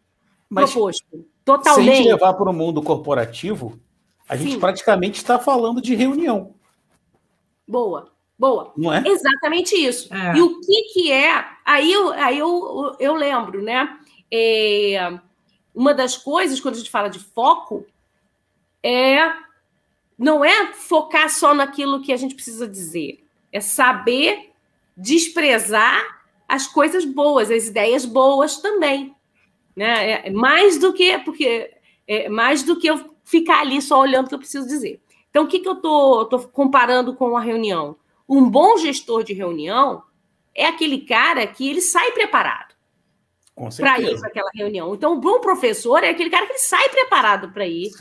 mas, 0.49 0.71
proposto. 0.71 1.25
Totalmente. 1.43 1.85
Se 1.85 1.91
a 1.91 1.95
gente 1.95 2.07
levar 2.07 2.33
para 2.35 2.49
o 2.49 2.53
mundo 2.53 2.81
corporativo, 2.81 3.77
a 4.29 4.37
gente 4.37 4.53
Sim. 4.53 4.59
praticamente 4.61 5.17
está 5.17 5.37
falando 5.37 5.81
de 5.81 5.93
reunião. 5.93 6.55
Boa. 7.67 8.09
Boa. 8.39 8.71
Não 8.77 8.93
é? 8.93 9.03
Exatamente 9.05 9.75
isso. 9.75 10.13
É. 10.13 10.37
E 10.37 10.41
o 10.41 10.59
que, 10.61 10.83
que 10.93 11.11
é. 11.11 11.45
Aí, 11.71 11.89
eu, 11.93 12.11
aí 12.11 12.37
eu, 12.37 12.97
eu 12.99 13.15
lembro, 13.15 13.61
né? 13.61 13.97
É, 14.29 15.17
uma 15.73 15.93
das 15.93 16.17
coisas, 16.17 16.59
quando 16.59 16.75
a 16.75 16.77
gente 16.77 16.91
fala 16.91 17.09
de 17.09 17.17
foco, 17.17 17.85
é 18.83 19.31
não 20.17 20.43
é 20.43 20.73
focar 20.73 21.29
só 21.29 21.53
naquilo 21.53 22.01
que 22.01 22.11
a 22.11 22.17
gente 22.17 22.35
precisa 22.35 22.67
dizer, 22.67 23.25
é 23.53 23.61
saber 23.61 24.51
desprezar 24.97 26.21
as 26.45 26.67
coisas 26.67 27.05
boas, 27.05 27.49
as 27.49 27.67
ideias 27.67 28.05
boas 28.05 28.57
também. 28.57 29.15
Né? 29.73 30.27
É 30.27 30.29
mais 30.29 30.77
do 30.77 30.91
que 30.91 31.19
porque 31.19 31.71
é 32.05 32.27
mais 32.27 32.63
do 32.63 32.77
que 32.77 32.87
eu 32.87 33.15
ficar 33.23 33.61
ali 33.61 33.81
só 33.81 34.01
olhando 34.01 34.25
o 34.25 34.27
que 34.29 34.35
eu 34.35 34.39
preciso 34.39 34.67
dizer. 34.67 35.01
Então, 35.29 35.45
o 35.45 35.47
que, 35.47 35.59
que 35.59 35.69
eu 35.69 35.75
estou 35.75 36.27
comparando 36.51 37.15
com 37.15 37.37
a 37.37 37.41
reunião? 37.41 37.95
Um 38.27 38.49
bom 38.49 38.75
gestor 38.75 39.23
de 39.23 39.31
reunião 39.31 40.03
é 40.55 40.65
aquele 40.65 41.01
cara 41.01 41.45
que 41.47 41.69
ele 41.69 41.81
sai 41.81 42.11
preparado 42.11 42.71
para 43.77 43.99
ir 43.99 44.17
para 44.19 44.27
aquela 44.27 44.49
reunião. 44.53 44.93
Então, 44.95 45.13
um 45.13 45.19
bom 45.19 45.39
professor 45.39 46.03
é 46.03 46.09
aquele 46.09 46.29
cara 46.29 46.45
que 46.45 46.53
ele 46.53 46.59
sai 46.59 46.89
preparado 46.89 47.51
para 47.51 47.67
ir 47.67 47.91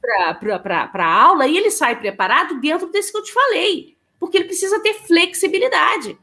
para 0.00 0.90
a 0.94 1.22
aula 1.22 1.46
e 1.46 1.56
ele 1.56 1.70
sai 1.70 1.98
preparado 1.98 2.60
dentro 2.60 2.88
desse 2.88 3.12
que 3.12 3.18
eu 3.18 3.22
te 3.22 3.32
falei, 3.32 3.96
porque 4.18 4.38
ele 4.38 4.46
precisa 4.46 4.80
ter 4.80 4.94
flexibilidade. 4.94 6.16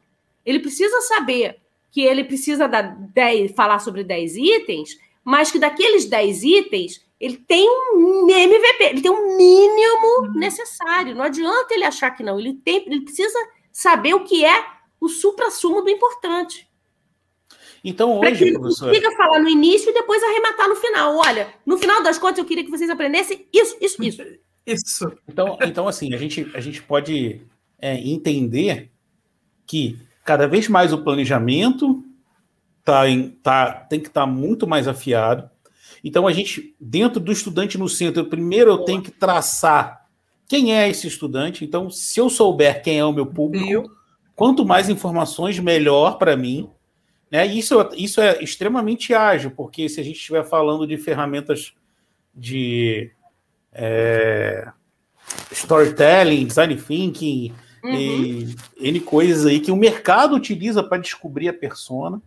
Ele 0.44 0.58
precisa 0.58 1.00
saber 1.02 1.58
que 1.90 2.00
ele 2.00 2.24
precisa 2.24 2.66
dar 2.66 2.82
10, 2.82 3.52
falar 3.52 3.78
sobre 3.78 4.02
10 4.02 4.36
itens, 4.36 4.98
mas 5.24 5.50
que 5.50 5.58
daqueles 5.58 6.06
10 6.06 6.42
itens 6.42 7.06
ele 7.20 7.36
tem 7.36 7.68
um 7.94 8.28
MVP, 8.30 8.84
ele 8.84 9.02
tem 9.02 9.10
um 9.10 9.36
mínimo 9.36 10.20
uhum. 10.20 10.32
necessário. 10.34 11.14
Não 11.14 11.24
adianta 11.24 11.74
ele 11.74 11.84
achar 11.84 12.10
que 12.12 12.22
não. 12.22 12.38
Ele 12.38 12.54
tem, 12.54 12.84
ele 12.86 13.00
precisa 13.00 13.38
saber 13.72 14.14
o 14.14 14.24
que 14.24 14.44
é 14.44 14.64
o 15.00 15.08
supra-sumo 15.08 15.82
do 15.82 15.90
importante. 15.90 16.68
Então, 17.84 18.18
hoje, 18.18 18.44
que 18.44 18.52
professor. 18.52 18.92
Fica 18.92 19.10
falar 19.12 19.38
no 19.40 19.48
início 19.48 19.90
e 19.90 19.94
depois 19.94 20.22
arrematar 20.22 20.68
no 20.68 20.76
final. 20.76 21.16
Olha, 21.16 21.48
no 21.64 21.78
final 21.78 22.02
das 22.02 22.18
contas, 22.18 22.38
eu 22.38 22.44
queria 22.44 22.64
que 22.64 22.70
vocês 22.70 22.90
aprendessem 22.90 23.46
isso, 23.52 23.76
isso, 23.80 24.02
isso. 24.02 24.22
Isso. 24.68 25.10
Então, 25.26 25.56
então 25.62 25.88
assim, 25.88 26.12
a 26.12 26.18
gente, 26.18 26.46
a 26.52 26.60
gente 26.60 26.82
pode 26.82 27.40
é, 27.78 27.94
entender 28.06 28.90
que 29.66 29.98
cada 30.22 30.46
vez 30.46 30.68
mais 30.68 30.92
o 30.92 31.02
planejamento 31.02 32.04
tá 32.84 33.08
em, 33.08 33.30
tá, 33.30 33.72
tem 33.72 33.98
que 33.98 34.08
estar 34.08 34.26
tá 34.26 34.26
muito 34.26 34.66
mais 34.66 34.86
afiado. 34.86 35.48
Então, 36.04 36.26
a 36.26 36.32
gente, 36.32 36.76
dentro 36.78 37.18
do 37.18 37.32
estudante 37.32 37.78
no 37.78 37.88
centro, 37.88 38.26
primeiro 38.26 38.70
eu 38.70 38.78
tenho 38.80 39.00
que 39.00 39.10
traçar 39.10 40.06
quem 40.46 40.76
é 40.76 40.86
esse 40.86 41.06
estudante. 41.06 41.64
Então, 41.64 41.88
se 41.88 42.20
eu 42.20 42.28
souber 42.28 42.82
quem 42.82 42.98
é 42.98 43.04
o 43.06 43.12
meu 43.12 43.24
público, 43.24 43.70
eu... 43.70 43.97
quanto 44.38 44.64
mais 44.64 44.88
informações, 44.88 45.58
melhor 45.58 46.16
para 46.16 46.36
mim. 46.36 46.70
Né? 47.28 47.44
Isso, 47.44 47.74
isso 47.96 48.20
é 48.20 48.40
extremamente 48.40 49.12
ágil, 49.12 49.50
porque 49.50 49.88
se 49.88 50.00
a 50.00 50.04
gente 50.04 50.14
estiver 50.14 50.44
falando 50.44 50.86
de 50.86 50.96
ferramentas 50.96 51.74
de 52.32 53.10
é, 53.72 54.70
storytelling, 55.50 56.46
design 56.46 56.76
thinking 56.76 57.52
uhum. 57.82 57.92
e 57.92 58.56
N 58.80 59.00
coisas 59.00 59.44
aí 59.44 59.58
que 59.58 59.72
o 59.72 59.76
mercado 59.76 60.36
utiliza 60.36 60.84
para 60.84 60.98
descobrir 60.98 61.48
a 61.48 61.52
persona, 61.52 62.22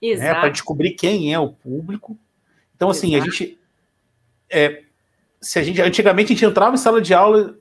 né? 0.00 0.34
para 0.34 0.50
descobrir 0.50 0.92
quem 0.92 1.34
é 1.34 1.40
o 1.40 1.48
público. 1.48 2.16
Então, 2.76 2.88
assim, 2.88 3.16
Exato. 3.16 3.28
a 3.28 3.32
gente. 3.32 3.58
É, 4.48 4.82
se 5.40 5.58
a 5.58 5.62
gente 5.64 5.82
antigamente 5.82 6.32
a 6.32 6.36
gente 6.36 6.44
entrava 6.44 6.76
em 6.76 6.78
sala 6.78 7.02
de 7.02 7.12
aula 7.12 7.56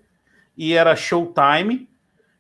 e 0.56 0.74
era 0.74 0.96
showtime, 0.96 1.90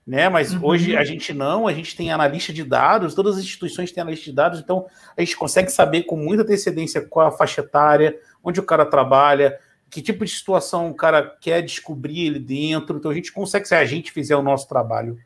né? 0.07 0.29
Mas 0.29 0.53
uhum. 0.53 0.61
hoje 0.63 0.95
a 0.95 1.03
gente 1.03 1.33
não, 1.33 1.67
a 1.67 1.73
gente 1.73 1.93
tem 1.93 2.09
analista 2.09 2.53
de 2.53 2.63
dados, 2.63 3.13
todas 3.13 3.35
as 3.35 3.43
instituições 3.43 3.91
têm 3.91 4.01
analista 4.01 4.23
de 4.23 4.31
dados, 4.31 4.59
então 4.61 4.87
a 5.17 5.21
gente 5.21 5.35
consegue 5.35 5.69
saber 5.69 6.03
com 6.03 6.15
muita 6.15 6.43
antecedência 6.43 7.01
qual 7.01 7.27
a 7.27 7.31
faixa 7.31 7.59
etária, 7.59 8.17
onde 8.41 8.57
o 8.57 8.63
cara 8.63 8.85
trabalha, 8.85 9.59
que 9.89 10.01
tipo 10.01 10.23
de 10.23 10.31
situação 10.31 10.89
o 10.89 10.95
cara 10.95 11.35
quer 11.41 11.61
descobrir 11.61 12.25
ele 12.25 12.39
dentro. 12.39 12.97
Então 12.97 13.11
a 13.11 13.13
gente 13.13 13.33
consegue, 13.33 13.67
se 13.67 13.75
a 13.75 13.83
gente 13.83 14.11
fizer 14.11 14.37
o 14.37 14.41
nosso 14.41 14.67
trabalho 14.69 15.19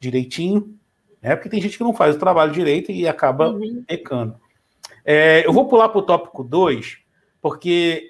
direitinho, 0.00 0.74
né? 1.20 1.36
Porque 1.36 1.50
tem 1.50 1.60
gente 1.60 1.76
que 1.76 1.84
não 1.84 1.92
faz 1.92 2.16
o 2.16 2.18
trabalho 2.18 2.52
direito 2.52 2.90
e 2.90 3.06
acaba 3.06 3.50
uhum. 3.50 3.84
pecando. 3.86 4.40
É, 5.04 5.46
eu 5.46 5.52
vou 5.52 5.68
pular 5.68 5.90
para 5.90 5.98
o 5.98 6.02
tópico 6.02 6.42
2, 6.42 6.98
porque 7.42 8.08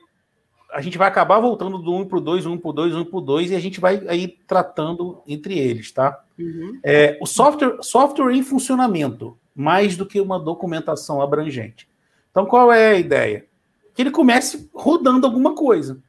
a 0.74 0.80
gente 0.80 0.98
vai 0.98 1.06
acabar 1.06 1.38
voltando 1.38 1.78
do 1.78 1.94
1 1.94 2.06
para 2.06 2.18
o 2.18 2.20
2, 2.20 2.46
1 2.46 2.58
para 2.58 2.68
o 2.68 2.72
2, 2.72 2.96
1 2.96 3.04
para 3.04 3.16
o 3.16 3.20
2, 3.20 3.50
e 3.52 3.54
a 3.54 3.60
gente 3.60 3.78
vai 3.78 4.02
aí 4.08 4.26
tratando 4.26 5.22
entre 5.24 5.56
eles, 5.56 5.92
tá? 5.92 6.20
Uhum. 6.36 6.80
É, 6.82 7.16
o 7.20 7.26
software, 7.26 7.78
software 7.80 8.34
em 8.34 8.42
funcionamento, 8.42 9.38
mais 9.54 9.96
do 9.96 10.04
que 10.04 10.20
uma 10.20 10.36
documentação 10.36 11.22
abrangente. 11.22 11.88
Então, 12.28 12.44
qual 12.44 12.72
é 12.72 12.88
a 12.88 12.98
ideia? 12.98 13.46
Que 13.94 14.02
ele 14.02 14.10
comece 14.10 14.68
rodando 14.74 15.24
alguma 15.24 15.54
coisa. 15.54 16.02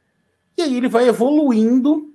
E 0.58 0.62
aí 0.62 0.76
ele 0.76 0.88
vai 0.88 1.08
evoluindo 1.08 2.12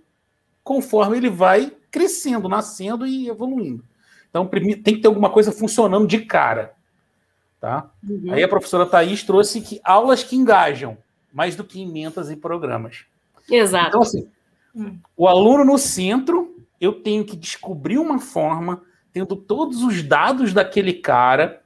conforme 0.62 1.16
ele 1.16 1.30
vai 1.30 1.72
crescendo, 1.90 2.50
nascendo 2.50 3.08
e 3.08 3.30
evoluindo. 3.30 3.82
Então, 4.30 4.46
tem 4.46 4.96
que 4.96 4.98
ter 4.98 5.08
alguma 5.08 5.30
coisa 5.30 5.54
funcionando 5.54 6.06
de 6.06 6.20
cara. 6.26 6.74
Tá? 7.62 7.90
Uhum. 8.08 8.34
Aí 8.34 8.44
a 8.44 8.48
professora 8.50 8.86
Thaís 8.86 9.24
trouxe 9.24 9.62
que 9.62 9.80
aulas 9.86 10.22
que 10.22 10.36
engajam 10.36 10.98
mais 11.34 11.56
do 11.56 11.64
que 11.64 11.82
emendas 11.82 12.30
e 12.30 12.36
programas. 12.36 13.06
Exato. 13.50 13.88
Então, 13.90 14.02
assim, 14.02 14.30
o 15.16 15.28
aluno 15.28 15.66
no 15.66 15.78
centro, 15.78 16.56
eu 16.80 16.94
tenho 16.94 17.26
que 17.26 17.36
descobrir 17.36 17.98
uma 17.98 18.20
forma, 18.20 18.82
tendo 19.12 19.36
todos 19.36 19.84
os 19.84 20.02
dados 20.02 20.54
daquele 20.54 20.94
cara, 20.94 21.62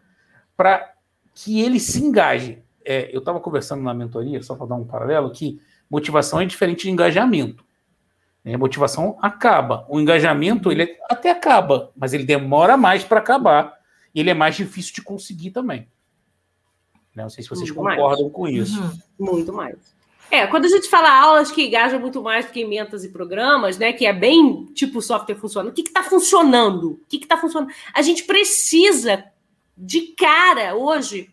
para 0.57 0.93
que 1.34 1.61
ele 1.61 1.80
se 1.80 2.03
engaje. 2.03 2.63
É, 2.84 3.09
eu 3.13 3.20
estava 3.20 3.39
conversando 3.39 3.84
na 3.84 3.93
mentoria, 3.93 4.41
só 4.41 4.55
para 4.55 4.68
dar 4.68 4.76
um 4.76 4.86
paralelo, 4.86 5.32
que 5.32 5.59
motivação 5.89 6.39
é 6.39 6.45
diferente 6.45 6.84
de 6.84 6.91
engajamento. 6.91 7.63
A 8.45 8.51
é, 8.51 8.57
motivação 8.57 9.18
acaba. 9.22 9.86
O 9.89 9.99
engajamento, 9.99 10.72
ele 10.72 10.95
até 11.09 11.32
acaba, 11.32 11.91
mas 11.95 12.13
ele 12.13 12.24
demora 12.24 12.78
mais 12.78 13.03
para 13.03 13.20
acabar. 13.20 13.74
E 14.13 14.20
ele 14.20 14.30
é 14.30 14.36
mais 14.36 14.55
difícil 14.55 14.93
de 14.93 15.01
conseguir 15.01 15.51
também. 15.51 15.88
Não 17.16 17.30
sei 17.30 17.43
se 17.43 17.49
vocês 17.49 17.70
muito 17.72 17.89
concordam 17.89 18.24
mais. 18.24 18.34
com 18.34 18.47
isso. 18.47 18.82
Uhum. 18.82 18.99
Muito 19.20 19.53
mais. 19.53 19.95
É, 20.30 20.47
quando 20.47 20.66
a 20.66 20.70
gente 20.70 20.89
fala 20.89 21.09
aulas 21.09 21.51
que 21.51 21.66
engajam 21.66 21.99
muito 21.99 22.22
mais 22.22 22.45
do 22.45 22.51
que 22.51 22.59
emendas 22.59 23.03
e 23.03 23.09
programas, 23.09 23.78
né? 23.78 23.93
Que 23.93 24.05
é 24.05 24.13
bem 24.13 24.66
tipo 24.74 25.01
software 25.01 25.36
funcionando. 25.36 25.70
O 25.70 25.74
que 25.74 25.82
está 25.82 26.03
funcionando? 26.03 26.91
O 26.93 26.99
que 27.07 27.18
está 27.18 27.38
funcionando? 27.38 27.72
A 27.93 28.01
gente 28.01 28.24
precisa, 28.24 29.24
de 29.78 30.13
cara, 30.18 30.76
hoje, 30.76 31.30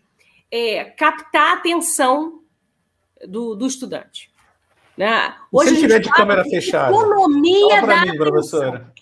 é, 0.51 0.85
captar 0.85 1.51
a 1.51 1.55
atenção 1.55 2.43
do, 3.27 3.55
do 3.55 3.67
estudante. 3.67 4.31
Né? 4.97 5.35
Hoje 5.51 5.71
Se 5.71 5.75
ele 5.75 5.87
estiver 5.87 6.01
de 6.01 6.11
câmera 6.11 6.45
fechada. 6.45 6.95
Economia 6.95 7.87
da 7.87 8.07
mim, 8.07 8.17
professora. 8.17 8.93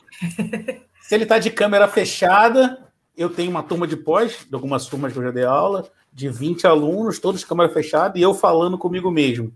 Se 1.02 1.14
ele 1.14 1.24
está 1.24 1.38
de 1.38 1.50
câmera 1.50 1.88
fechada, 1.88 2.90
eu 3.16 3.28
tenho 3.28 3.50
uma 3.50 3.62
turma 3.62 3.86
de 3.86 3.96
pós, 3.96 4.46
de 4.48 4.54
algumas 4.54 4.86
turmas 4.86 5.12
que 5.12 5.18
eu 5.18 5.24
já 5.24 5.30
dei 5.32 5.44
aula, 5.44 5.90
de 6.12 6.28
20 6.28 6.66
alunos, 6.66 7.18
todos 7.18 7.44
câmera 7.44 7.72
fechada, 7.72 8.18
e 8.18 8.22
eu 8.22 8.34
falando 8.34 8.76
comigo 8.76 9.10
mesmo. 9.10 9.52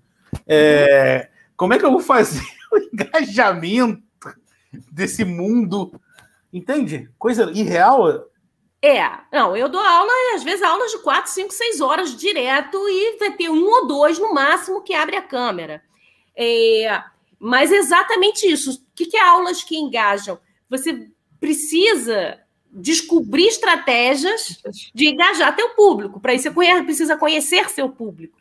É, 0.47 1.29
como 1.57 1.75
é 1.75 1.79
que 1.79 1.85
eu 1.85 1.91
vou 1.91 2.01
fazer 2.01 2.45
o 2.73 2.79
engajamento 2.79 4.03
desse 4.91 5.25
mundo? 5.25 5.93
Entende? 6.53 7.11
Coisa 7.19 7.51
irreal. 7.53 8.29
É, 8.81 9.03
não, 9.33 9.57
eu 9.57 9.69
dou 9.69 9.81
aula, 9.81 10.13
às 10.35 10.45
vezes 10.45 10.63
aulas 10.63 10.93
de 10.93 10.99
4, 10.99 11.31
5, 11.31 11.53
6 11.53 11.81
horas 11.81 12.17
direto, 12.17 12.77
e 12.89 13.17
vai 13.19 13.33
ter 13.33 13.49
um 13.49 13.65
ou 13.65 13.87
dois 13.87 14.19
no 14.19 14.33
máximo 14.35 14.83
que 14.83 14.95
abre 14.95 15.17
a 15.17 15.23
câmera. 15.23 15.83
É, 16.37 17.03
mas 17.39 17.73
exatamente 17.73 18.47
isso. 18.47 18.73
O 18.73 18.95
que 18.95 19.17
é 19.17 19.21
aulas 19.21 19.63
que 19.63 19.77
engajam? 19.77 20.39
Você 20.69 21.09
precisa 21.41 22.39
descobrir 22.75 23.47
estratégias 23.47 24.61
de 24.93 25.09
engajar 25.09 25.55
teu 25.55 25.71
público. 25.71 26.21
Para 26.21 26.35
isso, 26.35 26.51
você 26.53 26.83
precisa 26.83 27.17
conhecer 27.17 27.71
seu 27.71 27.89
público. 27.89 28.39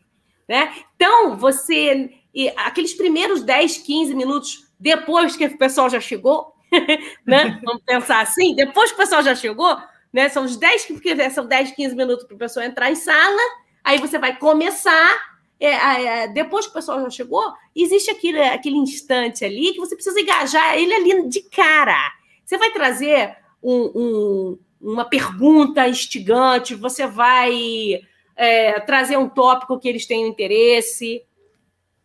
Né? 0.48 0.74
Então, 0.96 1.38
você. 1.38 2.10
Aqueles 2.58 2.94
primeiros 2.96 3.44
10, 3.44 3.78
15 3.78 4.16
minutos 4.16 4.68
depois 4.80 5.36
que 5.36 5.46
o 5.46 5.58
pessoal 5.58 5.88
já 5.90 6.00
chegou, 6.00 6.54
né? 7.26 7.62
Vamos 7.64 7.84
pensar 7.86 8.22
assim, 8.22 8.56
depois 8.56 8.90
que 8.90 8.96
o 8.96 8.98
pessoal 8.98 9.22
já 9.22 9.36
chegou, 9.36 9.78
né? 10.12 10.28
São 10.30 10.44
os 10.44 10.58
10, 10.58 10.86
porque 10.88 11.30
são 11.30 11.46
10, 11.46 11.72
15 11.72 11.96
minutos 11.96 12.26
para 12.26 12.36
o 12.36 12.40
pessoal 12.40 12.66
entrar 12.66 12.92
em 12.92 12.96
sala, 12.96 13.42
aí 13.84 14.00
você 14.00 14.18
vai 14.18 14.36
começar. 14.38 15.34
É, 15.60 16.24
é, 16.24 16.28
depois 16.28 16.66
que 16.66 16.72
o 16.72 16.74
pessoal 16.74 17.02
já 17.04 17.10
chegou, 17.10 17.54
existe 17.74 18.12
aquele, 18.12 18.42
aquele 18.42 18.76
instante 18.76 19.46
ali 19.46 19.72
que 19.72 19.80
você 19.80 19.96
precisa 19.96 20.20
engajar 20.20 20.76
ele 20.76 20.94
ali 20.94 21.30
de 21.30 21.42
cara. 21.44 22.12
Você 22.44 22.58
vai 22.58 22.72
trazer 22.72 23.38
um, 23.64 23.92
um, 23.96 24.60
uma 24.82 25.06
pergunta 25.06 25.88
instigante, 25.88 26.76
você 26.76 27.08
vai 27.08 28.02
é, 28.36 28.80
trazer 28.82 29.18
um 29.18 29.30
tópico 29.30 29.80
que 29.80 29.88
eles 29.88 30.06
tenham 30.06 30.28
interesse 30.28 31.24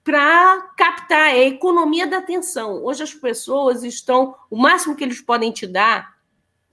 para 0.04 0.70
captar 0.76 1.30
a 1.30 1.38
economia 1.38 2.06
da 2.06 2.18
atenção. 2.18 2.82
Hoje 2.84 3.02
as 3.02 3.12
pessoas 3.12 3.82
estão, 3.82 4.34
o 4.50 4.56
máximo 4.56 4.96
que 4.96 5.04
eles 5.04 5.20
podem 5.20 5.52
te 5.52 5.66
dar 5.66 6.16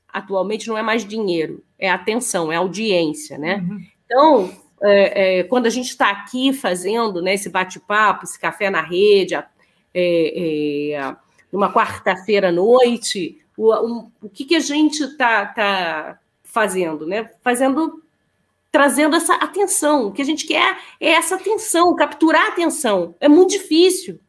atualmente 0.07 0.69
não 0.69 0.77
é 0.77 0.81
mais 0.81 1.05
dinheiro, 1.05 1.61
é 1.77 1.89
atenção, 1.89 2.49
é 2.49 2.55
audiência, 2.55 3.38
né? 3.38 3.57
Uhum. 3.57 3.86
Então, 4.05 4.51
é, 4.81 5.39
é, 5.39 5.43
quando 5.43 5.65
a 5.65 5.69
gente 5.69 5.89
está 5.89 6.09
aqui 6.09 6.53
fazendo 6.53 7.21
né, 7.21 7.33
esse 7.33 7.49
bate-papo, 7.49 8.23
esse 8.23 8.39
café 8.39 8.69
na 8.69 8.81
rede, 8.81 9.36
é, 9.36 9.45
é, 9.93 11.15
numa 11.51 11.73
quarta-feira 11.73 12.47
à 12.47 12.51
noite, 12.53 13.45
o, 13.58 13.74
um, 13.74 14.12
o 14.22 14.30
que, 14.30 14.45
que 14.45 14.56
a 14.56 14.60
gente 14.60 15.03
está 15.03 15.45
tá 15.45 16.20
fazendo, 16.43 17.06
né? 17.06 17.30
Fazendo 17.41 18.01
trazendo 18.76 19.16
essa 19.16 19.36
atenção. 19.36 20.08
O 20.08 20.12
que 20.12 20.22
a 20.22 20.26
gente 20.26 20.45
quer 20.45 20.78
é 20.99 21.12
essa 21.12 21.36
atenção, 21.36 21.95
capturar 21.95 22.47
a 22.47 22.49
atenção. 22.49 23.16
É 23.22 23.30
muito 23.30 23.51
difícil. 23.51 24.20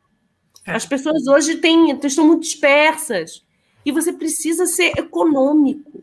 É. 0.65 0.73
As 0.73 0.87
pessoas 0.87 1.27
hoje 1.27 1.57
têm, 1.57 1.91
estão 2.05 2.25
muito 2.25 2.43
dispersas. 2.43 3.45
E 3.85 3.91
você 3.91 4.13
precisa 4.13 4.65
ser 4.65 4.97
econômico. 4.97 6.01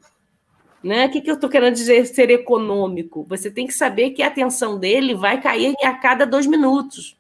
Né? 0.83 1.05
O 1.05 1.09
que, 1.09 1.21
que 1.21 1.29
eu 1.29 1.35
estou 1.35 1.49
querendo 1.49 1.73
dizer 1.73 2.05
ser 2.05 2.29
econômico? 2.31 3.25
Você 3.29 3.49
tem 3.49 3.65
que 3.65 3.73
saber 3.73 4.09
que 4.09 4.21
a 4.21 4.27
atenção 4.27 4.77
dele 4.77 5.15
vai 5.15 5.39
cair 5.39 5.73
a 5.81 5.93
cada 5.93 6.25
dois 6.25 6.45
minutos. 6.45 7.17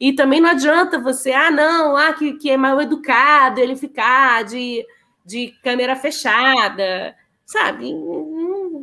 E 0.00 0.14
também 0.14 0.40
não 0.40 0.48
adianta 0.48 0.98
você, 0.98 1.32
ah, 1.32 1.50
não, 1.50 1.94
ah, 1.94 2.14
que, 2.14 2.34
que 2.34 2.48
é 2.48 2.56
mal 2.56 2.80
educado 2.80 3.60
ele 3.60 3.76
ficar 3.76 4.44
de, 4.44 4.82
de 5.28 5.52
câmera 5.62 5.94
fechada 5.94 7.14
sabe? 7.48 7.94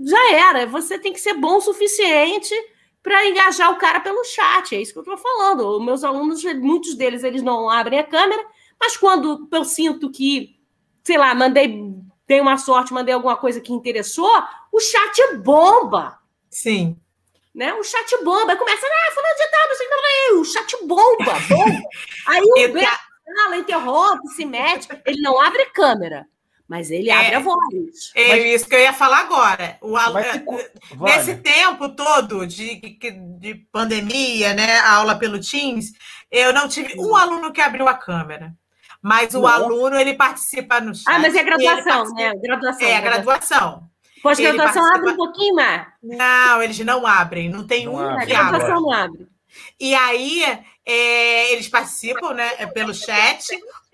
Já 0.03 0.33
era. 0.33 0.65
Você 0.65 0.97
tem 0.97 1.13
que 1.13 1.19
ser 1.21 1.35
bom 1.35 1.57
o 1.57 1.61
suficiente 1.61 2.53
para 3.01 3.27
engajar 3.27 3.71
o 3.71 3.77
cara 3.77 3.99
pelo 3.99 4.23
chat. 4.25 4.75
É 4.75 4.81
isso 4.81 4.91
que 4.91 4.97
eu 4.97 5.03
estou 5.03 5.17
falando. 5.17 5.77
Os 5.77 5.85
meus 5.85 6.03
alunos, 6.03 6.43
muitos 6.55 6.95
deles, 6.95 7.23
eles 7.23 7.43
não 7.43 7.69
abrem 7.69 7.99
a 7.99 8.03
câmera, 8.03 8.43
mas 8.79 8.97
quando 8.97 9.47
eu 9.51 9.63
sinto 9.63 10.11
que, 10.11 10.59
sei 11.03 11.17
lá, 11.17 11.33
mandei, 11.35 11.79
dei 12.27 12.41
uma 12.41 12.57
sorte, 12.57 12.93
mandei 12.93 13.13
alguma 13.13 13.37
coisa 13.37 13.61
que 13.61 13.71
interessou, 13.71 14.31
o 14.71 14.79
chat 14.79 15.37
bomba. 15.37 16.17
Sim. 16.49 16.97
Né? 17.53 17.71
O 17.75 17.83
chat 17.83 18.23
bomba. 18.23 18.55
Começa, 18.55 18.85
ah, 18.85 19.11
falando 19.13 19.37
de 19.37 19.51
tal, 19.51 19.67
não 19.67 19.75
sei 19.75 19.87
o 19.87 19.95
o 20.41 20.43
chat 20.45 20.77
bomba, 20.85 21.39
bomba. 21.47 21.81
Aí 22.27 22.41
o 22.41 22.73
Beto 22.73 22.99
fala, 23.35 23.57
interrompe, 23.57 24.27
se 24.29 24.43
mete, 24.43 24.87
ele 25.05 25.21
não 25.21 25.39
abre 25.39 25.65
câmera. 25.67 26.27
Mas 26.67 26.89
ele 26.89 27.09
é, 27.09 27.13
abre 27.13 27.35
a 27.35 27.39
voz. 27.39 28.11
É 28.15 28.29
mas... 28.29 28.45
isso 28.45 28.67
que 28.67 28.75
eu 28.75 28.79
ia 28.79 28.93
falar 28.93 29.19
agora. 29.19 29.77
O, 29.81 29.97
é, 29.97 30.43
nesse 31.01 31.35
tempo 31.35 31.89
todo 31.89 32.45
de, 32.47 32.97
de 33.39 33.55
pandemia, 33.71 34.53
né, 34.53 34.79
a 34.79 34.93
aula 34.93 35.15
pelo 35.15 35.39
Teams, 35.39 35.91
eu 36.31 36.51
não 36.51 36.67
tive 36.67 36.99
um 36.99 37.15
aluno 37.15 37.51
que 37.51 37.61
abriu 37.61 37.87
a 37.87 37.93
câmera. 37.93 38.53
Mas 39.01 39.35
o 39.35 39.41
não. 39.41 39.47
aluno, 39.47 39.95
ele 39.95 40.15
participa 40.15 40.81
no 40.81 40.95
chat. 40.95 41.03
Ah, 41.07 41.19
mas 41.19 41.35
é 41.35 41.43
graduação, 41.43 42.11
né? 42.15 42.33
Graduação. 42.41 42.87
É, 42.87 42.97
a 42.97 43.01
graduação. 43.01 43.83
Pós-graduação 44.23 44.81
participa... 44.81 44.97
abre 44.97 45.11
um 45.11 45.15
pouquinho 45.15 45.55
mais. 45.55 45.87
Não, 46.01 46.63
eles 46.63 46.79
não 46.79 47.05
abrem. 47.05 47.47
Não 47.47 47.67
tem 47.67 47.85
não 47.85 47.93
um 47.93 47.99
abre. 47.99 48.25
que 48.25 48.33
abre. 48.33 48.47
A 48.47 48.49
graduação 48.49 48.81
não 48.81 48.91
abre. 48.91 49.27
E 49.79 49.93
aí, 49.93 50.43
é, 50.83 51.53
eles 51.53 51.67
participam 51.67 52.33
né, 52.33 52.49
pelo 52.67 52.95
chat, 52.95 53.45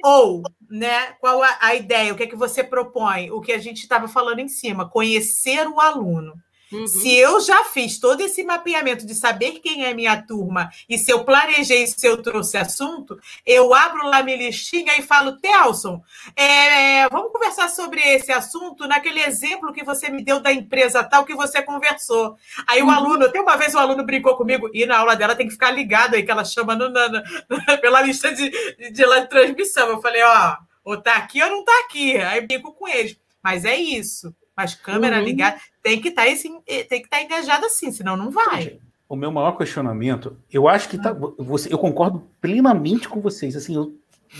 ou, 0.01 0.41
né, 0.71 1.11
qual 1.19 1.43
a, 1.43 1.57
a 1.59 1.75
ideia? 1.75 2.13
O 2.13 2.15
que 2.15 2.23
é 2.23 2.27
que 2.27 2.35
você 2.35 2.63
propõe? 2.63 3.29
O 3.29 3.41
que 3.41 3.51
a 3.51 3.59
gente 3.59 3.81
estava 3.81 4.07
falando 4.07 4.39
em 4.39 4.47
cima, 4.47 4.89
conhecer 4.89 5.67
o 5.67 5.79
aluno. 5.79 6.33
Uhum. 6.71 6.87
Se 6.87 7.15
eu 7.15 7.39
já 7.41 7.65
fiz 7.65 7.99
todo 7.99 8.21
esse 8.21 8.43
mapeamento 8.43 9.05
de 9.05 9.13
saber 9.13 9.59
quem 9.59 9.85
é 9.85 9.93
minha 9.93 10.21
turma 10.21 10.69
e 10.87 10.97
se 10.97 11.11
eu 11.11 11.25
planejei, 11.25 11.85
se 11.87 12.07
eu 12.07 12.21
trouxe 12.21 12.57
assunto, 12.57 13.19
eu 13.45 13.73
abro 13.73 14.05
lá 14.07 14.23
minha 14.23 14.37
listinha 14.37 14.97
e 14.97 15.01
falo, 15.01 15.37
Telson, 15.37 16.01
é, 16.35 17.09
vamos 17.09 17.31
conversar 17.31 17.69
sobre 17.69 17.99
esse 18.01 18.31
assunto 18.31 18.87
naquele 18.87 19.21
exemplo 19.21 19.73
que 19.73 19.83
você 19.83 20.09
me 20.09 20.23
deu 20.23 20.39
da 20.39 20.51
empresa 20.51 21.03
tal 21.03 21.25
que 21.25 21.35
você 21.35 21.61
conversou. 21.61 22.35
Aí 22.67 22.81
uhum. 22.81 22.87
o 22.87 22.91
aluno, 22.91 23.25
até 23.25 23.41
uma 23.41 23.57
vez 23.57 23.75
o 23.75 23.79
aluno 23.79 24.05
brincou 24.05 24.37
comigo, 24.37 24.69
e 24.73 24.85
na 24.85 24.99
aula 24.99 25.15
dela 25.15 25.35
tem 25.35 25.47
que 25.47 25.53
ficar 25.53 25.71
ligado 25.71 26.15
aí, 26.15 26.23
que 26.23 26.31
ela 26.31 26.45
chama 26.45 26.75
no, 26.75 26.89
no, 26.89 27.01
pela 27.81 28.01
lista 28.01 28.33
de, 28.33 28.49
de, 28.77 28.91
de 28.91 29.27
transmissão. 29.27 29.89
Eu 29.89 30.01
falei, 30.01 30.23
ó, 30.23 30.57
ou 30.83 31.01
tá 31.01 31.15
aqui 31.15 31.41
ou 31.43 31.49
não 31.49 31.63
tá 31.63 31.73
aqui. 31.85 32.17
Aí 32.17 32.41
brinco 32.41 32.73
com 32.73 32.87
eles. 32.87 33.17
Mas 33.43 33.65
é 33.65 33.75
isso. 33.75 34.33
Mas 34.55 34.75
câmera 34.75 35.17
uhum. 35.17 35.23
ligada 35.23 35.59
tem 35.81 36.01
que 36.01 36.11
tá 36.11 36.27
estar 36.27 36.49
eh, 36.67 37.03
tá 37.09 37.21
engajado 37.21 37.65
assim, 37.65 37.91
senão 37.91 38.17
não 38.17 38.29
vai. 38.29 38.79
O 39.07 39.15
meu 39.15 39.31
maior 39.31 39.57
questionamento, 39.57 40.37
eu 40.51 40.67
acho 40.67 40.87
que 40.87 40.97
tá, 40.97 41.13
você, 41.13 41.73
eu 41.73 41.77
concordo 41.77 42.27
plenamente 42.39 43.09
com 43.09 43.19
vocês, 43.19 43.55
assim, 43.55 43.75
eu, 43.75 43.93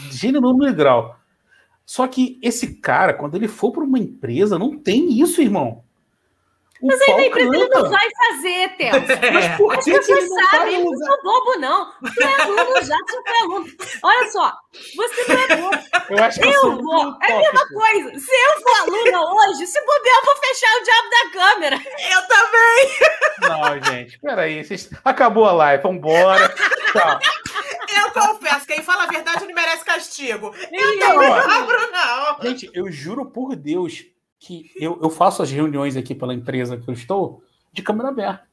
gênero 0.10 0.54
no 0.54 0.74
grau. 0.74 1.20
Só 1.86 2.08
que 2.08 2.40
esse 2.42 2.76
cara, 2.76 3.14
quando 3.14 3.36
ele 3.36 3.48
for 3.48 3.72
para 3.72 3.84
uma 3.84 4.00
empresa, 4.00 4.58
não 4.58 4.78
tem 4.78 5.20
isso, 5.20 5.42
irmão. 5.42 5.84
O 6.82 6.88
mas 6.88 7.02
aí 7.02 7.16
na 7.16 7.26
empresa 7.26 7.56
ele 7.56 7.68
não 7.70 7.90
vai 7.90 8.08
fazer, 8.10 8.78
Théo. 8.78 9.34
Mas 9.34 9.58
por 9.58 9.78
que 9.80 9.92
As 9.92 10.06
pessoas 10.08 10.50
sabem, 10.50 10.76
eu 10.76 10.86
não 10.86 10.98
sou 10.98 11.24
bobo, 11.24 11.60
não. 11.60 11.94
Você 12.02 12.24
é 12.24 12.42
aluno 12.42 12.84
já, 12.84 12.98
você 12.98 13.30
é 13.30 13.42
aluno. 13.42 13.68
Olha 14.04 14.32
só, 14.32 14.54
você 14.96 15.34
não 15.34 15.42
é 15.42 15.56
bobo. 15.58 15.84
Eu 16.10 16.24
acho 16.24 16.40
que 16.40 16.48
eu, 16.48 16.52
eu 16.52 16.78
vou. 16.82 17.18
É 17.22 17.32
a 17.32 17.38
mesma 17.38 17.68
coisa. 17.68 18.20
Se 18.20 18.32
eu 18.32 18.62
for 18.62 18.82
aluna 18.82 19.34
hoje, 19.34 19.68
se 19.68 19.80
bobear, 19.80 20.18
eu 20.18 20.26
vou 20.26 20.36
fechar 20.38 20.78
o 20.78 20.84
diabo 20.84 21.10
da 21.10 21.32
câmera. 21.32 21.76
Eu 22.12 22.28
também. 22.28 22.92
Não, 23.42 23.92
gente, 23.92 24.20
peraí. 24.20 24.64
Vocês... 24.64 24.90
Acabou 25.06 25.46
a 25.46 25.52
live, 25.52 25.84
vambora. 25.84 26.50
Tchau. 26.92 27.20
Eu 27.96 28.02
eu 28.12 28.12
confesso, 28.12 28.68
quem 28.68 28.84
fala 28.84 29.04
a 29.04 29.08
verdade 29.08 29.46
não 29.46 29.54
merece 29.54 29.86
castigo. 29.86 30.54
Eu 30.72 30.98
não 30.98 31.34
abro, 31.34 31.92
não. 31.92 32.42
Gente, 32.42 32.70
eu 32.74 32.92
juro 32.92 33.26
por 33.26 33.56
Deus 33.56 34.06
que 34.44 34.72
eu, 34.76 34.98
eu 35.02 35.10
faço 35.12 35.44
as 35.44 35.52
reuniões 35.52 35.96
aqui 35.96 36.16
pela 36.16 36.34
empresa 36.34 36.76
que 36.76 36.90
eu 36.90 36.94
estou 36.96 37.44
de 37.72 37.84
câmera 37.84 38.10
aberta. 38.10 38.44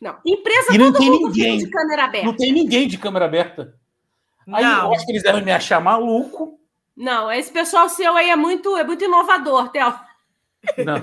Não, 0.00 0.16
empresa 0.24 0.74
E 0.74 0.78
não 0.78 0.86
todo 0.90 0.98
tem 1.00 1.10
mundo 1.10 1.26
ninguém. 1.28 1.58
de 1.58 1.68
câmera 1.70 2.04
aberta. 2.04 2.26
Não 2.26 2.34
tem 2.36 2.50
ninguém 2.52 2.88
de 2.88 2.96
câmera 2.98 3.24
aberta. 3.26 3.74
Aí 4.50 4.64
Não. 4.64 4.86
eu 4.86 4.92
acho 4.94 5.04
que 5.04 5.12
eles 5.12 5.22
devem 5.22 5.44
me 5.44 5.52
achar 5.52 5.80
maluco. 5.80 6.58
Não, 6.96 7.30
esse 7.30 7.52
pessoal 7.52 7.88
seu 7.90 8.14
aí 8.16 8.30
é 8.30 8.36
muito, 8.36 8.74
é 8.76 8.84
muito 8.84 9.04
inovador, 9.04 9.68
Theo. 9.70 9.94
Não, 10.84 10.96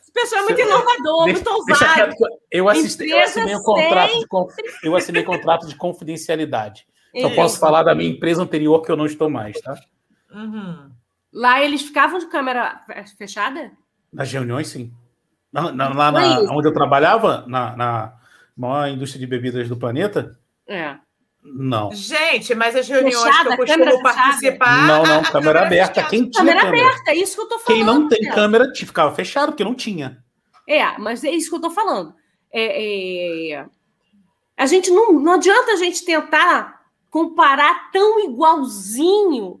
Esse 0.00 0.12
pessoal 0.12 0.40
é 0.42 0.44
muito 0.44 0.56
Você- 0.56 0.62
inovador, 0.68 1.24
deixa, 1.24 1.40
muito 1.50 1.50
ousado. 1.50 2.14
eu- 2.50 2.68
assisti, 2.68 3.08
eu 3.10 3.20
assinei 3.20 3.56
um 3.56 3.62
contrato 3.62 4.10
sem- 4.12 4.20
de, 4.20 4.26
eu 4.86 4.96
assinei 4.96 5.22
contrato 5.22 5.66
de 5.66 5.74
confidencialidade. 5.76 6.86
Só 7.20 7.26
Isso. 7.26 7.36
posso 7.36 7.58
falar 7.60 7.82
da 7.82 7.94
minha 7.94 8.10
empresa 8.10 8.42
anterior 8.42 8.80
que 8.82 8.90
eu 8.90 8.96
não 8.96 9.06
estou 9.06 9.28
mais, 9.30 9.60
tá? 9.60 9.74
Uhum. 10.34 10.90
Lá 11.32 11.62
eles 11.62 11.82
ficavam 11.82 12.18
de 12.18 12.26
câmera 12.26 12.80
fechada? 13.16 13.72
Nas 14.12 14.30
reuniões, 14.30 14.68
sim. 14.68 14.92
Na- 15.52 15.72
na- 15.72 15.88
lá 15.88 16.12
na, 16.12 16.40
onde 16.52 16.68
eu 16.68 16.72
trabalhava, 16.72 17.44
na, 17.46 17.76
na 17.76 18.14
maior 18.56 18.88
indústria 18.88 19.20
de 19.20 19.26
bebidas 19.26 19.68
do 19.68 19.76
planeta, 19.76 20.38
É. 20.68 20.96
não. 21.42 21.90
Gente, 21.92 22.54
mas 22.54 22.76
as 22.76 22.86
reuniões 22.88 23.18
Fechada, 23.22 23.48
que 23.48 23.52
eu 23.54 23.56
costumo 23.66 23.84
fechada? 23.84 24.02
participar. 24.02 24.86
não, 24.86 25.02
não, 25.04 25.22
câmera 25.22 25.62
aberta. 25.66 25.94
fechada. 25.94 26.10
Quem 26.10 26.30
tinha 26.30 26.32
Câmera 26.44 26.60
câmera? 26.60 26.86
aberta, 26.88 27.10
é 27.10 27.16
isso 27.16 27.34
que 27.36 27.42
eu 27.42 27.48
tô 27.48 27.58
falando. 27.58 27.78
Quem 27.78 27.84
não 27.86 28.08
tem 28.08 28.28
câmera 28.30 28.72
ficava 28.74 29.14
fechado, 29.14 29.52
porque 29.52 29.64
não 29.64 29.74
tinha. 29.74 30.22
É, 30.68 30.96
mas 30.98 31.24
é 31.24 31.30
isso 31.30 31.48
que 31.50 31.56
eu 31.56 31.60
tô 31.60 31.70
falando. 31.70 32.14
É, 32.52 33.52
é, 33.54 33.66
A 34.56 34.66
gente 34.66 34.90
não, 34.90 35.12
não 35.14 35.32
adianta 35.32 35.72
a 35.72 35.76
gente 35.76 36.04
tentar 36.04 36.82
comparar 37.10 37.90
tão 37.90 38.20
igualzinho 38.24 39.60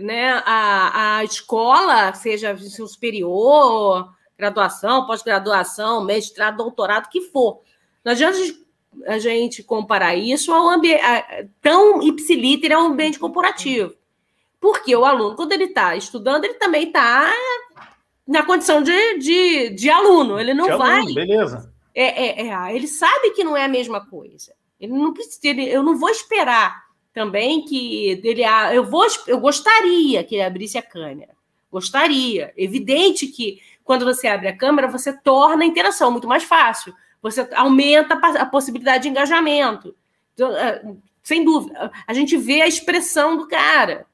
né, 0.00 0.42
a, 0.46 1.18
a 1.18 1.24
escola, 1.24 2.12
seja 2.14 2.52
ensino 2.52 2.88
superior, 2.88 4.12
graduação, 4.36 5.06
pós-graduação, 5.06 6.04
mestrado, 6.04 6.56
doutorado, 6.56 7.08
que 7.08 7.20
for. 7.20 7.60
Não 8.04 8.12
adianta 8.12 8.38
a 9.06 9.18
gente, 9.18 9.62
comparar 9.62 10.14
isso 10.14 10.52
ao 10.52 10.68
ambiente 10.68 11.02
tão 11.60 12.02
ipsiliter 12.02 12.72
ao 12.72 12.86
ambiente 12.86 13.18
corporativo. 13.18 13.94
Porque 14.60 14.94
o 14.94 15.04
aluno, 15.04 15.34
quando 15.34 15.52
ele 15.52 15.64
está 15.64 15.96
estudando, 15.96 16.44
ele 16.44 16.54
também 16.54 16.86
está 16.86 17.32
na 18.26 18.44
condição 18.44 18.82
de, 18.82 19.18
de, 19.18 19.70
de 19.70 19.90
aluno. 19.90 20.38
Ele 20.38 20.54
não 20.54 20.66
Tinha 20.66 20.76
vai. 20.76 21.00
aluno, 21.00 21.14
beleza. 21.14 21.72
É, 21.94 22.44
é, 22.44 22.48
é, 22.48 22.74
ele 22.76 22.86
sabe 22.86 23.30
que 23.30 23.44
não 23.44 23.56
é 23.56 23.64
a 23.64 23.68
mesma 23.68 24.06
coisa. 24.06 24.52
Ele 24.80 24.92
não 24.92 25.12
precisa. 25.12 25.38
Ele, 25.44 25.68
eu 25.68 25.82
não 25.82 25.98
vou 25.98 26.10
esperar 26.10 26.84
também 27.12 27.64
que 27.64 28.20
ele. 28.24 28.44
ah, 28.44 28.74
Eu, 28.74 28.84
vou, 28.84 29.06
eu 29.26 29.38
gostaria 29.38 30.24
que 30.24 30.34
ele 30.34 30.44
abrisse 30.44 30.78
a 30.78 30.82
câmera. 30.82 31.34
Gostaria. 31.70 32.52
Evidente 32.56 33.26
que 33.26 33.60
quando 33.84 34.04
você 34.04 34.28
abre 34.28 34.48
a 34.48 34.56
câmera, 34.56 34.88
você 34.88 35.12
torna 35.12 35.64
a 35.64 35.66
interação 35.66 36.10
muito 36.10 36.28
mais 36.28 36.44
fácil. 36.44 36.94
Você 37.20 37.48
aumenta 37.54 38.14
a 38.14 38.46
possibilidade 38.46 39.04
de 39.04 39.08
engajamento. 39.08 39.94
Então, 40.34 40.56
é, 40.56 40.82
sem 41.22 41.44
dúvida. 41.44 41.90
A 42.06 42.12
gente 42.12 42.36
vê 42.36 42.62
a 42.62 42.68
expressão 42.68 43.36
do 43.36 43.46
cara. 43.46 44.06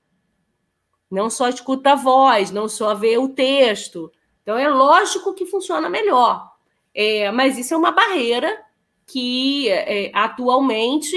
Não 1.11 1.31
só 1.31 1.49
escuta 1.49 1.93
a 1.93 1.97
voz, 1.97 2.51
não 2.51 2.69
só 2.69 2.95
vê 2.95 3.17
o 3.17 3.29
texto. 3.29 4.13
Então 4.43 4.59
é 4.59 4.69
lógico 4.69 5.35
que 5.35 5.47
funciona 5.47 5.89
melhor. 5.89 6.53
É, 6.95 7.31
mas 7.31 7.59
isso 7.59 7.73
é 7.73 7.77
uma 7.77 7.93
barreira 7.93 8.63
que 9.07 9.69
é, 9.71 10.11
atualmente, 10.15 11.17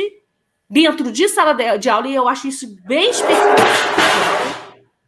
dentro 0.72 1.11
de 1.11 1.28
sala 1.28 1.53
de, 1.53 1.78
de 1.78 1.89
aula, 1.89 2.07
e 2.07 2.15
eu 2.15 2.28
acho 2.30 2.47
isso 2.47 2.65
bem 2.86 3.09
específico. 3.11 3.61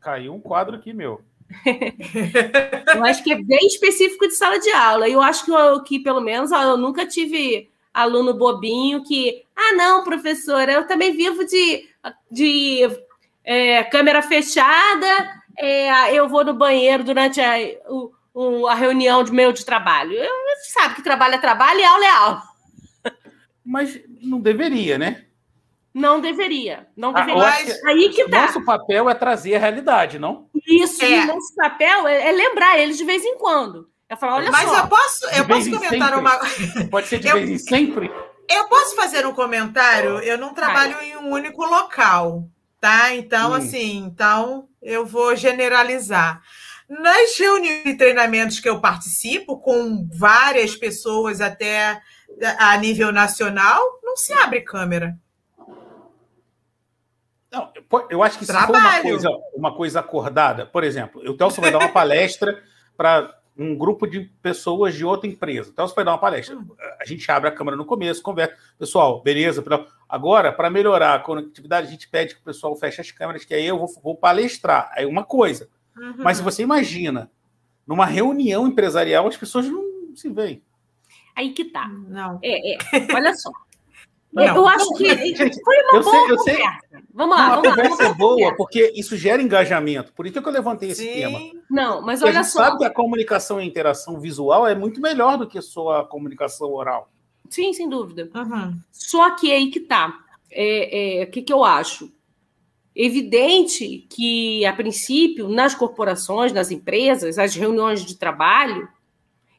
Caiu 0.01 0.33
um 0.35 0.39
quadro 0.41 0.75
aqui, 0.75 0.91
meu. 0.93 1.21
Eu 2.95 3.03
acho 3.05 3.23
que 3.23 3.31
é 3.31 3.41
bem 3.41 3.67
específico 3.67 4.27
de 4.27 4.33
sala 4.33 4.59
de 4.59 4.71
aula. 4.71 5.07
Eu 5.07 5.21
acho 5.21 5.45
que, 5.45 5.51
eu, 5.51 5.81
que 5.83 5.99
pelo 5.99 6.19
menos, 6.19 6.51
eu 6.51 6.75
nunca 6.77 7.05
tive 7.05 7.69
aluno 7.93 8.33
bobinho 8.33 9.03
que, 9.03 9.43
ah, 9.55 9.73
não, 9.75 10.03
professora, 10.03 10.71
eu 10.71 10.87
também 10.87 11.15
vivo 11.15 11.45
de, 11.45 11.87
de 12.31 12.89
é, 13.43 13.83
câmera 13.83 14.21
fechada, 14.23 15.07
é, 15.57 16.13
eu 16.13 16.27
vou 16.27 16.43
no 16.43 16.53
banheiro 16.55 17.03
durante 17.03 17.39
a, 17.39 17.53
o, 17.87 18.11
o- 18.33 18.67
a 18.67 18.73
reunião 18.73 19.23
de 19.23 19.31
meu 19.31 19.53
de 19.53 19.63
trabalho. 19.63 20.13
Eu, 20.13 20.31
você 20.57 20.71
sabe 20.71 20.95
que 20.95 21.03
trabalho 21.03 21.35
é 21.35 21.37
trabalho 21.37 21.79
e 21.79 21.83
aula 21.83 22.05
é 22.05 22.09
aula. 22.09 22.43
Mas 23.63 23.99
não 24.21 24.41
deveria, 24.41 24.97
né? 24.97 25.25
Não 25.93 26.19
deveria. 26.19 26.87
Não 26.97 27.11
Ah, 27.15 27.21
deveria. 27.21 27.43
acho 27.43 27.65
que 27.81 27.87
Aí 27.87 28.09
que 28.09 28.27
tá. 28.29 28.41
Nosso 28.47 28.65
papel 28.65 29.09
é 29.09 29.13
trazer 29.13 29.55
a 29.55 29.59
realidade, 29.59 30.17
não? 30.17 30.49
Isso, 30.67 31.03
É. 31.03 31.21
e 31.21 31.25
nosso 31.25 31.53
papel 31.55 32.07
é, 32.07 32.29
é 32.29 32.31
lembrar 32.31 32.79
eles 32.79 32.97
de 32.97 33.03
vez 33.05 33.23
em 33.23 33.37
quando. 33.37 33.87
É 34.09 34.15
falar, 34.15 34.35
olha 34.35 34.51
Mas 34.51 34.67
só. 34.69 34.77
eu 34.79 34.87
posso, 34.87 35.25
eu 35.35 35.45
posso 35.47 35.71
comentar 35.71 36.17
uma. 36.17 36.31
Pode 36.91 37.07
ser 37.07 37.19
de 37.19 37.27
Eu- 37.27 37.35
vez 37.35 37.49
em 37.49 37.57
sempre. 37.57 38.11
Eu 38.49 38.67
posso 38.67 38.95
fazer 38.95 39.25
um 39.25 39.33
comentário? 39.33 40.19
Eu 40.19 40.37
não 40.37 40.53
trabalho 40.53 40.99
em 41.01 41.15
um 41.15 41.31
único 41.31 41.63
local, 41.63 42.43
tá? 42.79 43.13
Então, 43.15 43.51
Hum. 43.51 43.55
assim, 43.55 43.97
então 43.99 44.67
eu 44.81 45.05
vou 45.05 45.35
generalizar. 45.35 46.41
Nas 46.89 47.37
reuniões 47.39 47.85
e 47.85 47.95
treinamentos 47.95 48.59
que 48.59 48.67
eu 48.69 48.81
participo, 48.81 49.57
com 49.59 50.07
várias 50.13 50.75
pessoas 50.75 51.39
até 51.39 52.01
a 52.59 52.75
nível 52.77 53.11
nacional, 53.11 53.81
não 54.03 54.17
se 54.17 54.33
abre 54.33 54.61
câmera. 54.61 55.15
Não, 57.53 57.71
eu 58.09 58.23
acho 58.23 58.39
que 58.39 58.45
se 58.47 58.51
for 58.51 58.57
uma 58.57 58.67
Trabalho. 58.67 59.03
coisa, 59.03 59.29
uma 59.53 59.75
coisa 59.75 59.99
acordada, 59.99 60.65
por 60.65 60.83
exemplo, 60.83 61.21
o 61.29 61.37
Telso 61.37 61.61
vai 61.61 61.71
dar 61.71 61.77
uma 61.77 61.89
palestra 61.93 62.63
para 62.97 63.31
um 63.55 63.77
grupo 63.77 64.07
de 64.07 64.21
pessoas 64.41 64.95
de 64.95 65.05
outra 65.05 65.29
empresa. 65.29 65.69
O 65.69 65.73
Telso 65.73 65.93
vai 65.93 66.03
dar 66.03 66.13
uma 66.13 66.17
palestra. 66.17 66.57
A 66.99 67.05
gente 67.05 67.29
abre 67.31 67.47
a 67.49 67.51
câmera 67.51 67.77
no 67.77 67.85
começo, 67.85 68.23
conversa. 68.23 68.55
Pessoal, 68.79 69.21
beleza? 69.21 69.63
Agora, 70.09 70.51
para 70.51 70.71
melhorar 70.71 71.13
a 71.13 71.19
conectividade, 71.19 71.87
a 71.87 71.91
gente 71.91 72.09
pede 72.09 72.33
que 72.33 72.41
o 72.41 72.43
pessoal 72.43 72.75
feche 72.75 73.01
as 73.01 73.11
câmeras, 73.11 73.45
que 73.45 73.53
aí 73.53 73.67
eu 73.67 73.77
vou, 73.77 73.87
vou 74.01 74.17
palestrar. 74.17 74.91
Aí 74.95 75.05
uma 75.05 75.23
coisa. 75.23 75.69
Uhum. 75.95 76.15
Mas 76.17 76.37
se 76.37 76.43
você 76.43 76.63
imagina, 76.63 77.29
numa 77.85 78.07
reunião 78.07 78.67
empresarial, 78.67 79.27
as 79.27 79.37
pessoas 79.37 79.69
não 79.69 80.15
se 80.15 80.27
veem. 80.29 80.63
Aí 81.35 81.51
que 81.53 81.65
tá. 81.65 81.87
Não. 81.87 82.39
É, 82.41 82.73
é. 82.73 82.77
Olha 83.13 83.35
só. 83.35 83.51
Não. 84.33 84.55
eu 84.55 84.67
acho 84.67 84.89
que 84.95 85.05
foi 85.63 85.77
uma 85.83 85.97
eu 85.97 86.03
boa 86.03 86.11
sei- 86.11 86.31
eu 86.31 86.37
sei- 86.39 86.55
conversa. 86.57 86.79
Vamos 87.13 87.37
lá, 87.37 87.45
a 87.45 87.49
vamos 87.49 87.63
lá. 87.63 87.69
conversa 87.75 87.95
vamos 87.97 88.13
é 88.15 88.17
boa, 88.17 88.55
porque 88.55 88.91
isso 88.95 89.15
gera 89.15 89.41
engajamento. 89.41 90.11
Por 90.13 90.25
isso 90.25 90.41
que 90.41 90.47
eu 90.47 90.53
levantei 90.53 90.89
esse 90.89 91.03
Sim. 91.03 91.13
tema. 91.13 91.39
Não, 91.69 92.01
mas 92.01 92.19
Porque 92.19 92.31
a 92.31 92.33
olha 92.39 92.43
gente 92.43 92.51
só. 92.51 92.59
sabe 92.63 92.77
que 92.79 92.85
a 92.85 92.89
comunicação 92.89 93.59
e 93.59 93.63
a 93.63 93.65
interação 93.65 94.19
visual 94.19 94.67
é 94.67 94.73
muito 94.73 94.99
melhor 94.99 95.37
do 95.37 95.47
que 95.47 95.61
só 95.61 95.99
a 96.01 96.05
comunicação 96.07 96.71
oral. 96.73 97.09
Sim, 97.49 97.71
sem 97.73 97.87
dúvida. 97.87 98.29
Uhum. 98.33 98.79
Só 98.91 99.29
que 99.35 99.51
aí 99.51 99.69
que 99.69 99.79
tá. 99.81 100.17
É, 100.49 101.21
é, 101.21 101.23
O 101.25 101.31
que, 101.31 101.41
que 101.43 101.53
eu 101.53 101.63
acho? 101.63 102.11
Evidente 102.95 104.05
que, 104.09 104.63
a 104.65 104.73
princípio, 104.73 105.49
nas 105.49 105.73
corporações, 105.73 106.53
nas 106.53 106.69
empresas, 106.71 107.39
as 107.39 107.55
reuniões 107.55 108.05
de 108.05 108.15
trabalho, 108.15 108.87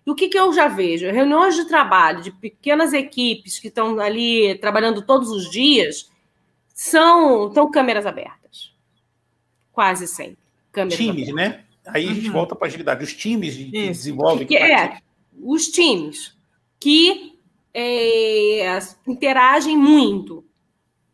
e 0.06 0.10
o 0.10 0.14
que, 0.14 0.28
que 0.28 0.38
eu 0.38 0.52
já 0.52 0.68
vejo? 0.68 1.10
Reuniões 1.10 1.56
de 1.56 1.64
trabalho 1.66 2.22
de 2.22 2.30
pequenas 2.30 2.92
equipes 2.92 3.58
que 3.58 3.68
estão 3.68 3.98
ali 3.98 4.54
trabalhando 4.56 5.02
todos 5.02 5.30
os 5.30 5.50
dias 5.50 6.10
são, 6.74 7.52
são 7.52 7.70
câmeras 7.70 8.04
abertas. 8.04 8.74
Quase 9.72 10.06
sempre. 10.06 10.38
Câmeras 10.70 10.98
Times, 10.98 11.34
né? 11.34 11.64
Aí 11.86 12.08
a 12.08 12.12
gente 12.12 12.26
Uhum. 12.28 12.32
volta 12.32 12.54
para 12.54 12.66
a 12.66 12.68
agilidade. 12.68 13.04
Os 13.04 13.14
times 13.14 13.56
que 13.56 13.70
desenvolvem. 13.70 14.46
Que 14.46 14.56
é, 14.56 14.98
os 15.40 15.68
times 15.68 16.36
que 16.80 17.38
é, 17.72 18.78
interagem 19.06 19.76
muito. 19.76 20.44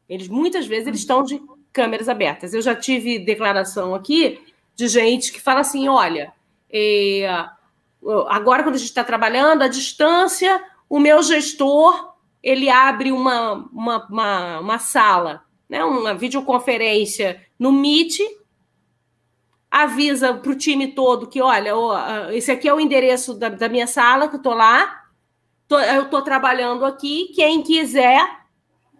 Eles 0.08 0.28
muitas 0.28 0.66
vezes 0.66 0.86
eles 0.88 1.00
estão 1.00 1.22
de 1.22 1.40
câmeras 1.72 2.08
abertas. 2.08 2.52
Eu 2.54 2.62
já 2.62 2.74
tive 2.74 3.18
declaração 3.18 3.94
aqui 3.94 4.40
de 4.74 4.88
gente 4.88 5.32
que 5.32 5.40
fala 5.40 5.60
assim: 5.60 5.88
olha, 5.88 6.32
é, 6.72 7.48
agora 8.28 8.62
quando 8.62 8.74
a 8.76 8.78
gente 8.78 8.88
está 8.88 9.04
trabalhando 9.04 9.62
à 9.62 9.68
distância, 9.68 10.62
o 10.88 10.98
meu 10.98 11.22
gestor 11.22 12.14
ele 12.42 12.68
abre 12.70 13.12
uma, 13.12 13.68
uma, 13.72 14.06
uma, 14.08 14.60
uma 14.60 14.78
sala, 14.78 15.44
né, 15.68 15.84
uma 15.84 16.14
videoconferência 16.14 17.40
no 17.58 17.70
Meet 17.70 18.18
avisa 19.70 20.34
para 20.34 20.50
o 20.50 20.56
time 20.56 20.88
todo 20.88 21.28
que, 21.28 21.40
olha, 21.40 21.72
ah, 21.74 22.28
esse 22.34 22.50
aqui 22.50 22.68
é 22.68 22.74
o 22.74 22.80
endereço 22.80 23.34
da, 23.34 23.48
da 23.48 23.68
minha 23.68 23.86
sala, 23.86 24.28
que 24.28 24.34
eu 24.34 24.38
estou 24.38 24.54
lá, 24.54 25.02
tô- 25.68 25.78
eu 25.78 26.02
estou 26.04 26.22
trabalhando 26.22 26.84
aqui, 26.84 27.32
quem 27.34 27.62
quiser, 27.62 28.40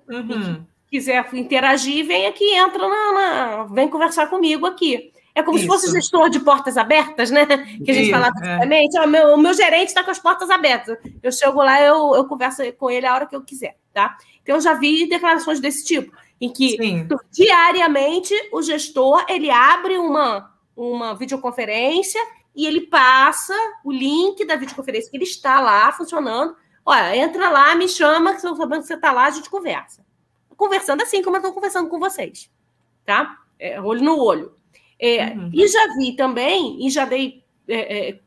Uhum. 0.09 0.64
quiser 0.88 1.28
interagir, 1.34 2.07
vem 2.07 2.26
aqui, 2.26 2.55
entra 2.55 2.86
na, 2.86 3.12
na- 3.12 3.64
vem 3.64 3.88
conversar 3.88 4.28
comigo 4.28 4.66
aqui. 4.66 5.12
É 5.41 5.43
como 5.43 5.57
Isso. 5.57 5.64
se 5.64 5.68
fosse 5.68 5.93
gestor 5.93 6.28
de 6.28 6.38
portas 6.41 6.76
abertas, 6.76 7.30
né? 7.30 7.47
Que 7.47 7.91
a 7.91 7.95
gente 7.95 8.03
Isso, 8.05 8.11
falava 8.11 8.34
é. 8.45 8.86
Ó, 8.99 9.07
meu, 9.07 9.34
o 9.34 9.38
meu 9.38 9.55
gerente 9.55 9.88
está 9.88 10.05
com 10.05 10.11
as 10.11 10.18
portas 10.18 10.51
abertas. 10.51 10.99
Eu 11.22 11.32
chego 11.32 11.62
lá, 11.62 11.80
eu, 11.82 12.14
eu 12.14 12.26
converso 12.26 12.62
com 12.74 12.91
ele 12.91 13.07
a 13.07 13.14
hora 13.14 13.26
que 13.26 13.34
eu 13.34 13.43
quiser, 13.43 13.76
tá? 13.93 14.16
Então, 14.43 14.57
eu 14.57 14.61
já 14.61 14.74
vi 14.74 15.09
declarações 15.09 15.61
desse 15.61 15.84
tipo, 15.84 16.14
em 16.41 16.53
que 16.53 16.76
Sim. 16.76 17.09
diariamente 17.32 18.34
o 18.53 18.62
gestor 18.62 19.24
ele 19.28 19.51
abre 19.51 19.97
uma, 19.99 20.53
uma 20.76 21.14
videoconferência 21.14 22.20
e 22.55 22.66
ele 22.66 22.82
passa 22.82 23.55
o 23.84 23.91
link 23.91 24.45
da 24.45 24.57
videoconferência 24.57 25.11
que 25.11 25.16
ele 25.16 25.24
está 25.24 25.61
lá 25.61 25.91
funcionando. 25.93 26.55
Olha, 26.84 27.16
entra 27.16 27.49
lá, 27.49 27.74
me 27.74 27.88
chama, 27.88 28.34
que 28.34 28.43
tô 28.43 28.55
sabendo 28.57 28.80
que 28.80 28.88
você 28.88 28.95
está 28.95 29.12
lá, 29.12 29.26
a 29.26 29.30
gente 29.30 29.49
conversa. 29.49 30.05
Conversando 30.57 31.03
assim 31.03 31.22
como 31.22 31.36
eu 31.36 31.41
estou 31.41 31.55
conversando 31.55 31.88
com 31.88 31.99
vocês, 31.99 32.51
tá? 33.07 33.38
É, 33.59 33.80
olho 33.80 34.03
no 34.03 34.18
olho. 34.18 34.59
É, 35.01 35.26
Uhum. 35.30 35.51
E 35.55 35.66
já 35.66 35.86
vi 35.96 36.12
também, 36.14 36.86
e 36.86 36.90
já 36.90 37.05
dei 37.07 37.42
é, 37.66 38.11
é, 38.11 38.20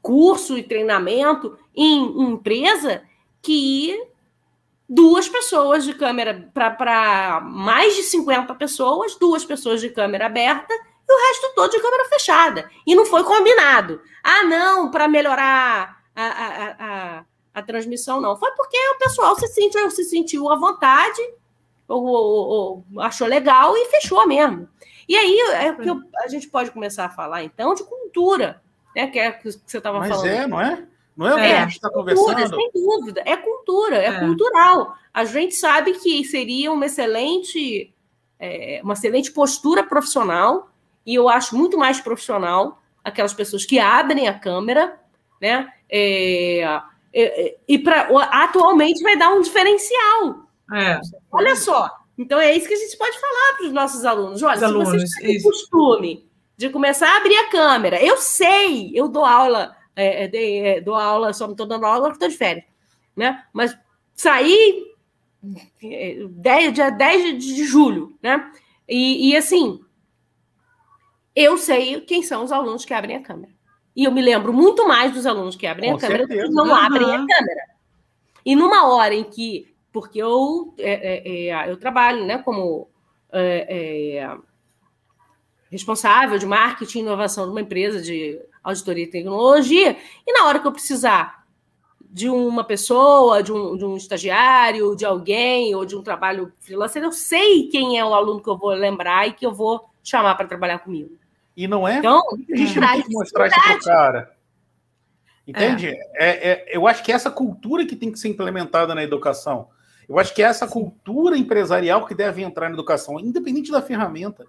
curso 0.00 0.56
e 0.56 0.62
treinamento 0.62 1.58
em, 1.74 2.04
em 2.04 2.30
empresa 2.30 3.02
que 3.42 4.00
duas 4.88 5.28
pessoas 5.28 5.84
de 5.84 5.94
câmera 5.94 6.50
para 6.54 7.40
mais 7.40 7.96
de 7.96 8.02
50 8.02 8.54
pessoas, 8.54 9.16
duas 9.16 9.44
pessoas 9.44 9.80
de 9.80 9.88
câmera 9.88 10.26
aberta 10.26 10.72
e 10.72 11.12
o 11.12 11.28
resto 11.28 11.54
todo 11.54 11.70
de 11.70 11.80
câmera 11.80 12.08
fechada. 12.08 12.70
E 12.86 12.94
não 12.94 13.04
foi 13.06 13.24
combinado. 13.24 14.00
Ah, 14.22 14.44
não, 14.44 14.90
para 14.90 15.08
melhorar 15.08 15.98
a, 16.14 16.22
a, 16.24 16.46
a, 16.46 16.76
a, 17.18 17.24
a 17.54 17.62
transmissão, 17.62 18.20
não. 18.20 18.36
Foi 18.36 18.50
porque 18.52 18.76
o 18.94 18.98
pessoal 18.98 19.34
se 19.36 19.46
sentiu, 19.48 19.90
se 19.90 20.04
sentiu 20.04 20.48
à 20.50 20.56
vontade, 20.56 21.20
ou, 21.88 22.04
ou- 22.04 22.84
ou 22.94 23.00
achou 23.00 23.26
legal 23.26 23.76
e 23.76 23.86
fechou 23.86 24.26
mesmo. 24.26 24.68
E 25.12 25.16
aí 25.16 25.38
é 25.52 25.74
que 25.74 25.86
eu- 25.90 26.00
a 26.24 26.28
gente 26.28 26.48
pode 26.48 26.70
começar 26.70 27.04
a 27.04 27.10
falar, 27.10 27.44
então, 27.44 27.74
de 27.74 27.84
cultura, 27.84 28.62
né? 28.96 29.08
Que 29.08 29.18
é 29.18 29.28
o 29.28 29.38
que 29.40 29.50
você 29.52 29.76
estava 29.76 29.98
Mas 29.98 30.08
falando. 30.08 30.26
é, 30.26 30.46
não 30.46 30.58
é? 30.58 30.84
Não 31.14 31.28
é 31.28 31.32
o 31.34 31.36
que 31.36 31.42
É. 31.42 31.58
a 31.58 31.62
gente 31.64 31.72
está 31.72 31.90
Cultura, 31.90 32.14
conversando? 32.16 32.56
sem 32.56 32.70
dúvida. 32.72 33.22
É 33.26 33.36
cultura, 33.36 33.96
é, 33.98 34.06
É. 34.06 34.20
cultural. 34.20 34.96
A 35.12 35.24
gente 35.26 35.54
sabe 35.54 35.92
que 35.98 36.24
seria 36.24 36.72
uma 36.72 36.86
excelente, 36.86 37.92
é, 38.40 38.80
uma 38.82 38.94
excelente 38.94 39.30
postura 39.32 39.82
profissional, 39.84 40.70
e 41.04 41.14
eu 41.14 41.28
acho 41.28 41.54
muito 41.54 41.76
mais 41.76 42.00
profissional 42.00 42.80
aquelas 43.04 43.34
pessoas 43.34 43.66
que 43.66 43.78
abrem 43.78 44.28
a 44.28 44.38
câmera, 44.38 44.98
né? 45.42 45.70
É, 45.90 46.60
é, 46.62 46.80
é, 47.12 47.56
e 47.68 47.78
pra, 47.78 48.08
atualmente 48.30 49.02
vai 49.02 49.14
dar 49.18 49.28
um 49.34 49.42
diferencial. 49.42 50.46
É. 50.72 50.98
Olha 51.30 51.54
só. 51.54 51.90
Então 52.22 52.40
é 52.40 52.56
isso 52.56 52.66
que 52.68 52.74
a 52.74 52.78
gente 52.78 52.96
pode 52.96 53.18
falar 53.20 53.56
para 53.56 53.66
os 53.66 53.72
nossos 53.72 54.04
alunos. 54.04 54.42
Olha, 54.42 54.54
Os 54.54 54.58
se 54.60 54.64
alunos, 54.64 54.88
vocês 54.90 55.10
têm 55.20 55.36
isso. 55.36 55.48
costume 55.48 56.28
de 56.56 56.68
começar 56.70 57.08
a 57.12 57.16
abrir 57.16 57.34
a 57.36 57.48
câmera, 57.50 58.02
eu 58.02 58.16
sei, 58.18 58.92
eu 58.94 59.08
dou 59.08 59.24
aula, 59.24 59.74
é, 59.96 60.24
é, 60.26 60.68
é, 60.76 60.80
dou 60.80 60.94
aula, 60.94 61.32
só 61.32 61.44
não 61.46 61.52
estou 61.52 61.66
dando 61.66 61.84
aula 61.86 62.10
estou 62.10 62.28
de 62.28 62.36
férias, 62.36 62.64
né? 63.16 63.44
Mas 63.52 63.76
saí 64.14 64.84
é, 65.82 66.18
10, 66.28 66.72
dia 66.72 66.90
10 66.90 67.44
de, 67.44 67.64
julho, 67.64 68.16
né? 68.22 68.52
E, 68.88 69.30
e, 69.30 69.36
assim, 69.36 69.80
eu 71.34 71.56
sei 71.58 72.00
quem 72.02 72.22
são 72.22 72.44
os 72.44 72.52
alunos 72.52 72.84
que 72.84 72.94
abrem 72.94 73.16
a 73.16 73.22
câmera. 73.22 73.52
E 73.96 74.04
eu 74.04 74.12
me 74.12 74.22
lembro 74.22 74.52
muito 74.52 74.86
mais 74.86 75.12
dos 75.12 75.26
alunos 75.26 75.56
que 75.56 75.66
abrem 75.66 75.90
Com 75.90 75.96
a 75.96 76.00
câmera 76.00 76.24
do 76.24 76.28
que 76.28 76.34
certeza. 76.34 76.54
não 76.54 76.66
Uhum. 76.66 76.74
abrem 76.74 77.06
a 77.06 77.26
câmera. 77.26 77.62
E 78.44 78.54
numa 78.54 78.86
hora 78.88 79.14
em 79.14 79.24
que, 79.24 79.71
porque 79.92 80.18
eu, 80.20 80.74
é, 80.78 80.92
é, 80.92 81.48
é, 81.48 81.70
eu 81.70 81.76
trabalho 81.76 82.24
né, 82.24 82.38
como 82.38 82.88
é, 83.30 84.18
é, 84.18 84.36
responsável 85.70 86.38
de 86.38 86.46
marketing 86.46 86.98
e 86.98 87.02
inovação 87.02 87.44
de 87.44 87.50
uma 87.50 87.60
empresa 87.60 88.00
de 88.00 88.40
auditoria 88.62 89.04
e 89.04 89.10
tecnologia, 89.10 89.96
e 90.26 90.32
na 90.32 90.46
hora 90.46 90.58
que 90.58 90.66
eu 90.66 90.72
precisar 90.72 91.42
de 92.00 92.28
uma 92.28 92.62
pessoa, 92.62 93.42
de 93.42 93.52
um, 93.52 93.76
de 93.76 93.84
um 93.84 93.96
estagiário, 93.96 94.94
de 94.94 95.04
alguém, 95.04 95.74
ou 95.74 95.84
de 95.84 95.96
um 95.96 96.02
trabalho 96.02 96.52
freelancer, 96.60 97.02
eu 97.02 97.10
sei 97.10 97.68
quem 97.68 97.98
é 97.98 98.04
o 98.04 98.14
aluno 98.14 98.42
que 98.42 98.50
eu 98.50 98.56
vou 98.56 98.70
lembrar 98.70 99.26
e 99.26 99.32
que 99.32 99.46
eu 99.46 99.52
vou 99.52 99.88
chamar 100.02 100.34
para 100.34 100.46
trabalhar 100.46 100.80
comigo. 100.80 101.16
E 101.56 101.66
não 101.66 101.88
é? 101.88 101.98
Então, 101.98 102.22
a 102.52 102.56
gente 102.56 102.78
não 102.78 102.88
tem 102.92 103.02
que 103.02 103.12
mostrar 103.12 103.46
isso 103.46 103.60
pro 103.60 103.80
cara. 103.80 104.36
Entende? 105.46 105.88
É. 106.14 106.50
é- 106.50 106.76
eu 106.76 106.86
acho 106.86 107.02
que 107.02 107.10
é 107.10 107.14
essa 107.14 107.30
cultura 107.30 107.84
que 107.84 107.96
tem 107.96 108.12
que 108.12 108.18
ser 108.18 108.28
implementada 108.28 108.94
na 108.94 109.02
educação. 109.02 109.68
Eu 110.08 110.18
acho 110.18 110.34
que 110.34 110.42
é 110.42 110.46
essa 110.46 110.66
cultura 110.66 111.36
empresarial 111.36 112.06
que 112.06 112.14
deve 112.14 112.42
entrar 112.42 112.68
na 112.68 112.74
educação, 112.74 113.18
independente 113.20 113.70
da 113.70 113.80
ferramenta. 113.82 114.44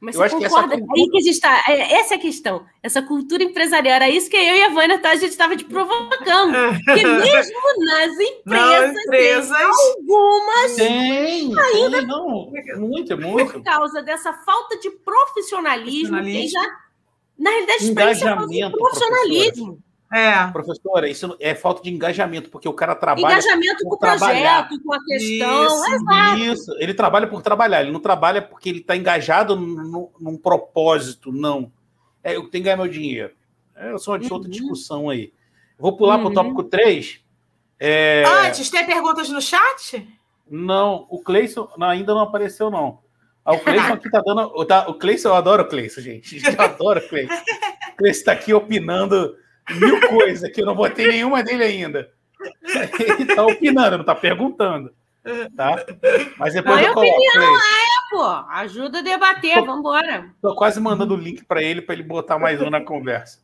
Mas 0.00 0.16
Eu 0.16 0.20
você 0.20 0.26
acho 0.26 0.38
que 0.38 0.44
essa 0.46 0.54
concorda? 0.56 0.78
cultura- 0.78 1.00
Aí 1.00 1.10
que 1.10 1.16
a 1.16 1.20
gente 1.20 1.34
está. 1.34 1.64
É, 1.68 1.92
essa 1.94 2.14
é 2.14 2.16
a 2.16 2.20
questão. 2.20 2.66
Essa 2.82 3.02
cultura 3.02 3.44
empresarial. 3.44 3.94
Era 3.94 4.10
isso 4.10 4.28
que 4.28 4.36
eu 4.36 4.42
e 4.56 4.62
a 4.64 4.68
Vânia 4.70 4.98
tá, 4.98 5.10
a 5.10 5.14
gente 5.14 5.30
estava 5.30 5.56
te 5.56 5.64
provocando. 5.64 6.54
Porque 6.84 7.06
mesmo 7.06 7.60
nas 7.84 8.16
Não, 8.16 8.24
empresas, 8.24 8.96
empresas. 9.06 9.50
algumas, 9.52 10.74
Tem, 10.76 11.50
tem, 11.54 12.06
não. 12.06 12.50
Muito, 12.78 13.16
muito. 13.16 13.52
por 13.52 13.62
causa 13.62 14.02
dessa 14.02 14.32
falta 14.32 14.76
de 14.80 14.90
profissionalismo, 14.90 16.16
tem 16.22 16.48
Profissionalismo. 16.48 16.60
já. 16.62 16.76
Na 17.38 17.50
realidade, 17.50 17.76
é 17.78 17.78
falta 17.78 17.86
de 17.86 17.90
Engajamento, 17.92 18.78
profissionalismo. 18.78 19.78
É. 20.12 20.46
Professora, 20.52 21.08
isso 21.08 21.34
é 21.40 21.54
falta 21.54 21.82
de 21.82 21.90
engajamento, 21.90 22.50
porque 22.50 22.68
o 22.68 22.74
cara 22.74 22.94
trabalha. 22.94 23.32
Engajamento 23.32 23.84
com 23.84 23.94
o 23.94 23.98
projeto, 23.98 24.82
com 24.82 24.92
a 24.92 25.04
questão. 25.04 25.66
Isso. 25.66 25.94
Exato. 25.94 26.38
Isso, 26.38 26.76
ele 26.78 26.92
trabalha 26.92 27.26
por 27.26 27.40
trabalhar, 27.40 27.80
ele 27.82 27.92
não 27.92 28.00
trabalha 28.00 28.42
porque 28.42 28.68
ele 28.68 28.80
está 28.80 28.94
engajado 28.94 29.56
num, 29.56 30.10
num 30.20 30.36
propósito, 30.36 31.32
não. 31.32 31.72
É, 32.22 32.36
eu 32.36 32.42
tenho 32.42 32.50
que 32.50 32.60
ganhar 32.60 32.76
meu 32.76 32.88
dinheiro. 32.88 33.32
É 33.74 33.96
só 33.96 34.12
uma 34.12 34.22
outra 34.22 34.36
Uhum. 34.36 34.50
discussão 34.50 35.08
aí. 35.08 35.32
Vou 35.78 35.96
pular 35.96 36.18
para 36.18 36.26
Uhum. 36.26 36.30
o 36.30 36.34
tópico 36.34 36.64
3. 36.64 37.20
É, 37.80 38.22
Antes, 38.46 38.70
tem 38.70 38.84
perguntas 38.86 39.28
no 39.30 39.40
chat? 39.40 40.06
Não, 40.48 41.06
o 41.08 41.20
Cleison 41.22 41.68
não, 41.76 41.88
ainda 41.88 42.12
não 42.14 42.20
apareceu, 42.20 42.70
não. 42.70 43.00
Ah, 43.44 43.54
o 43.54 43.58
Cleison 43.60 43.94
aqui 43.94 44.08
tá 44.10 44.20
dando. 44.24 44.64
Tá, 44.66 44.88
o 44.88 44.94
Cleison, 44.94 45.30
eu 45.30 45.34
adoro 45.34 45.62
o 45.64 45.68
Cleison, 45.68 46.00
gente. 46.00 46.40
Eu 46.46 46.60
adoro 46.64 47.00
o 47.00 47.08
Cleison. 47.08 47.32
O 47.92 47.96
Cleison 47.96 48.18
está 48.18 48.32
aqui 48.32 48.54
opinando 48.54 49.36
mil 49.70 50.00
coisas 50.08 50.50
que 50.50 50.60
eu 50.60 50.66
não 50.66 50.74
botei 50.74 51.06
nenhuma 51.08 51.42
dele 51.42 51.64
ainda. 51.64 52.10
Ele 52.98 53.22
está 53.30 53.44
opinando, 53.46 53.92
não 53.98 54.00
está 54.00 54.14
perguntando. 54.14 54.92
Tá? 55.56 55.84
Mas 56.36 56.54
depois 56.54 56.80
é 56.80 56.88
eu 56.88 56.94
coloco. 56.94 57.20
Cleison. 57.32 57.52
Pô, 58.10 58.24
ajuda 58.24 58.98
a 58.98 59.02
debater, 59.02 59.54
vamos 59.64 59.78
embora. 59.78 60.30
Estou 60.34 60.54
quase 60.56 60.80
mandando 60.80 61.14
o 61.14 61.16
link 61.16 61.44
para 61.44 61.62
ele, 61.62 61.80
para 61.80 61.94
ele 61.94 62.02
botar 62.02 62.38
mais 62.38 62.60
um 62.60 62.68
na 62.68 62.80
conversa. 62.80 63.40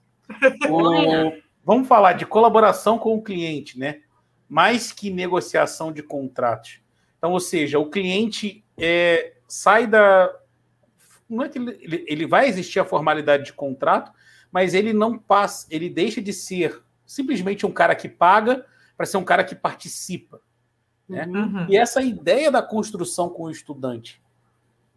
O- 0.69 1.33
vamos 1.65 1.87
falar 1.89 2.15
de 2.15 2.27
colaboração 2.27 2.99
com 2.99 3.15
o 3.15 3.23
cliente, 3.23 3.79
né? 3.79 4.01
Mais 4.49 4.93
que 4.93 5.09
negociação 5.11 5.93
de 5.93 6.03
contratos. 6.03 6.81
Então, 7.17 7.33
ou 7.33 7.41
seja, 7.41 7.79
o 7.79 7.89
cliente 7.89 8.65
é, 8.77 9.35
sai 9.47 9.87
da. 9.87 10.31
Não 11.31 11.45
é 11.45 11.49
que 11.49 11.59
ele- 11.59 12.05
ele 12.07 12.27
vai 12.27 12.49
existir 12.49 12.81
a 12.81 12.85
formalidade 12.85 13.45
de 13.45 13.53
contrato, 13.53 14.11
mas 14.53 14.75
ele 14.75 14.93
não 14.93 15.19
passa, 15.19 15.67
ele 15.71 15.89
deixa 15.91 16.21
de 16.21 16.33
ser 16.33 16.83
simplesmente 17.07 17.65
um 17.67 17.73
cara 17.73 17.95
que 17.95 18.09
paga 18.09 18.65
para 18.97 19.07
ser 19.07 19.17
um 19.17 19.25
cara 19.25 19.45
que 19.45 19.55
participa. 19.55 20.41
né? 21.09 21.27
Uhum. 21.27 21.67
E 21.69 21.77
essa 21.77 22.03
ideia 22.03 22.51
da 22.51 22.63
construção 22.63 23.29
com 23.31 23.45
o 23.45 23.51
estudante, 23.51 24.21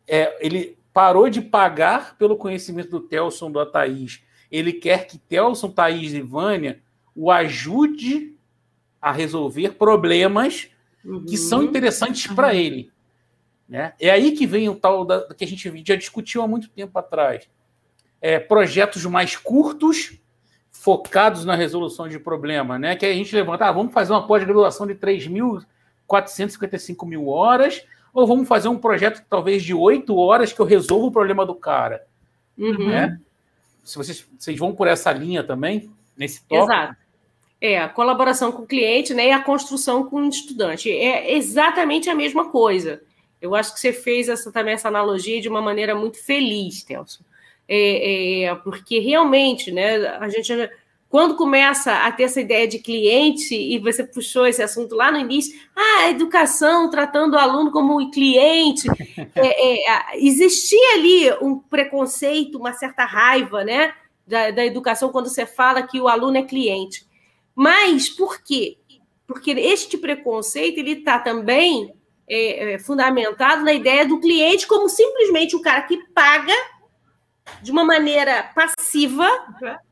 é, 0.08 0.38
ele 0.46 0.78
parou 0.94 1.30
de 1.30 1.42
pagar 1.42 2.18
pelo 2.18 2.36
conhecimento 2.36 2.90
do 2.90 3.00
Telson, 3.00 3.50
do 3.52 3.66
Thaís. 3.66 4.22
Ele 4.52 4.74
quer 4.74 5.08
que 5.08 5.18
Telson, 5.18 5.70
Thaís 5.70 6.14
e 6.14 6.22
Vânia 6.22 6.82
o 7.16 7.32
ajude 7.32 8.36
a 9.02 9.12
resolver 9.12 9.76
problemas 9.76 10.70
que 11.28 11.38
são 11.38 11.60
Uhum. 11.60 11.66
interessantes 11.66 12.28
para 12.28 12.54
ele. 12.54 12.92
Né? 13.68 13.94
É 14.00 14.10
aí 14.12 14.34
que 14.34 14.46
vem 14.46 14.68
o 14.70 14.76
tal 14.76 15.06
da, 15.06 15.34
que 15.34 15.44
a 15.44 15.48
gente 15.48 15.72
já 15.86 15.96
discutiu 15.96 16.42
há 16.42 16.48
muito 16.48 16.70
tempo 16.70 16.98
atrás. 17.00 17.50
É, 18.22 18.40
projetos 18.40 19.06
mais 19.06 19.36
curtos, 19.36 20.18
focados 20.70 21.44
na 21.46 21.56
resolução 21.56 22.08
de 22.08 22.20
problema, 22.20 22.80
né? 22.80 22.96
Que 22.96 23.06
a 23.06 23.14
gente 23.14 23.36
levanta, 23.36 23.66
ah, 23.66 23.72
vamos 23.72 23.94
fazer 23.94 24.14
uma 24.14 24.26
pós-graduação 24.26 24.88
de 24.88 24.96
3.455 24.96 27.08
mil 27.08 27.28
horas, 27.28 27.86
ou 28.14 28.28
vamos 28.28 28.48
fazer 28.48 28.68
um 28.68 28.78
projeto 28.78 29.24
talvez 29.30 29.64
de 29.64 29.74
8 29.74 30.16
horas 30.16 30.54
que 30.54 30.60
eu 30.60 30.66
resolvo 30.66 31.08
o 31.08 31.12
problema 31.12 31.46
do 31.46 31.56
cara. 31.56 32.06
Uhum. 32.58 32.90
Né? 32.90 33.20
Se 33.84 33.98
vocês, 33.98 34.26
vocês 34.38 34.58
vão 34.58 34.74
por 34.74 34.88
essa 34.88 35.12
linha 35.12 35.44
também, 35.44 35.92
nesse 36.18 36.42
tópico. 36.48 36.72
Exato. 36.72 37.02
É, 37.60 37.80
a 37.80 37.90
colaboração 37.90 38.52
com 38.52 38.64
o 38.64 38.68
cliente 38.68 39.14
né, 39.14 39.28
e 39.28 39.32
a 39.32 39.44
construção 39.44 40.10
com 40.10 40.24
o 40.24 40.30
estudante. 40.30 40.90
É 40.90 41.36
exatamente 41.36 42.10
a 42.10 42.16
mesma 42.16 42.50
coisa. 42.50 43.02
Eu 43.40 43.54
acho 43.54 43.74
que 43.74 43.80
você 43.80 43.94
fez 43.94 44.30
essa, 44.30 44.52
também 44.52 44.74
essa 44.74 44.88
analogia 44.88 45.40
de 45.40 45.48
uma 45.48 45.62
maneira 45.62 45.94
muito 45.94 46.24
feliz, 46.24 46.84
Telson. 46.84 47.24
É, 47.74 48.44
é, 48.44 48.56
porque 48.56 49.00
realmente, 49.00 49.72
né, 49.72 50.06
a 50.20 50.28
gente 50.28 50.52
quando 51.08 51.36
começa 51.36 52.06
a 52.06 52.12
ter 52.12 52.24
essa 52.24 52.40
ideia 52.40 52.66
de 52.66 52.80
cliente, 52.80 53.54
e 53.54 53.78
você 53.80 54.02
puxou 54.02 54.46
esse 54.46 54.64
assunto 54.64 54.96
lá 54.96 55.12
no 55.12 55.20
início, 55.20 55.58
ah, 55.76 56.04
a 56.04 56.10
educação 56.10 56.90
tratando 56.90 57.34
o 57.34 57.38
aluno 57.38 57.70
como 57.72 58.12
cliente, 58.12 58.88
é, 59.36 59.90
é, 59.90 60.18
existia 60.18 60.94
ali 60.96 61.32
um 61.42 61.60
preconceito, 61.60 62.58
uma 62.58 62.74
certa 62.74 63.04
raiva 63.04 63.64
né, 63.64 63.94
da, 64.26 64.52
da 64.52 64.66
educação 64.66 65.10
quando 65.10 65.28
você 65.28 65.46
fala 65.46 65.84
que 65.84 66.00
o 66.00 66.08
aluno 66.08 66.38
é 66.38 66.44
cliente. 66.44 67.06
Mas 67.54 68.10
por 68.10 68.42
quê? 68.42 68.78
Porque 69.28 69.52
este 69.52 69.98
preconceito 69.98 70.78
ele 70.78 70.92
está 70.92 71.20
também 71.20 71.94
é, 72.28 72.74
é, 72.74 72.80
fundamentado 72.80 73.64
na 73.64 73.74
ideia 73.74 74.06
do 74.06 74.20
cliente 74.20 74.68
como 74.68 74.88
simplesmente 74.88 75.56
o 75.56 75.62
cara 75.62 75.82
que 75.82 75.98
paga 76.14 76.54
de 77.62 77.72
uma 77.72 77.84
maneira 77.84 78.52
passiva 78.56 79.28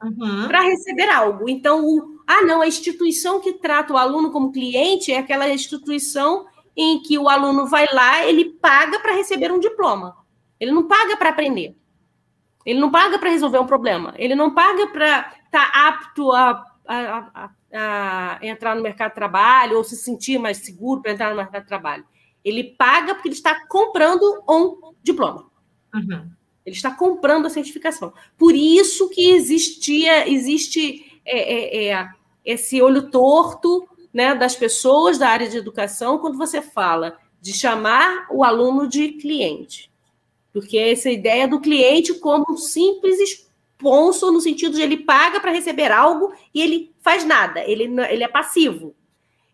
uhum. 0.03 0.47
para 0.47 0.61
receber 0.61 1.09
algo. 1.09 1.49
Então, 1.49 1.85
o, 1.85 2.19
ah, 2.27 2.41
não, 2.41 2.61
a 2.61 2.67
instituição 2.67 3.39
que 3.39 3.53
trata 3.53 3.93
o 3.93 3.97
aluno 3.97 4.31
como 4.31 4.51
cliente 4.51 5.11
é 5.11 5.17
aquela 5.17 5.49
instituição 5.49 6.45
em 6.75 7.01
que 7.01 7.17
o 7.17 7.27
aluno 7.27 7.65
vai 7.65 7.85
lá, 7.91 8.23
ele 8.25 8.51
paga 8.53 8.99
para 8.99 9.13
receber 9.13 9.51
um 9.51 9.59
diploma. 9.59 10.15
Ele 10.59 10.71
não 10.71 10.87
paga 10.87 11.17
para 11.17 11.29
aprender. 11.29 11.75
Ele 12.65 12.79
não 12.79 12.91
paga 12.91 13.17
para 13.17 13.29
resolver 13.29 13.59
um 13.59 13.65
problema. 13.65 14.13
Ele 14.17 14.35
não 14.35 14.53
paga 14.53 14.87
para 14.87 15.33
estar 15.45 15.71
tá 15.71 15.87
apto 15.87 16.31
a, 16.31 16.63
a, 16.87 17.17
a, 17.33 17.49
a, 17.73 18.39
entrar 18.41 18.75
no 18.75 18.81
mercado 18.81 19.09
de 19.09 19.15
trabalho 19.15 19.77
ou 19.77 19.83
se 19.83 19.95
sentir 19.95 20.37
mais 20.37 20.57
seguro 20.57 21.01
para 21.01 21.11
entrar 21.11 21.29
no 21.31 21.35
mercado 21.35 21.63
de 21.63 21.67
trabalho. 21.67 22.05
Ele 22.43 22.63
paga 22.77 23.13
porque 23.13 23.29
ele 23.29 23.35
está 23.35 23.67
comprando 23.67 24.43
um 24.47 24.93
diploma. 25.03 25.49
Uhum. 25.93 26.29
Ele 26.65 26.75
está 26.75 26.91
comprando 26.91 27.45
a 27.45 27.49
certificação. 27.49 28.13
Por 28.37 28.53
isso 28.55 29.09
que 29.09 29.31
existia, 29.31 30.29
existe 30.29 31.19
é, 31.25 31.87
é, 31.87 31.87
é, 31.91 32.09
esse 32.45 32.81
olho 32.81 33.09
torto 33.09 33.87
né, 34.13 34.35
das 34.35 34.55
pessoas 34.55 35.17
da 35.17 35.29
área 35.29 35.47
de 35.47 35.57
educação 35.57 36.17
quando 36.17 36.37
você 36.37 36.61
fala 36.61 37.17
de 37.41 37.53
chamar 37.53 38.27
o 38.31 38.43
aluno 38.43 38.87
de 38.87 39.13
cliente. 39.13 39.91
Porque 40.51 40.77
essa 40.77 41.09
ideia 41.09 41.47
do 41.47 41.61
cliente 41.61 42.13
como 42.15 42.45
um 42.49 42.57
simples 42.57 43.19
sponsor, 43.19 44.31
no 44.31 44.41
sentido 44.41 44.75
de 44.75 44.81
ele 44.81 44.97
paga 44.97 45.39
para 45.39 45.51
receber 45.51 45.91
algo 45.91 46.33
e 46.53 46.61
ele 46.61 46.93
faz 46.99 47.23
nada, 47.23 47.61
ele, 47.61 47.83
ele 48.09 48.23
é 48.23 48.27
passivo. 48.27 48.95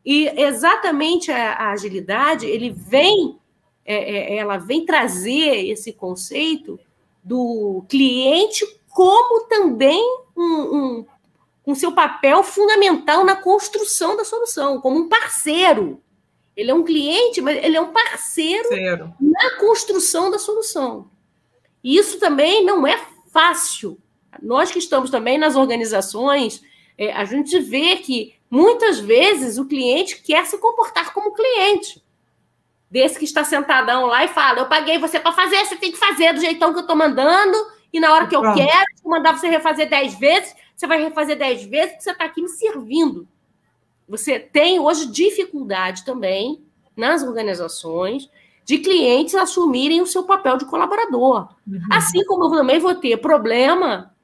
E 0.05 0.27
exatamente 0.39 1.31
a, 1.31 1.53
a 1.53 1.71
agilidade, 1.71 2.45
ele 2.45 2.69
vem, 2.69 3.37
é, 3.83 3.95
é, 3.95 4.37
ela 4.37 4.57
vem 4.57 4.85
trazer 4.85 5.67
esse 5.67 5.93
conceito 5.93 6.79
do 7.25 7.83
cliente, 7.89 8.63
como 8.87 9.47
também 9.47 9.99
um, 10.37 10.43
um, 10.43 11.05
um 11.65 11.75
seu 11.75 11.91
papel 11.91 12.43
fundamental 12.43 13.25
na 13.25 13.35
construção 13.35 14.15
da 14.15 14.23
solução, 14.23 14.79
como 14.79 14.99
um 14.99 15.09
parceiro. 15.09 15.99
Ele 16.55 16.69
é 16.69 16.73
um 16.73 16.83
cliente, 16.83 17.41
mas 17.41 17.61
ele 17.63 17.75
é 17.75 17.81
um 17.81 17.91
parceiro 17.91 18.69
Zero. 18.69 19.11
na 19.19 19.57
construção 19.57 20.29
da 20.29 20.37
solução. 20.37 21.09
E 21.83 21.97
isso 21.97 22.19
também 22.19 22.63
não 22.63 22.85
é 22.85 23.03
fácil. 23.31 23.97
Nós 24.41 24.71
que 24.71 24.79
estamos 24.79 25.09
também 25.09 25.39
nas 25.39 25.55
organizações, 25.55 26.61
é, 26.95 27.11
a 27.11 27.25
gente 27.25 27.59
vê 27.59 27.97
que 27.97 28.35
muitas 28.49 28.99
vezes 28.99 29.57
o 29.57 29.65
cliente 29.65 30.21
quer 30.21 30.45
se 30.45 30.59
comportar 30.59 31.11
como 31.11 31.33
cliente 31.33 32.04
desse 32.95 33.19
que 33.19 33.25
está 33.25 33.43
sentadão 33.43 34.05
lá 34.05 34.23
e 34.23 34.29
fala: 34.29 34.59
Eu 34.59 34.67
paguei 34.67 34.97
você 34.97 35.19
para 35.19 35.33
fazer, 35.33 35.57
você 35.65 35.75
tem 35.75 35.91
que 35.91 35.97
fazer 35.97 36.31
do 36.31 36.39
jeitão 36.39 36.71
que 36.71 36.77
eu 36.79 36.83
estou 36.83 36.95
mandando, 36.95 37.57
e 37.91 37.99
na 37.99 38.13
hora 38.13 38.25
que 38.25 38.33
eu 38.33 38.39
Pronto. 38.39 38.55
quero, 38.55 38.85
se 38.95 39.05
mandar 39.05 39.37
você 39.37 39.49
refazer 39.49 39.89
dez 39.89 40.17
vezes, 40.17 40.55
você 40.73 40.87
vai 40.87 41.03
refazer 41.03 41.37
dez 41.37 41.65
vezes, 41.65 41.89
porque 41.89 42.03
você 42.03 42.11
está 42.11 42.23
aqui 42.23 42.41
me 42.41 42.47
servindo. 42.47 43.27
Você 44.07 44.39
tem 44.39 44.79
hoje 44.79 45.07
dificuldade 45.07 46.05
também 46.05 46.63
nas 46.95 47.21
organizações 47.21 48.29
de 48.63 48.77
clientes 48.77 49.35
assumirem 49.35 50.01
o 50.01 50.07
seu 50.07 50.23
papel 50.23 50.57
de 50.57 50.65
colaborador. 50.65 51.49
Uhum. 51.67 51.79
Assim 51.91 52.23
como 52.23 52.45
eu 52.45 52.51
também 52.51 52.79
vou 52.79 52.95
ter 52.95 53.17
problema 53.17 54.15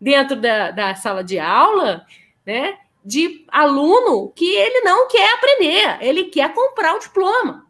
dentro 0.00 0.34
da, 0.34 0.72
da 0.72 0.94
sala 0.96 1.22
de 1.22 1.38
aula, 1.38 2.04
né? 2.44 2.76
De 3.04 3.46
aluno 3.52 4.32
que 4.34 4.52
ele 4.52 4.80
não 4.80 5.06
quer 5.06 5.32
aprender, 5.34 5.98
ele 6.00 6.24
quer 6.24 6.52
comprar 6.52 6.96
o 6.96 6.98
diploma. 6.98 7.65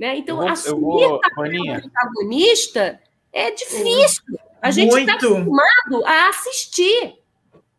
Né? 0.00 0.16
Então, 0.16 0.38
vou, 0.38 0.48
assumir 0.48 0.80
vou, 0.80 1.20
a 1.22 1.30
protagonista 1.30 2.98
é 3.30 3.50
difícil. 3.50 4.24
A 4.62 4.70
gente 4.70 4.98
está 4.98 5.12
acostumado 5.12 6.06
a 6.06 6.28
assistir. 6.30 7.18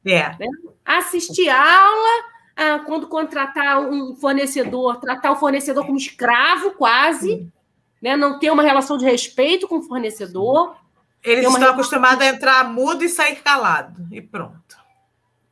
É. 0.05 0.29
Né? 0.37 0.45
Assistir 0.85 1.49
aula, 1.49 2.23
a, 2.55 2.79
quando 2.85 3.07
contratar 3.07 3.79
um 3.79 4.15
fornecedor, 4.15 4.99
tratar 4.99 5.31
o 5.31 5.35
fornecedor 5.35 5.83
como 5.83 5.97
escravo, 5.97 6.75
quase, 6.75 7.51
né? 7.99 8.15
não 8.15 8.37
ter 8.37 8.51
uma 8.51 8.61
relação 8.61 8.99
de 8.99 9.05
respeito 9.05 9.67
com 9.67 9.79
o 9.79 9.83
fornecedor. 9.83 10.75
Eles 11.23 11.39
estão 11.39 11.53
relação... 11.53 11.73
acostumados 11.73 12.23
a 12.23 12.27
entrar 12.29 12.69
mudo 12.69 13.03
e 13.03 13.09
sair 13.09 13.37
calado, 13.37 14.07
e 14.11 14.21
pronto. 14.21 14.77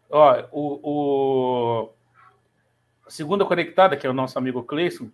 Ó, 0.08 0.44
o, 0.52 0.80
o... 0.84 1.90
Segunda 3.08 3.44
Conectada, 3.44 3.98
que 3.98 4.06
é 4.06 4.10
o 4.10 4.14
nosso 4.14 4.38
amigo 4.38 4.62
Cleison, 4.62 5.10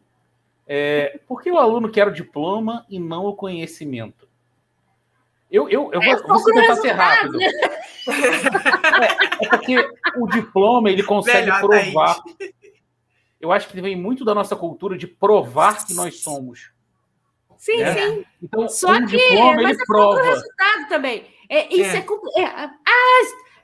é, 0.68 1.20
por 1.28 1.42
que 1.42 1.52
o 1.52 1.58
aluno 1.58 1.90
quer 1.90 2.08
o 2.08 2.14
diploma 2.14 2.86
e 2.90 3.00
não 3.00 3.26
o 3.26 3.36
conhecimento? 3.36 4.28
Eu, 5.50 5.70
eu, 5.70 5.92
eu 5.94 6.02
é, 6.02 6.16
vou, 6.18 6.40
vou 6.40 6.54
tentar 6.54 6.76
ser 6.78 6.92
rápido. 6.92 7.38
Né? 7.38 7.48
É, 7.48 9.46
é, 9.46 9.50
porque 9.50 9.78
o 10.18 10.28
diploma 10.28 10.90
ele 10.90 11.04
consegue 11.04 11.52
Melhor 11.52 11.62
provar. 11.62 12.18
Eu 13.40 13.52
acho 13.52 13.68
que 13.68 13.80
vem 13.80 13.96
muito 13.96 14.26
da 14.26 14.34
nossa 14.34 14.56
cultura 14.56 14.98
de 14.98 15.06
provar 15.08 15.86
que 15.86 15.94
nós 15.94 16.22
somos. 16.22 16.72
Sim, 17.58 17.78
né? 17.78 17.94
sim. 17.94 18.26
Então, 18.42 18.68
Só 18.68 18.92
um 18.92 19.06
que, 19.06 19.18
diploma, 19.18 19.54
mas 19.56 19.72
ele 19.72 19.82
é 19.82 19.86
prova. 19.86 20.20
o 20.20 20.24
resultado 20.24 20.90
também. 20.90 21.26
É, 21.50 21.74
isso 21.74 21.96
é. 21.96 22.06
é, 22.38 22.44
é 22.44 22.46
ah, 22.46 22.72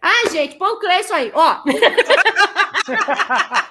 ah, 0.01 0.29
gente, 0.31 0.55
põe 0.55 0.69
o 0.69 0.79
Cleison 0.79 1.13
aí, 1.13 1.31
ó. 1.33 1.57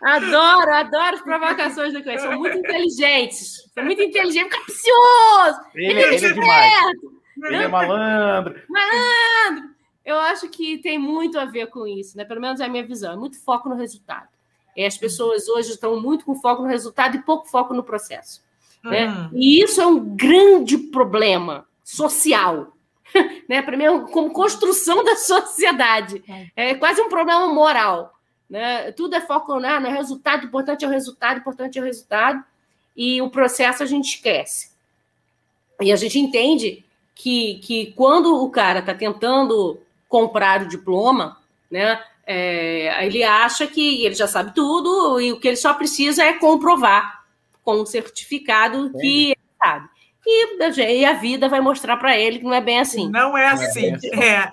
Adoro, 0.00 0.72
adoro 0.72 1.16
as 1.16 1.22
provocações 1.22 1.92
do 1.92 2.02
Cleiton. 2.02 2.22
São 2.22 2.38
muito 2.38 2.58
inteligentes. 2.58 3.70
São 3.74 3.84
muito 3.84 4.02
inteligentes, 4.02 4.56
capcioso. 4.56 5.60
Ele, 5.74 5.86
ele, 5.86 6.14
ele 6.14 6.26
é 6.26 6.32
demais. 6.32 6.96
Ele 7.44 7.56
é 7.56 7.68
malandro. 7.68 8.62
Malandro. 8.68 9.70
Eu 10.04 10.18
acho 10.20 10.48
que 10.48 10.78
tem 10.78 10.98
muito 10.98 11.38
a 11.38 11.44
ver 11.44 11.66
com 11.66 11.86
isso, 11.86 12.16
né? 12.16 12.24
Pelo 12.24 12.40
menos 12.40 12.60
é 12.60 12.64
a 12.64 12.68
minha 12.68 12.86
visão. 12.86 13.12
É 13.12 13.16
muito 13.16 13.42
foco 13.44 13.68
no 13.68 13.74
resultado. 13.74 14.28
E 14.76 14.84
as 14.84 14.96
pessoas 14.96 15.48
hoje 15.48 15.70
estão 15.70 16.00
muito 16.00 16.24
com 16.24 16.36
foco 16.36 16.62
no 16.62 16.68
resultado 16.68 17.16
e 17.16 17.22
pouco 17.22 17.48
foco 17.48 17.74
no 17.74 17.82
processo. 17.82 18.42
Né? 18.82 19.06
Uhum. 19.08 19.30
E 19.32 19.62
isso 19.62 19.80
é 19.80 19.86
um 19.86 19.98
grande 19.98 20.78
problema 20.78 21.66
social. 21.82 22.72
né? 23.48 23.60
Para 23.60 23.76
mim, 23.76 23.84
é 23.84 23.98
como 24.12 24.32
construção 24.32 25.02
da 25.02 25.16
sociedade. 25.16 26.22
É. 26.56 26.70
é 26.70 26.74
quase 26.74 27.00
um 27.00 27.08
problema 27.08 27.52
moral. 27.52 28.17
Né? 28.48 28.92
Tudo 28.92 29.14
é 29.14 29.20
foco 29.20 29.58
né? 29.58 29.78
no 29.78 29.90
resultado, 29.90 30.46
importante 30.46 30.84
é 30.84 30.88
o 30.88 30.90
resultado, 30.90 31.38
importante 31.38 31.78
é 31.78 31.82
o 31.82 31.84
resultado, 31.84 32.42
e 32.96 33.20
o 33.20 33.30
processo 33.30 33.82
a 33.82 33.86
gente 33.86 34.16
esquece. 34.16 34.70
E 35.80 35.92
a 35.92 35.96
gente 35.96 36.18
entende 36.18 36.84
que, 37.14 37.56
que 37.62 37.92
quando 37.92 38.42
o 38.42 38.50
cara 38.50 38.80
está 38.80 38.94
tentando 38.94 39.80
comprar 40.08 40.62
o 40.62 40.68
diploma, 40.68 41.38
né, 41.70 42.02
é, 42.26 43.06
ele 43.06 43.22
acha 43.22 43.66
que 43.66 44.04
ele 44.04 44.14
já 44.14 44.26
sabe 44.26 44.54
tudo 44.54 45.20
e 45.20 45.32
o 45.32 45.40
que 45.40 45.48
ele 45.48 45.56
só 45.56 45.74
precisa 45.74 46.24
é 46.24 46.34
comprovar 46.34 47.24
com 47.62 47.82
um 47.82 47.86
certificado 47.86 48.90
que 48.98 49.30
ele 49.30 49.38
sabe. 49.58 49.88
E, 50.26 51.04
a 51.04 51.14
vida 51.14 51.48
vai 51.48 51.60
mostrar 51.60 51.96
para 51.96 52.18
ele 52.18 52.38
que 52.38 52.44
não 52.44 52.52
é 52.52 52.60
bem 52.60 52.80
assim. 52.80 53.08
Não 53.10 53.36
é 53.36 53.48
assim. 53.48 53.92
É. 54.12 54.50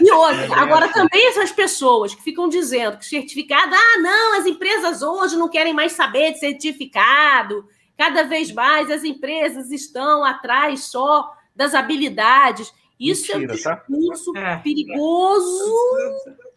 E 0.00 0.12
outra, 0.12 0.60
agora 0.60 0.88
também 0.88 1.28
essas 1.28 1.50
pessoas 1.50 2.14
que 2.14 2.22
ficam 2.22 2.48
dizendo 2.48 2.98
que 2.98 3.06
certificado, 3.06 3.74
ah, 3.74 3.98
não, 4.00 4.38
as 4.38 4.46
empresas 4.46 5.02
hoje 5.02 5.36
não 5.36 5.48
querem 5.48 5.72
mais 5.74 5.92
saber 5.92 6.32
de 6.32 6.38
certificado. 6.38 7.66
Cada 7.96 8.22
vez 8.22 8.52
mais 8.52 8.90
as 8.90 9.04
empresas 9.04 9.70
estão 9.70 10.24
atrás 10.24 10.84
só 10.84 11.30
das 11.54 11.74
habilidades. 11.74 12.72
Isso 12.98 13.36
Mentira, 13.36 13.54
é 13.54 13.56
um 13.56 13.62
tá? 13.62 13.74
discurso 13.74 14.32
tá? 14.32 14.56
perigoso, 14.58 15.74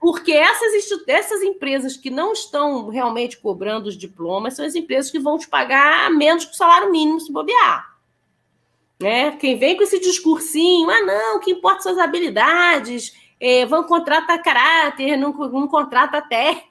porque 0.00 0.32
essas, 0.32 0.72
essas 1.06 1.42
empresas 1.42 1.96
que 1.96 2.10
não 2.10 2.32
estão 2.32 2.88
realmente 2.88 3.38
cobrando 3.38 3.88
os 3.88 3.96
diplomas 3.96 4.54
são 4.54 4.64
as 4.64 4.74
empresas 4.74 5.10
que 5.10 5.18
vão 5.18 5.38
te 5.38 5.48
pagar 5.48 6.10
menos 6.10 6.44
que 6.44 6.52
o 6.52 6.56
salário 6.56 6.90
mínimo 6.90 7.20
se 7.20 7.32
bobear. 7.32 7.92
Né? 9.00 9.32
Quem 9.32 9.58
vem 9.58 9.76
com 9.76 9.82
esse 9.82 9.98
discursinho, 10.00 10.88
ah, 10.90 11.00
não, 11.02 11.36
o 11.36 11.40
que 11.40 11.50
importa 11.50 11.82
são 11.82 11.92
as 11.92 11.98
habilidades, 11.98 13.16
é, 13.40 13.66
vão 13.66 13.82
contratar 13.84 14.42
caráter, 14.42 15.16
não, 15.16 15.32
não 15.32 15.66
contrata 15.66 16.22
técnico. 16.22 16.70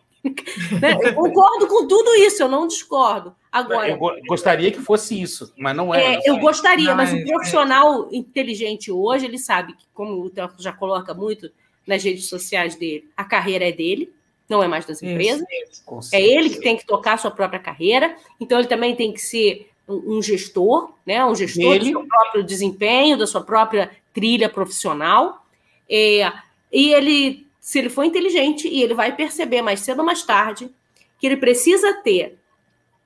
né? 0.80 0.97
Eu 1.03 1.16
concordo 1.16 1.68
com 1.68 1.88
tudo 1.88 2.14
isso, 2.16 2.43
eu 2.43 2.47
não 2.47 2.68
discordo. 2.68 3.36
Agora, 3.51 3.89
eu 3.89 3.97
gostaria 4.28 4.72
que 4.72 4.80
fosse 4.80 5.20
isso, 5.20 5.51
mas 5.57 5.76
não 5.76 5.93
é. 5.93 6.16
é 6.16 6.22
eu 6.24 6.38
gostaria, 6.38 6.95
mas, 6.95 7.12
mas 7.12 7.22
o 7.22 7.26
profissional 7.26 8.07
é. 8.09 8.16
inteligente 8.16 8.89
hoje, 8.91 9.26
ele 9.26 9.38
sabe 9.38 9.74
que, 9.74 9.84
como 9.93 10.22
o 10.22 10.30
Telco 10.30 10.62
já 10.62 10.72
coloca 10.72 11.14
muito 11.14 11.51
nas 11.91 12.03
redes 12.03 12.27
sociais 12.27 12.75
dele, 12.75 13.09
a 13.17 13.25
carreira 13.25 13.67
é 13.67 13.71
dele, 13.71 14.09
não 14.47 14.63
é 14.63 14.67
mais 14.67 14.85
das 14.85 15.03
empresas. 15.03 15.45
Isso, 15.69 16.15
é 16.15 16.21
ele 16.21 16.49
que 16.49 16.61
tem 16.61 16.77
que 16.77 16.85
tocar 16.85 17.13
a 17.13 17.17
sua 17.17 17.31
própria 17.31 17.59
carreira, 17.59 18.15
então 18.39 18.57
ele 18.57 18.67
também 18.69 18.95
tem 18.95 19.11
que 19.11 19.19
ser 19.19 19.69
um 19.87 20.21
gestor, 20.21 20.93
né? 21.05 21.25
um 21.25 21.35
gestor 21.35 21.75
ele... 21.75 21.79
do 21.79 21.99
seu 21.99 22.07
próprio 22.07 22.43
desempenho, 22.43 23.17
da 23.17 23.27
sua 23.27 23.41
própria 23.41 23.91
trilha 24.13 24.47
profissional. 24.47 25.45
É, 25.89 26.31
e 26.71 26.93
ele, 26.93 27.45
se 27.59 27.79
ele 27.79 27.89
for 27.89 28.05
inteligente, 28.05 28.69
e 28.69 28.81
ele 28.81 28.93
vai 28.93 29.13
perceber 29.13 29.61
mais 29.61 29.81
cedo 29.81 29.99
ou 29.99 30.05
mais 30.05 30.23
tarde 30.23 30.71
que 31.19 31.27
ele 31.27 31.35
precisa 31.35 31.93
ter 31.95 32.37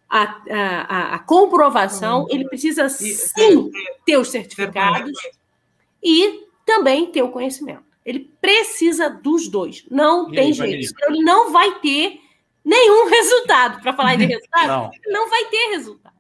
a, 0.08 0.42
a, 0.50 1.16
a 1.16 1.20
comprovação, 1.20 2.22
uhum. 2.22 2.28
ele 2.30 2.48
precisa 2.48 2.88
sim 2.88 3.72
ter 4.06 4.18
os 4.18 4.30
certificados 4.30 5.12
e 6.04 6.46
também 6.64 7.08
ter 7.08 7.24
o 7.24 7.32
conhecimento. 7.32 7.95
Ele 8.06 8.32
precisa 8.40 9.10
dos 9.10 9.48
dois. 9.48 9.84
Não 9.90 10.32
e 10.32 10.36
tem 10.36 10.46
aí, 10.48 10.54
jeito. 10.54 10.94
Ele 11.08 11.24
não 11.24 11.52
vai 11.52 11.80
ter 11.80 12.20
nenhum 12.64 13.08
resultado. 13.10 13.82
Para 13.82 13.94
falar 13.94 14.16
de 14.16 14.26
resultado, 14.26 14.68
não. 14.68 14.92
não 15.08 15.30
vai 15.30 15.46
ter 15.46 15.70
resultado. 15.72 16.16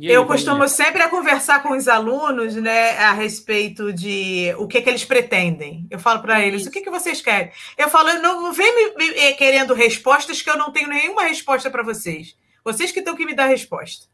Aí, 0.00 0.12
eu 0.12 0.24
costumo 0.26 0.68
sempre 0.68 1.02
a 1.02 1.08
conversar 1.08 1.60
com 1.60 1.76
os 1.76 1.88
alunos 1.88 2.54
né, 2.54 2.96
a 2.98 3.12
respeito 3.12 3.92
de 3.92 4.54
o 4.56 4.68
que, 4.68 4.80
que 4.80 4.88
eles 4.88 5.04
pretendem. 5.04 5.88
Eu 5.90 5.98
falo 5.98 6.22
para 6.22 6.40
eles, 6.40 6.64
o 6.66 6.70
que, 6.70 6.82
que 6.82 6.90
vocês 6.90 7.20
querem? 7.20 7.50
Eu 7.76 7.88
falo, 7.88 8.12
não, 8.20 8.42
não 8.42 8.52
vem 8.52 8.72
me, 8.72 8.94
me, 8.94 9.18
eh, 9.18 9.32
querendo 9.32 9.74
respostas 9.74 10.40
que 10.40 10.48
eu 10.48 10.56
não 10.56 10.70
tenho 10.70 10.88
nenhuma 10.88 11.24
resposta 11.24 11.68
para 11.68 11.82
vocês. 11.82 12.36
Vocês 12.64 12.92
que 12.92 13.00
estão 13.00 13.16
que 13.16 13.26
me 13.26 13.34
dar 13.34 13.46
resposta. 13.46 14.06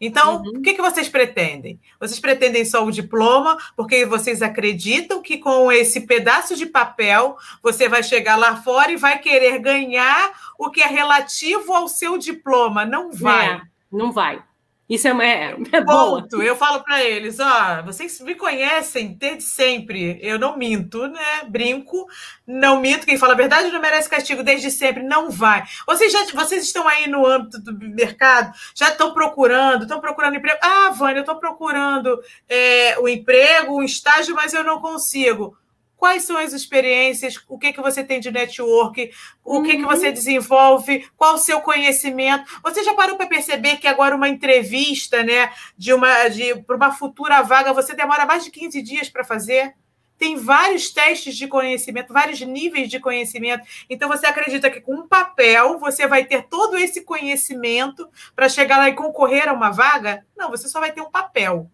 Então, 0.00 0.42
uhum. 0.42 0.58
o 0.58 0.62
que, 0.62 0.74
que 0.74 0.82
vocês 0.82 1.08
pretendem? 1.08 1.80
Vocês 1.98 2.20
pretendem 2.20 2.64
só 2.64 2.84
o 2.84 2.90
diploma, 2.90 3.56
porque 3.74 4.04
vocês 4.04 4.42
acreditam 4.42 5.22
que 5.22 5.38
com 5.38 5.72
esse 5.72 6.02
pedaço 6.02 6.54
de 6.54 6.66
papel 6.66 7.36
você 7.62 7.88
vai 7.88 8.02
chegar 8.02 8.36
lá 8.36 8.56
fora 8.56 8.92
e 8.92 8.96
vai 8.96 9.18
querer 9.18 9.58
ganhar 9.58 10.32
o 10.58 10.70
que 10.70 10.82
é 10.82 10.86
relativo 10.86 11.72
ao 11.72 11.88
seu 11.88 12.18
diploma. 12.18 12.84
Não 12.84 13.10
vai. 13.10 13.54
É, 13.54 13.60
não 13.90 14.12
vai. 14.12 14.42
Isso 14.88 15.08
é, 15.08 15.10
é, 15.10 15.56
é 15.72 15.84
Ponto. 15.84 16.40
Eu 16.40 16.54
falo 16.54 16.82
para 16.84 17.02
eles, 17.02 17.40
ó, 17.40 17.82
vocês 17.82 18.20
me 18.20 18.36
conhecem 18.36 19.14
desde 19.14 19.42
sempre. 19.42 20.18
Eu 20.22 20.38
não 20.38 20.56
minto, 20.56 21.08
né? 21.08 21.42
Brinco, 21.48 22.06
não 22.46 22.80
minto. 22.80 23.04
Quem 23.04 23.18
fala 23.18 23.32
a 23.32 23.36
verdade 23.36 23.72
não 23.72 23.80
merece 23.80 24.08
castigo 24.08 24.44
desde 24.44 24.70
sempre. 24.70 25.02
Não 25.02 25.28
vai. 25.28 25.64
Vocês 25.86 26.12
já, 26.12 26.24
vocês 26.32 26.62
estão 26.62 26.86
aí 26.86 27.08
no 27.08 27.26
âmbito 27.26 27.58
do 27.60 27.76
mercado, 27.76 28.52
já 28.76 28.90
estão 28.90 29.12
procurando, 29.12 29.82
estão 29.82 30.00
procurando 30.00 30.36
emprego. 30.36 30.58
Ah, 30.62 30.90
Vânia, 30.90 31.18
eu 31.18 31.22
estou 31.22 31.36
procurando 31.36 32.20
é, 32.48 32.96
o 33.00 33.08
emprego, 33.08 33.74
o 33.74 33.82
estágio, 33.82 34.36
mas 34.36 34.54
eu 34.54 34.62
não 34.62 34.80
consigo 34.80 35.56
quais 35.96 36.24
são 36.24 36.36
as 36.36 36.52
experiências, 36.52 37.42
o 37.48 37.58
que, 37.58 37.72
que 37.72 37.80
você 37.80 38.04
tem 38.04 38.20
de 38.20 38.30
network, 38.30 39.10
o 39.42 39.62
que, 39.62 39.76
que 39.76 39.82
uhum. 39.82 39.88
você 39.88 40.12
desenvolve, 40.12 41.08
qual 41.16 41.34
o 41.34 41.38
seu 41.38 41.60
conhecimento. 41.60 42.44
Você 42.62 42.84
já 42.84 42.94
parou 42.94 43.16
para 43.16 43.26
perceber 43.26 43.76
que 43.78 43.88
agora 43.88 44.14
uma 44.14 44.28
entrevista, 44.28 45.22
né, 45.22 45.52
de 45.76 45.92
uma 45.92 46.28
de 46.28 46.54
para 46.62 46.76
uma 46.76 46.92
futura 46.92 47.42
vaga, 47.42 47.72
você 47.72 47.94
demora 47.94 48.26
mais 48.26 48.44
de 48.44 48.50
15 48.50 48.82
dias 48.82 49.08
para 49.08 49.24
fazer? 49.24 49.74
Tem 50.18 50.36
vários 50.36 50.90
testes 50.90 51.36
de 51.36 51.46
conhecimento, 51.46 52.12
vários 52.12 52.40
níveis 52.40 52.88
de 52.88 52.98
conhecimento. 52.98 53.66
Então 53.88 54.08
você 54.08 54.26
acredita 54.26 54.70
que 54.70 54.80
com 54.80 54.94
um 54.94 55.08
papel 55.08 55.78
você 55.78 56.06
vai 56.06 56.24
ter 56.24 56.46
todo 56.48 56.76
esse 56.76 57.02
conhecimento 57.02 58.08
para 58.34 58.48
chegar 58.48 58.78
lá 58.78 58.88
e 58.88 58.94
concorrer 58.94 59.48
a 59.48 59.52
uma 59.52 59.70
vaga? 59.70 60.24
Não, 60.36 60.50
você 60.50 60.68
só 60.68 60.80
vai 60.80 60.92
ter 60.92 61.02
um 61.02 61.10
papel. 61.10 61.70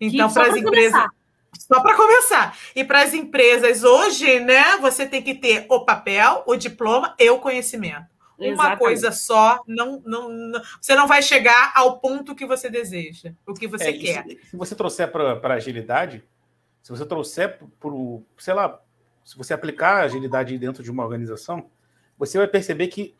Então, 0.00 0.30
para 0.32 0.48
as 0.48 0.56
empresas. 0.56 0.92
Começar 0.92 1.25
só 1.58 1.80
para 1.80 1.96
começar. 1.96 2.56
E 2.74 2.84
para 2.84 3.02
as 3.02 3.14
empresas 3.14 3.82
hoje, 3.84 4.40
né, 4.40 4.76
você 4.78 5.06
tem 5.06 5.22
que 5.22 5.34
ter 5.34 5.66
o 5.68 5.84
papel, 5.84 6.42
o 6.46 6.56
diploma 6.56 7.14
e 7.18 7.28
o 7.30 7.38
conhecimento. 7.38 8.16
Exatamente. 8.38 8.54
Uma 8.54 8.76
coisa 8.76 9.12
só, 9.12 9.62
não, 9.66 10.02
não, 10.04 10.28
não, 10.28 10.62
você 10.80 10.94
não 10.94 11.06
vai 11.06 11.22
chegar 11.22 11.72
ao 11.74 11.98
ponto 11.98 12.34
que 12.34 12.44
você 12.44 12.68
deseja, 12.68 13.32
o 13.46 13.54
que 13.54 13.66
você 13.66 13.88
é, 13.88 13.92
quer. 13.92 14.24
Se, 14.24 14.50
se, 14.50 14.56
você 14.56 14.74
trouxer 14.74 15.10
para 15.10 15.54
agilidade, 15.54 16.22
se 16.82 16.90
você 16.90 17.06
trouxer 17.06 17.58
para 17.80 17.88
o, 17.88 18.22
sei 18.36 18.52
lá, 18.52 18.78
se 19.24 19.36
você 19.36 19.54
aplicar 19.54 19.96
a 19.96 20.02
agilidade 20.02 20.56
dentro 20.58 20.82
de 20.82 20.90
uma 20.90 21.02
organização, 21.02 21.70
você 22.18 22.36
vai 22.36 22.46
perceber 22.46 22.88
que 22.88 23.16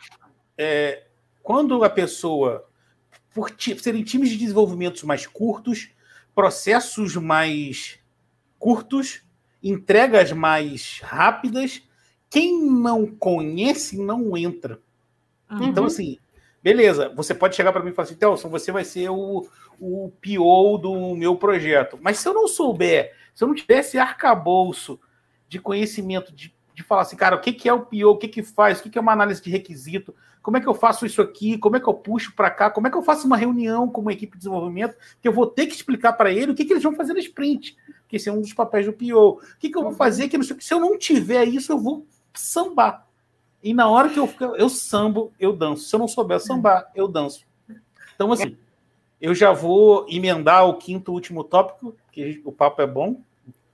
é, 0.56 1.04
quando 1.42 1.82
a 1.82 1.90
pessoa, 1.90 2.68
por 3.34 3.50
serem 3.58 4.04
times 4.04 4.28
de 4.28 4.36
desenvolvimentos 4.36 5.02
mais 5.02 5.26
curtos, 5.26 5.90
processos 6.34 7.16
mais 7.16 7.98
curtos, 8.58 9.22
entregas 9.62 10.32
mais 10.32 11.00
rápidas. 11.02 11.82
Quem 12.30 12.62
não 12.70 13.06
conhece 13.06 13.98
não 13.98 14.36
entra. 14.36 14.80
Uhum. 15.50 15.64
Então, 15.64 15.84
assim, 15.84 16.18
beleza, 16.62 17.08
você 17.14 17.34
pode 17.34 17.54
chegar 17.54 17.72
para 17.72 17.82
mim 17.82 17.90
e 17.90 17.92
falar 17.92 18.06
assim, 18.06 18.16
Telson, 18.16 18.48
você 18.48 18.72
vai 18.72 18.84
ser 18.84 19.08
o, 19.10 19.46
o 19.78 20.12
PO 20.20 20.78
do 20.78 21.14
meu 21.14 21.36
projeto. 21.36 21.98
Mas 22.00 22.18
se 22.18 22.28
eu 22.28 22.34
não 22.34 22.48
souber, 22.48 23.14
se 23.34 23.44
eu 23.44 23.48
não 23.48 23.54
tivesse 23.54 23.98
arcabouço 23.98 24.98
de 25.48 25.60
conhecimento, 25.60 26.34
de, 26.34 26.55
de 26.76 26.82
falar 26.82 27.02
assim, 27.02 27.16
cara, 27.16 27.34
o 27.34 27.40
que, 27.40 27.54
que 27.54 27.66
é 27.66 27.72
o 27.72 27.80
PO, 27.80 28.10
o 28.10 28.18
que, 28.18 28.28
que 28.28 28.42
faz, 28.42 28.78
o 28.78 28.82
que, 28.82 28.90
que 28.90 28.98
é 28.98 29.00
uma 29.00 29.12
análise 29.12 29.42
de 29.42 29.50
requisito, 29.50 30.14
como 30.42 30.58
é 30.58 30.60
que 30.60 30.68
eu 30.68 30.74
faço 30.74 31.06
isso 31.06 31.22
aqui, 31.22 31.56
como 31.56 31.74
é 31.74 31.80
que 31.80 31.88
eu 31.88 31.94
puxo 31.94 32.34
para 32.36 32.50
cá, 32.50 32.70
como 32.70 32.86
é 32.86 32.90
que 32.90 32.96
eu 32.98 33.02
faço 33.02 33.26
uma 33.26 33.36
reunião 33.36 33.88
com 33.88 34.02
uma 34.02 34.12
equipe 34.12 34.34
de 34.34 34.40
desenvolvimento, 34.40 34.94
que 35.22 35.26
eu 35.26 35.32
vou 35.32 35.46
ter 35.46 35.66
que 35.66 35.74
explicar 35.74 36.12
para 36.12 36.30
ele 36.30 36.52
o 36.52 36.54
que, 36.54 36.66
que 36.66 36.74
eles 36.74 36.82
vão 36.82 36.94
fazer 36.94 37.14
na 37.14 37.18
sprint, 37.20 37.74
que 38.06 38.16
esse 38.16 38.28
é 38.28 38.32
um 38.32 38.42
dos 38.42 38.52
papéis 38.52 38.84
do 38.84 38.92
PO. 38.92 39.14
O 39.14 39.40
que, 39.58 39.70
que 39.70 39.76
eu 39.76 39.80
vou 39.80 39.92
uhum. 39.92 39.96
fazer 39.96 40.28
que 40.28 40.38
se 40.62 40.74
eu 40.74 40.78
não 40.78 40.98
tiver 40.98 41.48
isso, 41.48 41.72
eu 41.72 41.78
vou 41.78 42.06
sambar. 42.34 43.06
E 43.62 43.72
na 43.72 43.88
hora 43.88 44.10
que 44.10 44.20
eu 44.20 44.28
eu 44.56 44.68
sambo, 44.68 45.32
eu 45.40 45.56
danço. 45.56 45.84
Se 45.84 45.96
eu 45.96 45.98
não 45.98 46.06
souber 46.06 46.38
sambar, 46.38 46.90
eu 46.94 47.08
danço. 47.08 47.46
Então, 48.14 48.30
assim, 48.30 48.54
eu 49.18 49.34
já 49.34 49.50
vou 49.50 50.06
emendar 50.08 50.68
o 50.68 50.74
quinto 50.74 51.10
último 51.10 51.42
tópico, 51.42 51.96
que 52.12 52.42
o 52.44 52.52
papo 52.52 52.82
é 52.82 52.86
bom, 52.86 53.22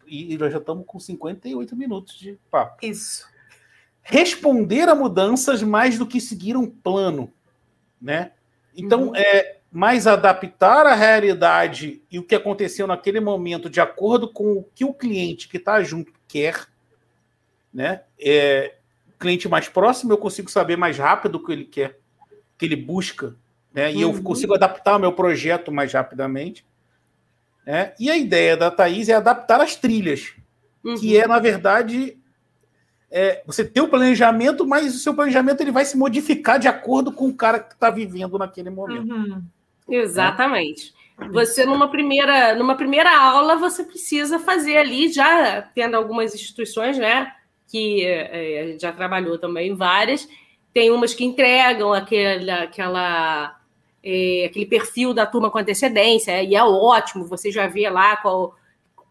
e 0.07 0.37
nós 0.39 0.53
já 0.53 0.59
estamos 0.59 0.85
com 0.87 0.99
58 0.99 1.77
minutos 1.77 2.15
de 2.15 2.39
papo. 2.51 2.79
Isso 2.83 3.33
responder 4.03 4.89
a 4.89 4.95
mudanças 4.95 5.63
mais 5.63 5.97
do 5.97 6.07
que 6.07 6.21
seguir 6.21 6.57
um 6.57 6.67
plano, 6.67 7.33
né? 8.01 8.33
Então, 8.77 9.09
uhum. 9.09 9.17
é 9.17 9.59
mais 9.71 10.07
adaptar 10.07 10.87
a 10.87 10.95
realidade 10.95 12.03
e 12.11 12.19
o 12.19 12.23
que 12.23 12.35
aconteceu 12.35 12.87
naquele 12.87 13.21
momento 13.21 13.71
de 13.71 13.81
acordo 13.81 14.31
com 14.31 14.53
o 14.53 14.65
que 14.75 14.85
o 14.85 14.93
cliente 14.93 15.49
que 15.49 15.57
está 15.57 15.83
junto 15.83 16.13
quer, 16.27 16.67
né? 17.73 18.03
É, 18.19 18.75
o 19.15 19.19
cliente 19.19 19.49
mais 19.49 19.69
próximo 19.69 20.13
eu 20.13 20.19
consigo 20.19 20.51
saber 20.51 20.77
mais 20.77 20.99
rápido 20.99 21.37
o 21.37 21.45
que 21.45 21.53
ele 21.53 21.65
quer, 21.65 22.01
o 22.31 22.59
que 22.59 22.67
ele 22.67 22.77
busca, 22.77 23.37
né? 23.73 23.93
E 23.93 24.05
uhum. 24.05 24.15
eu 24.15 24.23
consigo 24.23 24.55
adaptar 24.55 24.97
o 24.97 25.01
meu 25.01 25.13
projeto 25.13 25.71
mais 25.71 25.93
rapidamente. 25.93 26.67
Né? 27.67 27.93
E 27.99 28.11
a 28.11 28.17
ideia 28.17 28.57
da 28.57 28.71
Thaís 28.71 29.09
é 29.09 29.15
adaptar 29.15 29.61
as 29.61 29.77
trilhas, 29.77 30.33
uhum. 30.85 30.97
que 30.97 31.17
é, 31.17 31.27
na 31.27 31.39
verdade, 31.39 32.19
é, 33.11 33.43
você 33.47 33.65
tem 33.65 33.83
o 33.83 33.89
planejamento, 33.89 34.67
mas 34.67 34.95
o 34.95 34.99
seu 34.99 35.15
planejamento 35.15 35.61
ele 35.61 35.71
vai 35.71 35.85
se 35.85 35.97
modificar 35.97 36.59
de 36.59 36.67
acordo 36.67 37.13
com 37.13 37.29
o 37.29 37.35
cara 37.35 37.61
que 37.61 37.75
está 37.75 37.91
vivendo 37.91 38.39
naquele 38.39 38.71
momento. 38.71 39.13
Uhum. 39.13 39.43
Exatamente. 39.89 40.95
Você, 41.31 41.65
numa 41.65 41.89
primeira, 41.89 42.55
numa 42.55 42.75
primeira 42.75 43.17
aula, 43.17 43.57
você 43.57 43.85
precisa 43.85 44.39
fazer 44.39 44.79
ali, 44.79 45.13
já 45.13 45.63
tendo 45.75 45.95
algumas 45.95 46.35
instituições, 46.35 46.99
né? 46.99 47.33
Que 47.69 48.05
é, 48.05 48.63
a 48.63 48.67
gente 48.67 48.81
já 48.81 48.93
trabalhou 48.93 49.39
também 49.39 49.75
várias, 49.75 50.29
tem 50.73 50.91
umas 50.91 51.15
que 51.15 51.25
entregam 51.25 51.93
aquela, 51.93 52.63
aquela, 52.63 53.61
é, 54.03 54.47
aquele 54.47 54.67
perfil 54.67 55.15
da 55.15 55.27
turma 55.27 55.51
com 55.51 55.59
antecedência, 55.59 56.43
e 56.43 56.55
é 56.55 56.63
ótimo, 56.63 57.27
você 57.27 57.51
já 57.51 57.67
vê 57.67 57.89
lá 57.89 58.17
qual, 58.17 58.57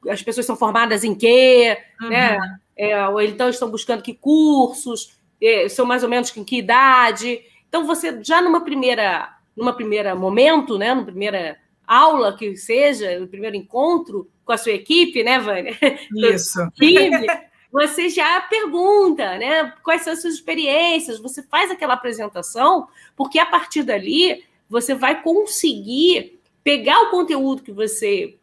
as 0.09 0.21
pessoas 0.21 0.45
são 0.45 0.55
formadas 0.55 1.03
em 1.03 1.15
quê, 1.15 1.77
né? 2.01 2.33
uhum. 2.33 2.39
né? 2.39 2.57
É, 2.77 3.07
ou 3.07 3.21
então 3.21 3.47
estão 3.47 3.69
buscando 3.69 4.01
que 4.01 4.13
cursos, 4.13 5.15
é, 5.41 5.69
são 5.69 5.85
mais 5.85 6.03
ou 6.03 6.09
menos 6.09 6.35
em 6.35 6.43
que 6.43 6.57
idade. 6.57 7.41
Então, 7.67 7.85
você 7.85 8.23
já 8.23 8.41
numa 8.41 8.61
primeira, 8.61 9.35
numa 9.55 9.73
primeira 9.73 10.15
momento, 10.15 10.77
né, 10.77 10.93
numa 10.93 11.05
primeira 11.05 11.57
aula 11.85 12.35
que 12.35 12.55
seja, 12.55 13.19
no 13.19 13.27
primeiro 13.27 13.55
encontro 13.55 14.29
com 14.45 14.51
a 14.51 14.57
sua 14.57 14.71
equipe, 14.71 15.23
né, 15.23 15.39
Vânia? 15.39 15.77
Isso. 16.15 16.59
você 17.71 18.09
já 18.09 18.41
pergunta, 18.41 19.37
né? 19.37 19.73
Quais 19.83 20.01
são 20.01 20.13
as 20.13 20.21
suas 20.21 20.33
experiências? 20.33 21.19
Você 21.19 21.41
faz 21.43 21.71
aquela 21.71 21.93
apresentação, 21.93 22.87
porque 23.15 23.39
a 23.39 23.45
partir 23.45 23.83
dali 23.83 24.43
você 24.71 24.95
vai 24.95 25.21
conseguir 25.21 26.39
pegar 26.63 27.01
o 27.01 27.09
conteúdo 27.09 27.61
que 27.61 27.73
você 27.73 28.37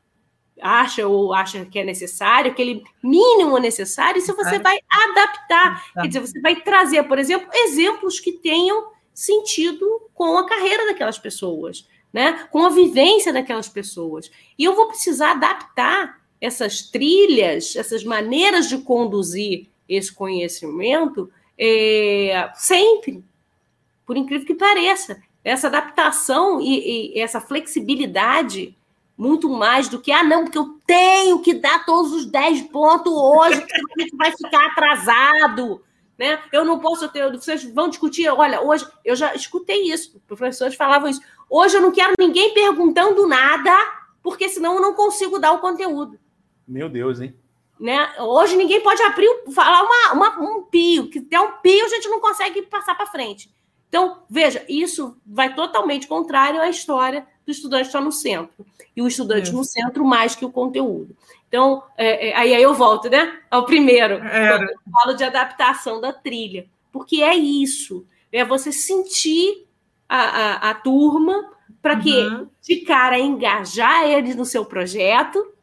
acha 0.60 1.06
ou 1.06 1.32
acha 1.32 1.64
que 1.64 1.78
é 1.78 1.84
necessário, 1.84 2.50
aquele 2.50 2.82
mínimo 3.02 3.56
necessário, 3.58 4.18
isso 4.18 4.36
você 4.36 4.58
vai 4.58 4.78
adaptar. 4.90 5.92
Quer 5.94 6.08
dizer, 6.08 6.20
você 6.20 6.40
vai 6.40 6.56
trazer, 6.56 7.02
por 7.04 7.18
exemplo, 7.18 7.48
exemplos 7.52 8.20
que 8.20 8.32
tenham 8.32 8.90
sentido 9.14 10.10
com 10.12 10.36
a 10.36 10.46
carreira 10.46 10.86
daquelas 10.86 11.18
pessoas, 11.18 11.88
né? 12.12 12.46
com 12.50 12.64
a 12.64 12.70
vivência 12.70 13.32
daquelas 13.32 13.68
pessoas. 13.68 14.30
E 14.58 14.64
eu 14.64 14.74
vou 14.74 14.88
precisar 14.88 15.30
adaptar 15.30 16.20
essas 16.40 16.82
trilhas, 16.82 17.74
essas 17.74 18.04
maneiras 18.04 18.68
de 18.68 18.78
conduzir 18.78 19.68
esse 19.88 20.12
conhecimento 20.12 21.30
é, 21.56 22.50
sempre, 22.54 23.24
por 24.04 24.16
incrível 24.16 24.46
que 24.46 24.54
pareça. 24.54 25.22
Essa 25.44 25.68
adaptação 25.68 26.60
e, 26.60 27.16
e 27.16 27.20
essa 27.20 27.40
flexibilidade 27.40 28.76
muito 29.18 29.48
mais 29.48 29.88
do 29.88 30.00
que, 30.00 30.12
ah, 30.12 30.22
não, 30.22 30.44
porque 30.44 30.58
eu 30.58 30.78
tenho 30.86 31.40
que 31.40 31.54
dar 31.54 31.84
todos 31.84 32.12
os 32.12 32.26
10 32.26 32.62
pontos 32.68 33.12
hoje, 33.12 33.60
porque 33.60 33.74
a 33.74 34.02
gente 34.02 34.16
vai 34.16 34.30
ficar 34.30 34.64
atrasado. 34.66 35.82
Né? 36.16 36.40
Eu 36.52 36.64
não 36.64 36.78
posso 36.78 37.08
ter. 37.08 37.30
Vocês 37.32 37.64
vão 37.64 37.88
discutir. 37.88 38.28
Olha, 38.28 38.60
hoje 38.60 38.86
eu 39.04 39.16
já 39.16 39.34
escutei 39.34 39.90
isso. 39.90 40.20
Professores 40.26 40.76
falavam 40.76 41.08
isso. 41.08 41.20
Hoje 41.50 41.76
eu 41.76 41.80
não 41.80 41.90
quero 41.90 42.14
ninguém 42.18 42.54
perguntando 42.54 43.26
nada, 43.26 43.72
porque 44.22 44.48
senão 44.48 44.74
eu 44.74 44.80
não 44.80 44.94
consigo 44.94 45.38
dar 45.38 45.52
o 45.52 45.60
conteúdo. 45.60 46.18
Meu 46.66 46.88
Deus, 46.88 47.20
hein? 47.20 47.34
Né? 47.78 48.12
Hoje 48.18 48.56
ninguém 48.56 48.80
pode 48.80 49.00
abrir, 49.02 49.28
falar 49.52 49.82
uma, 49.82 50.12
uma, 50.12 50.40
um 50.40 50.62
pio, 50.64 51.08
que 51.08 51.20
der 51.20 51.40
um 51.40 51.52
pio 51.62 51.84
a 51.84 51.88
gente 51.88 52.08
não 52.08 52.20
consegue 52.20 52.62
passar 52.62 52.96
para 52.96 53.06
frente. 53.06 53.50
Então, 53.88 54.22
veja, 54.28 54.64
isso 54.68 55.16
vai 55.26 55.54
totalmente 55.54 56.06
contrário 56.06 56.60
à 56.60 56.68
história 56.68 57.26
do 57.44 57.50
estudante 57.50 57.86
estar 57.86 58.00
no 58.00 58.12
centro. 58.12 58.66
E 58.94 59.00
o 59.00 59.08
estudante 59.08 59.52
no 59.52 59.64
centro 59.64 60.04
mais 60.04 60.34
que 60.34 60.44
o 60.44 60.50
conteúdo. 60.50 61.16
Então, 61.48 61.82
é, 61.96 62.28
é, 62.28 62.36
aí, 62.36 62.54
aí 62.54 62.62
eu 62.62 62.74
volto, 62.74 63.08
né? 63.08 63.40
Ao 63.50 63.64
primeiro. 63.64 64.14
É. 64.16 64.62
Eu 64.62 64.68
falo 64.92 65.14
de 65.14 65.24
adaptação 65.24 66.00
da 66.00 66.12
trilha. 66.12 66.66
Porque 66.92 67.22
é 67.22 67.34
isso. 67.34 68.06
É 68.30 68.44
você 68.44 68.70
sentir 68.70 69.66
a, 70.06 70.18
a, 70.18 70.70
a 70.70 70.74
turma 70.74 71.50
para 71.80 71.96
que, 71.96 72.12
uhum. 72.12 72.48
de 72.60 72.76
cara, 72.82 73.18
engajar 73.18 74.04
eles 74.04 74.36
no 74.36 74.44
seu 74.44 74.64
projeto. 74.66 75.54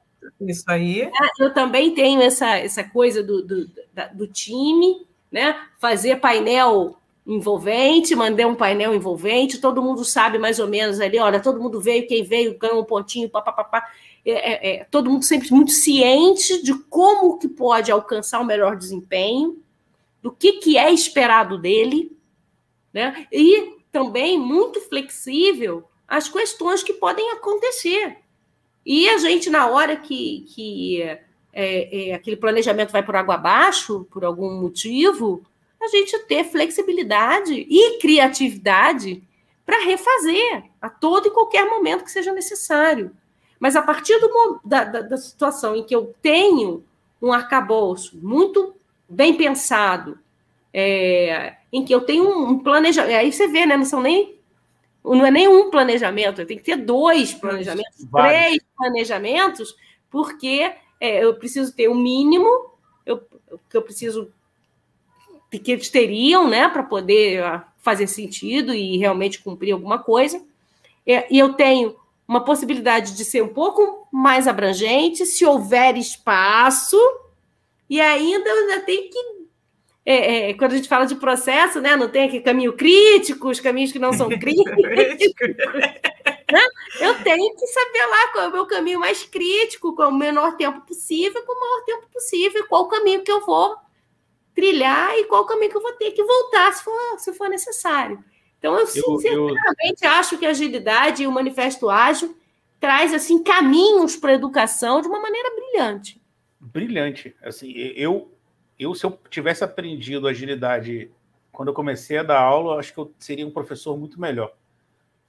Isso 0.41 0.63
aí. 0.67 1.01
É, 1.01 1.11
eu 1.39 1.53
também 1.53 1.93
tenho 1.93 2.21
essa, 2.21 2.57
essa 2.57 2.83
coisa 2.83 3.21
do, 3.21 3.43
do, 3.43 3.69
do 4.13 4.27
time, 4.27 5.05
né? 5.31 5.55
Fazer 5.79 6.19
painel 6.19 6.97
envolvente, 7.25 8.15
mandei 8.15 8.45
um 8.45 8.55
painel 8.55 8.93
envolvente, 8.93 9.59
todo 9.59 9.81
mundo 9.81 10.05
sabe 10.05 10.37
mais 10.37 10.59
ou 10.59 10.67
menos 10.67 10.99
ali, 10.99 11.17
olha, 11.17 11.39
todo 11.39 11.59
mundo 11.59 11.81
veio, 11.81 12.07
quem 12.07 12.23
veio 12.23 12.57
ganhou 12.57 12.81
um 12.81 12.85
pontinho, 12.85 13.29
papapá. 13.29 13.83
É, 14.23 14.31
é, 14.31 14.75
é, 14.75 14.83
todo 14.85 15.09
mundo 15.09 15.23
sempre 15.23 15.51
muito 15.51 15.71
ciente 15.71 16.61
de 16.63 16.73
como 16.85 17.37
que 17.37 17.47
pode 17.47 17.91
alcançar 17.91 18.39
o 18.39 18.45
melhor 18.45 18.75
desempenho, 18.75 19.61
do 20.21 20.31
que, 20.31 20.53
que 20.53 20.77
é 20.77 20.91
esperado 20.91 21.57
dele, 21.57 22.11
né? 22.91 23.27
E 23.31 23.75
também 23.91 24.39
muito 24.39 24.81
flexível 24.81 25.83
as 26.07 26.27
questões 26.27 26.81
que 26.81 26.93
podem 26.93 27.31
acontecer. 27.31 28.17
E 28.83 29.07
a 29.09 29.17
gente, 29.17 29.49
na 29.49 29.67
hora 29.67 29.95
que, 29.95 30.45
que 30.49 31.01
é, 31.01 32.09
é, 32.09 32.13
aquele 32.13 32.37
planejamento 32.37 32.91
vai 32.91 33.03
por 33.03 33.15
água 33.15 33.35
abaixo, 33.35 34.07
por 34.11 34.25
algum 34.25 34.59
motivo, 34.59 35.43
a 35.85 35.87
gente 35.87 36.17
ter 36.25 36.43
flexibilidade 36.43 37.53
e 37.53 37.99
criatividade 37.99 39.23
para 39.65 39.83
refazer 39.83 40.63
a 40.81 40.89
todo 40.89 41.27
e 41.27 41.31
qualquer 41.31 41.67
momento 41.69 42.03
que 42.03 42.11
seja 42.11 42.31
necessário. 42.33 43.11
Mas 43.59 43.75
a 43.75 43.81
partir 43.81 44.19
do, 44.19 44.59
da, 44.63 44.83
da, 44.83 45.01
da 45.01 45.17
situação 45.17 45.75
em 45.75 45.83
que 45.83 45.95
eu 45.95 46.13
tenho 46.21 46.83
um 47.21 47.31
arcabouço 47.33 48.17
muito 48.21 48.75
bem 49.09 49.35
pensado, 49.35 50.19
é, 50.73 51.55
em 51.71 51.85
que 51.85 51.93
eu 51.93 52.01
tenho 52.01 52.27
um 52.27 52.59
planejamento, 52.59 53.17
aí 53.17 53.31
você 53.31 53.47
vê, 53.47 53.65
né? 53.65 53.77
Não 53.77 53.85
são 53.85 54.01
nem 54.01 54.35
não 55.03 55.25
é 55.25 55.29
nem 55.29 55.47
um 55.47 55.69
planejamento, 55.69 56.41
eu 56.41 56.47
tenho 56.47 56.59
que 56.59 56.65
ter 56.65 56.77
dois 56.77 57.31
planejamentos, 57.31 58.05
Vários. 58.05 58.39
três 58.39 58.63
planejamentos, 58.75 59.75
porque 60.09 60.73
é, 60.99 61.23
eu 61.23 61.35
preciso 61.35 61.75
ter 61.75 61.87
o 61.87 61.91
um 61.91 61.95
mínimo, 61.95 62.49
eu, 63.05 63.21
que 63.69 63.77
eu 63.77 63.83
preciso 63.83 64.31
que 65.59 65.71
eles 65.71 65.89
teriam, 65.89 66.47
né, 66.47 66.67
para 66.67 66.83
poder 66.83 67.43
ah, 67.43 67.67
fazer 67.81 68.07
sentido 68.07 68.73
e 68.73 68.97
realmente 68.97 69.41
cumprir 69.41 69.71
alguma 69.71 69.99
coisa. 69.99 70.41
E 71.05 71.37
eu 71.37 71.53
tenho 71.53 71.95
uma 72.27 72.43
possibilidade 72.43 73.15
de 73.15 73.23
ser 73.23 73.43
um 73.43 73.53
pouco 73.53 74.07
mais 74.11 74.47
abrangente, 74.47 75.25
se 75.25 75.45
houver 75.45 75.95
espaço, 75.95 76.97
e 77.89 78.01
ainda 78.01 78.49
eu 78.49 78.57
ainda 78.57 78.79
tenho 78.81 79.09
que. 79.09 79.35
É, 80.07 80.49
é, 80.49 80.53
quando 80.53 80.73
a 80.73 80.75
gente 80.75 80.87
fala 80.87 81.05
de 81.05 81.15
processo, 81.15 81.81
né, 81.81 81.95
não 81.95 82.07
tem 82.07 82.25
aquele 82.25 82.43
caminho 82.43 82.73
crítico, 82.73 83.49
os 83.49 83.59
caminhos 83.59 83.91
que 83.91 83.97
não 83.97 84.13
são 84.13 84.29
críticos. 84.37 84.83
né? 86.51 86.61
Eu 86.99 87.23
tenho 87.23 87.55
que 87.55 87.67
saber 87.67 88.05
lá 88.05 88.27
qual 88.31 88.45
é 88.45 88.47
o 88.47 88.51
meu 88.51 88.65
caminho 88.67 88.99
mais 88.99 89.23
crítico, 89.23 89.95
com 89.95 90.03
o 90.03 90.13
menor 90.13 90.57
tempo 90.57 90.81
possível, 90.81 91.43
com 91.43 91.53
o 91.53 91.59
maior 91.59 91.85
tempo 91.85 92.07
possível, 92.13 92.65
qual 92.67 92.83
o 92.83 92.87
caminho 92.87 93.23
que 93.23 93.31
eu 93.31 93.43
vou 93.45 93.75
trilhar 94.55 95.13
e 95.17 95.25
qual 95.25 95.45
caminho 95.45 95.69
que 95.69 95.77
eu 95.77 95.81
vou 95.81 95.93
ter 95.93 96.11
que 96.11 96.23
voltar 96.23 96.71
se 96.73 96.83
for, 96.83 97.19
se 97.19 97.33
for 97.33 97.49
necessário. 97.49 98.23
Então, 98.57 98.79
eu, 98.79 98.87
sinceramente 98.87 100.03
eu... 100.03 100.09
acho 100.09 100.37
que 100.37 100.45
a 100.45 100.49
agilidade 100.49 101.23
e 101.23 101.27
o 101.27 101.31
manifesto 101.31 101.89
ágil 101.89 102.35
traz 102.79 103.13
assim 103.13 103.43
caminhos 103.43 104.15
para 104.15 104.31
a 104.31 104.35
educação 104.35 105.01
de 105.01 105.07
uma 105.07 105.19
maneira 105.19 105.51
brilhante. 105.55 106.21
Brilhante. 106.59 107.35
Assim, 107.43 107.71
eu, 107.75 108.31
eu 108.79 108.95
se 108.95 109.05
eu 109.05 109.19
tivesse 109.29 109.63
aprendido 109.63 110.27
agilidade 110.27 111.11
quando 111.51 111.69
eu 111.69 111.73
comecei 111.73 112.17
a 112.17 112.23
dar 112.23 112.39
aula, 112.39 112.79
acho 112.79 112.93
que 112.93 112.99
eu 112.99 113.13
seria 113.19 113.45
um 113.45 113.51
professor 113.51 113.97
muito 113.97 114.19
melhor. 114.19 114.53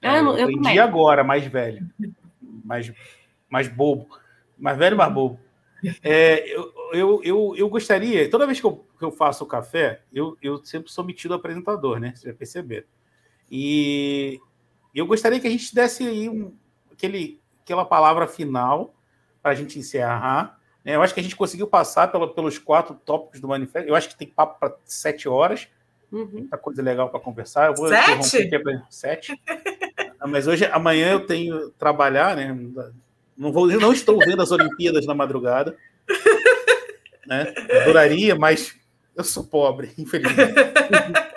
Ah, 0.02 0.18
eu, 0.18 0.24
eu 0.36 0.44
aprendi 0.44 0.78
agora, 0.78 1.24
mais 1.24 1.44
velho, 1.46 1.88
mais, 2.64 2.92
mais 3.48 3.68
bobo, 3.68 4.08
mais 4.58 4.76
velho, 4.76 4.96
mais 4.96 5.12
bobo. 5.12 5.38
É, 6.02 6.48
eu, 6.48 6.72
eu, 6.92 7.20
eu, 7.22 7.54
eu, 7.56 7.68
gostaria, 7.68 8.28
toda 8.30 8.46
vez 8.46 8.60
que 8.60 8.66
eu, 8.66 8.84
que 8.97 9.05
eu 9.05 9.12
faço 9.12 9.44
o 9.44 9.47
café, 9.47 10.03
eu, 10.12 10.36
eu 10.42 10.64
sempre 10.64 10.90
sou 10.90 11.05
metido 11.05 11.34
apresentador, 11.34 11.99
né? 11.99 12.12
Você 12.14 12.26
vai 12.26 12.34
perceber. 12.34 12.86
E 13.51 14.40
eu 14.94 15.07
gostaria 15.07 15.38
que 15.38 15.47
a 15.47 15.51
gente 15.51 15.74
desse 15.74 16.07
aí 16.07 16.28
um, 16.28 16.53
aquele, 16.90 17.40
aquela 17.62 17.84
palavra 17.84 18.26
final 18.26 18.94
para 19.42 19.53
a 19.53 19.55
gente 19.55 19.78
encerrar. 19.78 20.59
Né? 20.84 20.97
Eu 20.97 21.03
acho 21.03 21.14
que 21.14 21.20
a 21.20 21.22
gente 21.22 21.36
conseguiu 21.36 21.66
passar 21.66 22.11
pela, 22.11 22.32
pelos 22.32 22.59
quatro 22.59 22.94
tópicos 23.05 23.40
do 23.40 23.49
manifesto. 23.49 23.88
Eu 23.88 23.94
acho 23.94 24.09
que 24.09 24.16
tem 24.16 24.28
papo 24.28 24.59
para 24.59 24.74
sete 24.84 25.28
horas. 25.28 25.68
Uhum. 26.11 26.28
Muita 26.32 26.57
coisa 26.57 26.82
legal 26.82 27.11
para 27.11 27.20
conversar. 27.20 27.66
Eu 27.66 27.74
vou 27.74 27.88
sete? 27.88 28.09
Sete. 28.90 29.40
Mas 30.26 30.47
hoje, 30.47 30.64
amanhã 30.66 31.12
eu 31.12 31.26
tenho 31.26 31.70
trabalhar, 31.72 32.34
né? 32.34 32.57
Não, 33.36 33.53
vou, 33.53 33.66
não 33.66 33.92
estou 33.92 34.18
vendo 34.18 34.42
as 34.42 34.51
Olimpíadas 34.51 35.07
na 35.07 35.14
madrugada. 35.14 35.76
Né? 37.26 37.53
Adoraria, 37.82 38.34
mas 38.36 38.74
eu 39.16 39.24
sou 39.24 39.44
pobre, 39.44 39.92
infelizmente. 39.98 40.54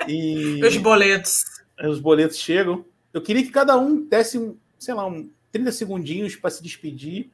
E... 0.08 0.62
Os 0.66 0.78
boletos. 0.78 1.34
Os 1.82 2.00
boletos 2.00 2.38
chegam. 2.38 2.86
Eu 3.14 3.22
queria 3.22 3.44
que 3.44 3.52
cada 3.52 3.78
um 3.78 4.06
desse, 4.06 4.38
um, 4.38 4.58
sei 4.78 4.94
lá, 4.94 5.06
um 5.08 5.30
30 5.52 5.72
segundinhos 5.72 6.36
para 6.36 6.50
se 6.50 6.62
despedir, 6.62 7.32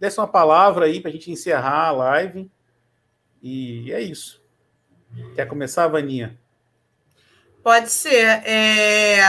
desse 0.00 0.18
uma 0.18 0.26
palavra 0.26 0.86
aí 0.86 1.00
para 1.00 1.10
a 1.10 1.12
gente 1.12 1.30
encerrar 1.30 1.88
a 1.88 1.92
live. 1.92 2.50
E 3.42 3.92
é 3.92 4.00
isso. 4.00 4.42
Quer 5.34 5.46
começar, 5.46 5.86
Vaninha? 5.88 6.38
Pode 7.62 7.90
ser. 7.90 8.42
É 8.44 9.20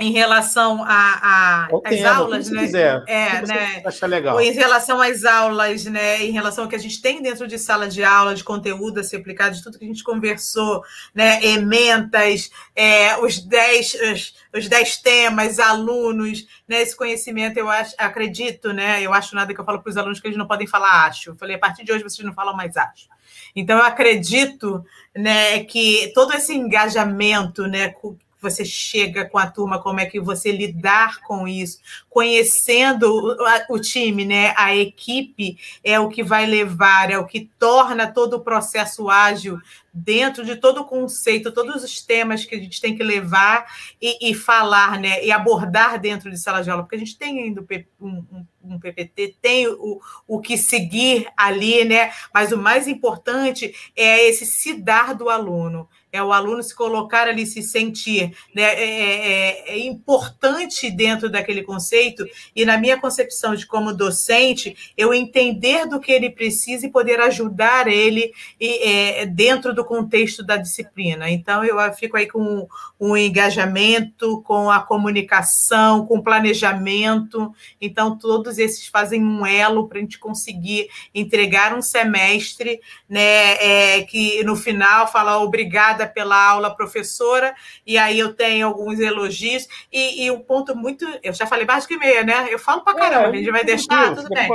em 0.00 0.10
relação 0.12 0.82
às 0.82 2.04
aulas, 2.04 2.48
né? 2.48 2.62
Quiser, 2.62 3.04
é, 3.06 3.46
né? 3.46 3.82
Acha 3.84 4.06
legal. 4.06 4.34
Ou 4.34 4.40
em 4.40 4.52
relação 4.52 5.00
às 5.00 5.24
aulas, 5.24 5.84
né? 5.84 6.24
Em 6.24 6.30
relação 6.30 6.64
ao 6.64 6.70
que 6.70 6.76
a 6.76 6.80
gente 6.80 7.02
tem 7.02 7.20
dentro 7.20 7.46
de 7.46 7.58
sala 7.58 7.86
de 7.86 8.02
aula, 8.02 8.34
de 8.34 8.42
conteúdo 8.42 9.00
a 9.00 9.04
ser 9.04 9.18
aplicado, 9.18 9.54
de 9.54 9.62
tudo 9.62 9.78
que 9.78 9.84
a 9.84 9.88
gente 9.88 10.02
conversou, 10.02 10.82
né? 11.14 11.44
Ementas, 11.44 12.50
é, 12.74 13.18
os 13.18 13.38
dez, 13.38 13.94
os, 13.94 14.34
os 14.56 14.68
dez 14.68 14.96
temas, 14.96 15.58
alunos, 15.58 16.46
né? 16.66 16.80
Esse 16.80 16.96
conhecimento, 16.96 17.58
eu 17.58 17.68
acho, 17.68 17.94
acredito, 17.98 18.72
né? 18.72 19.02
Eu 19.02 19.12
acho 19.12 19.34
nada 19.34 19.52
que 19.52 19.60
eu 19.60 19.64
falo 19.64 19.80
para 19.80 19.90
os 19.90 19.96
alunos 19.98 20.18
que 20.18 20.26
eles 20.26 20.38
não 20.38 20.46
podem 20.46 20.66
falar 20.66 21.06
acho. 21.06 21.30
Eu 21.30 21.36
falei, 21.36 21.56
a 21.56 21.58
partir 21.60 21.84
de 21.84 21.92
hoje 21.92 22.02
vocês 22.02 22.24
não 22.26 22.32
falam 22.32 22.56
mais 22.56 22.76
acho. 22.76 23.08
Então 23.54 23.78
eu 23.78 23.84
acredito, 23.84 24.84
né, 25.14 25.64
que 25.64 26.12
todo 26.14 26.32
esse 26.32 26.54
engajamento, 26.54 27.66
né, 27.66 27.92
você 28.40 28.64
chega 28.64 29.28
com 29.28 29.38
a 29.38 29.46
turma, 29.46 29.80
como 29.80 30.00
é 30.00 30.06
que 30.06 30.20
você 30.20 30.50
lidar 30.50 31.20
com 31.20 31.46
isso, 31.46 31.80
conhecendo 32.08 33.36
o, 33.68 33.78
time, 33.78 34.24
né? 34.24 34.54
A 34.56 34.74
equipe 34.74 35.58
é 35.84 35.98
o 36.00 36.08
que 36.08 36.22
vai 36.22 36.46
levar, 36.46 37.10
é 37.10 37.18
o 37.18 37.26
que 37.26 37.50
torna 37.58 38.06
todo 38.06 38.34
o 38.34 38.40
processo 38.40 39.08
ágil 39.08 39.58
dentro 39.92 40.44
de 40.44 40.56
todo 40.56 40.82
o 40.82 40.84
conceito, 40.84 41.52
todos 41.52 41.82
os 41.82 42.00
temas 42.00 42.44
que 42.44 42.54
a 42.54 42.58
gente 42.58 42.80
tem 42.80 42.96
que 42.96 43.02
levar 43.02 43.66
e, 44.00 44.30
e 44.30 44.34
falar, 44.34 44.98
né? 44.98 45.24
E 45.24 45.32
abordar 45.32 45.98
dentro 46.00 46.30
de 46.30 46.38
sala 46.38 46.62
de 46.62 46.70
aula, 46.70 46.82
porque 46.82 46.96
a 46.96 46.98
gente 46.98 47.18
tem 47.18 47.42
ainda 47.42 47.64
um, 48.00 48.24
um, 48.32 48.46
um 48.62 48.78
PPT, 48.78 49.36
tem 49.42 49.68
o, 49.68 50.00
o 50.26 50.40
que 50.40 50.56
seguir 50.56 51.28
ali, 51.36 51.84
né? 51.84 52.12
Mas 52.32 52.52
o 52.52 52.56
mais 52.56 52.86
importante 52.86 53.74
é 53.96 54.28
esse 54.28 54.46
se 54.46 54.74
dar 54.74 55.14
do 55.14 55.28
aluno 55.28 55.88
é 56.12 56.22
o 56.22 56.32
aluno 56.32 56.62
se 56.62 56.74
colocar 56.74 57.28
ali, 57.28 57.46
se 57.46 57.62
sentir 57.62 58.36
né, 58.54 58.62
é, 58.62 58.84
é, 58.84 59.70
é, 59.70 59.78
importante 59.78 60.90
dentro 60.90 61.30
daquele 61.30 61.62
conceito, 61.62 62.24
e 62.54 62.64
na 62.64 62.76
minha 62.76 63.00
concepção 63.00 63.54
de 63.54 63.66
como 63.66 63.92
docente, 63.92 64.92
eu 64.96 65.14
entender 65.14 65.86
do 65.86 66.00
que 66.00 66.12
ele 66.12 66.30
precisa 66.30 66.86
e 66.86 66.90
poder 66.90 67.20
ajudar 67.20 67.86
ele 67.86 68.32
é, 68.60 69.26
dentro 69.26 69.74
do 69.74 69.84
contexto 69.84 70.42
da 70.42 70.56
disciplina. 70.56 71.30
Então, 71.30 71.64
eu 71.64 71.78
fico 71.94 72.16
aí 72.16 72.26
com 72.26 72.66
o 72.98 73.16
engajamento, 73.16 74.42
com 74.42 74.70
a 74.70 74.80
comunicação, 74.80 76.06
com 76.06 76.18
o 76.18 76.22
planejamento. 76.22 77.54
Então, 77.80 78.18
todos 78.18 78.58
esses 78.58 78.86
fazem 78.86 79.24
um 79.24 79.46
elo 79.46 79.88
para 79.88 79.98
a 79.98 80.00
gente 80.00 80.18
conseguir 80.18 80.88
entregar 81.14 81.74
um 81.74 81.82
semestre 81.82 82.80
né, 83.08 83.54
é, 83.54 84.02
que 84.02 84.42
no 84.44 84.56
final 84.56 85.10
fala 85.10 85.38
obrigada 85.38 85.99
obrigada 86.00 86.06
pela 86.06 86.50
aula, 86.50 86.74
professora, 86.74 87.54
e 87.86 87.98
aí 87.98 88.18
eu 88.18 88.32
tenho 88.32 88.66
alguns 88.66 88.98
elogios, 88.98 89.66
e, 89.92 90.24
e 90.24 90.30
um 90.30 90.40
ponto 90.40 90.74
muito. 90.76 91.06
Eu 91.22 91.32
já 91.32 91.46
falei 91.46 91.66
mais 91.66 91.86
que 91.86 91.96
meia, 91.96 92.22
né? 92.22 92.48
Eu 92.50 92.58
falo 92.58 92.82
pra 92.82 92.94
caramba, 92.94 93.28
é, 93.28 93.30
a 93.30 93.36
gente 93.36 93.50
vai 93.50 93.64
deixar, 93.64 94.14
tudo 94.14 94.28
bem. 94.28 94.48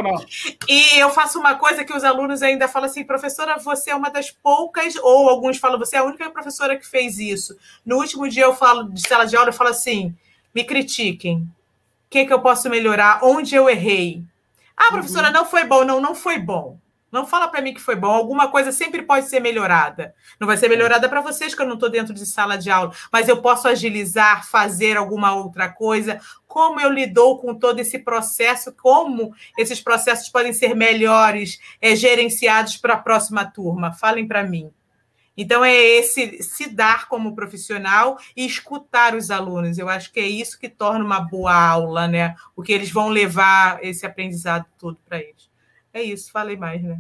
E 0.68 1.00
eu 1.00 1.10
faço 1.10 1.40
uma 1.40 1.56
coisa 1.56 1.84
que 1.84 1.96
os 1.96 2.04
alunos 2.04 2.42
ainda 2.42 2.68
falam 2.68 2.90
assim, 2.90 3.04
professora, 3.04 3.58
você 3.58 3.92
é 3.92 3.96
uma 3.96 4.10
das 4.10 4.32
poucas, 4.32 4.96
ou 4.96 5.30
alguns 5.30 5.58
falam, 5.58 5.78
você 5.78 5.96
é 5.96 6.00
a 6.00 6.04
única 6.04 6.30
professora 6.30 6.78
que 6.78 6.88
fez 6.88 7.20
isso. 7.20 7.56
No 7.86 7.98
último 7.98 8.28
dia 8.28 8.44
eu 8.44 8.56
falo 8.56 8.92
de 8.92 9.08
sala 9.08 9.26
de 9.26 9.36
aula, 9.36 9.50
eu 9.50 9.54
falo 9.54 9.70
assim: 9.70 10.16
me 10.54 10.64
critiquem. 10.64 11.38
O 11.38 12.10
que, 12.10 12.26
que 12.26 12.34
eu 12.34 12.40
posso 12.40 12.70
melhorar? 12.70 13.20
Onde 13.24 13.56
eu 13.56 13.70
errei? 13.70 14.24
Ah, 14.78 14.92
professora, 14.92 15.28
uhum. 15.28 15.34
não 15.34 15.46
foi 15.46 15.66
bom. 15.66 15.84
Não, 15.84 16.00
não 16.00 16.16
foi 16.16 16.38
bom. 16.38 16.78
Não 17.16 17.26
fala 17.26 17.48
para 17.48 17.62
mim 17.62 17.74
que 17.74 17.80
foi 17.80 17.96
bom. 17.96 18.10
Alguma 18.10 18.50
coisa 18.52 18.74
sempre 18.74 19.02
pode 19.02 19.30
ser 19.30 19.40
melhorada. 19.40 20.14
Não 20.38 20.46
vai 20.46 20.58
ser 20.58 20.68
melhorada 20.68 21.08
para 21.08 21.22
vocês, 21.22 21.56
que 21.56 21.62
eu 21.62 21.66
não 21.66 21.76
estou 21.76 21.90
dentro 21.90 22.14
de 22.14 22.26
sala 22.26 22.58
de 22.58 22.70
aula, 22.70 22.92
mas 23.10 23.30
eu 23.30 23.42
posso 23.42 23.70
agilizar, 23.70 24.46
fazer 24.46 24.98
alguma 24.98 25.34
outra 25.34 25.70
coisa. 25.70 26.20
Como 26.46 26.78
eu 26.82 26.92
lidou 26.92 27.40
com 27.40 27.56
todo 27.56 27.80
esse 27.80 28.00
processo, 28.00 28.74
como 28.74 29.34
esses 29.58 29.80
processos 29.80 30.28
podem 30.28 30.52
ser 30.52 30.76
melhores, 30.76 31.58
é, 31.82 31.96
gerenciados 31.96 32.76
para 32.76 32.96
a 32.96 33.00
próxima 33.00 33.46
turma? 33.46 33.94
Falem 33.94 34.28
para 34.28 34.44
mim. 34.44 34.70
Então, 35.38 35.64
é 35.64 35.74
esse 35.74 36.44
se 36.44 36.68
dar 36.68 37.08
como 37.08 37.34
profissional 37.34 38.20
e 38.36 38.46
escutar 38.46 39.16
os 39.16 39.32
alunos. 39.32 39.78
Eu 39.78 39.88
acho 39.88 40.12
que 40.12 40.20
é 40.20 40.28
isso 40.28 40.60
que 40.60 40.68
torna 40.68 41.06
uma 41.06 41.22
boa 41.22 41.56
aula, 41.56 42.10
né? 42.10 42.36
O 42.58 42.62
que 42.62 42.74
eles 42.74 42.92
vão 42.92 43.08
levar 43.08 43.82
esse 43.82 44.06
aprendizado 44.06 44.66
todo 44.78 44.98
para 45.08 45.20
eles. 45.20 45.55
É 45.96 46.04
isso, 46.04 46.30
falei 46.30 46.58
mais, 46.58 46.84
né? 46.84 47.00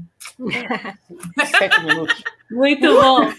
Sete 1.51 1.83
minutos. 1.83 2.23
Muito 2.49 2.87
bom. 2.93 3.29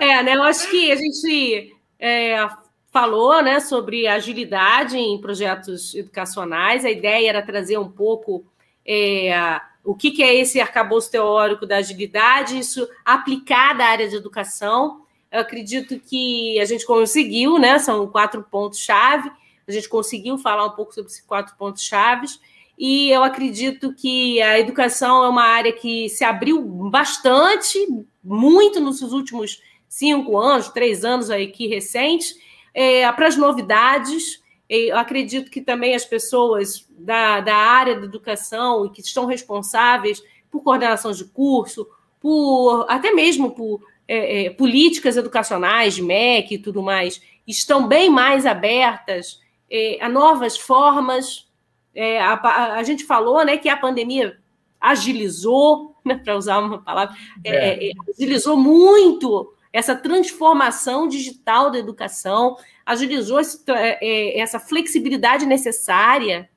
É, 0.00 0.22
né? 0.22 0.36
Eu 0.36 0.42
acho 0.44 0.70
que 0.70 0.92
a 0.92 0.96
gente 0.96 1.76
é, 1.98 2.48
falou 2.90 3.42
né, 3.42 3.58
sobre 3.58 4.06
agilidade 4.06 4.96
em 4.96 5.20
projetos 5.20 5.94
educacionais. 5.94 6.84
A 6.84 6.90
ideia 6.90 7.28
era 7.28 7.42
trazer 7.42 7.78
um 7.78 7.90
pouco 7.90 8.44
é, 8.86 9.60
o 9.84 9.94
que, 9.94 10.12
que 10.12 10.22
é 10.22 10.34
esse 10.34 10.60
arcabouço 10.60 11.10
teórico 11.10 11.66
da 11.66 11.78
agilidade, 11.78 12.58
isso 12.58 12.88
aplicado 13.04 13.82
à 13.82 13.86
área 13.86 14.08
de 14.08 14.16
educação. 14.16 15.04
Eu 15.32 15.40
acredito 15.40 15.98
que 15.98 16.58
a 16.60 16.64
gente 16.64 16.86
conseguiu, 16.86 17.58
né? 17.58 17.78
São 17.80 18.06
quatro 18.06 18.42
pontos-chave. 18.44 19.30
A 19.66 19.72
gente 19.72 19.88
conseguiu 19.88 20.38
falar 20.38 20.64
um 20.66 20.70
pouco 20.70 20.94
sobre 20.94 21.10
esses 21.10 21.24
quatro 21.24 21.56
pontos-chaves 21.56 22.40
e 22.78 23.10
eu 23.10 23.24
acredito 23.24 23.92
que 23.92 24.40
a 24.40 24.60
educação 24.60 25.24
é 25.24 25.28
uma 25.28 25.42
área 25.42 25.72
que 25.72 26.08
se 26.08 26.22
abriu 26.22 26.62
bastante, 26.62 27.76
muito 28.22 28.78
nos 28.78 29.02
últimos 29.02 29.60
cinco 29.88 30.38
anos, 30.38 30.68
três 30.68 31.04
anos 31.04 31.28
aí 31.28 31.48
que 31.48 31.66
recentes, 31.66 32.36
é, 32.72 33.10
para 33.10 33.26
as 33.26 33.36
novidades. 33.36 34.40
Eu 34.68 34.96
acredito 34.96 35.50
que 35.50 35.60
também 35.60 35.92
as 35.92 36.04
pessoas 36.04 36.86
da, 36.90 37.40
da 37.40 37.56
área 37.56 37.98
da 37.98 38.04
educação 38.04 38.86
e 38.86 38.90
que 38.90 39.00
estão 39.00 39.26
responsáveis 39.26 40.22
por 40.48 40.62
coordenação 40.62 41.10
de 41.10 41.24
curso, 41.24 41.88
por 42.20 42.86
até 42.88 43.10
mesmo 43.10 43.50
por 43.50 43.82
é, 44.06 44.44
é, 44.44 44.50
políticas 44.50 45.16
educacionais, 45.16 45.98
MEC 45.98 46.54
e 46.54 46.58
tudo 46.58 46.80
mais, 46.80 47.20
estão 47.44 47.88
bem 47.88 48.08
mais 48.08 48.46
abertas 48.46 49.40
é, 49.68 49.98
a 50.00 50.08
novas 50.08 50.56
formas 50.56 51.47
é, 51.98 52.20
a, 52.22 52.34
a, 52.34 52.72
a, 52.74 52.82
gente 52.84 53.04
falou 53.04 53.44
né, 53.44 53.56
que 53.56 53.68
a 53.68 53.76
pandemia 53.76 54.38
agilizou, 54.80 55.96
né, 56.06 56.14
para 56.16 56.36
usar 56.36 56.58
uma 56.60 56.80
palavra, 56.80 57.16
é. 57.44 57.50
É, 57.50 57.88
é. 57.88 57.92
agilizou 58.14 58.56
muito 58.56 59.52
essa 59.72 59.96
transformação 59.96 61.08
digital 61.08 61.70
da 61.70 61.78
educação, 61.78 62.56
agilizou 62.86 63.40
esse, 63.40 63.62
é, 63.70 63.98
é, 64.00 64.40
essa 64.40 64.60
flexibilidade 64.60 65.44
necessária 65.44 66.48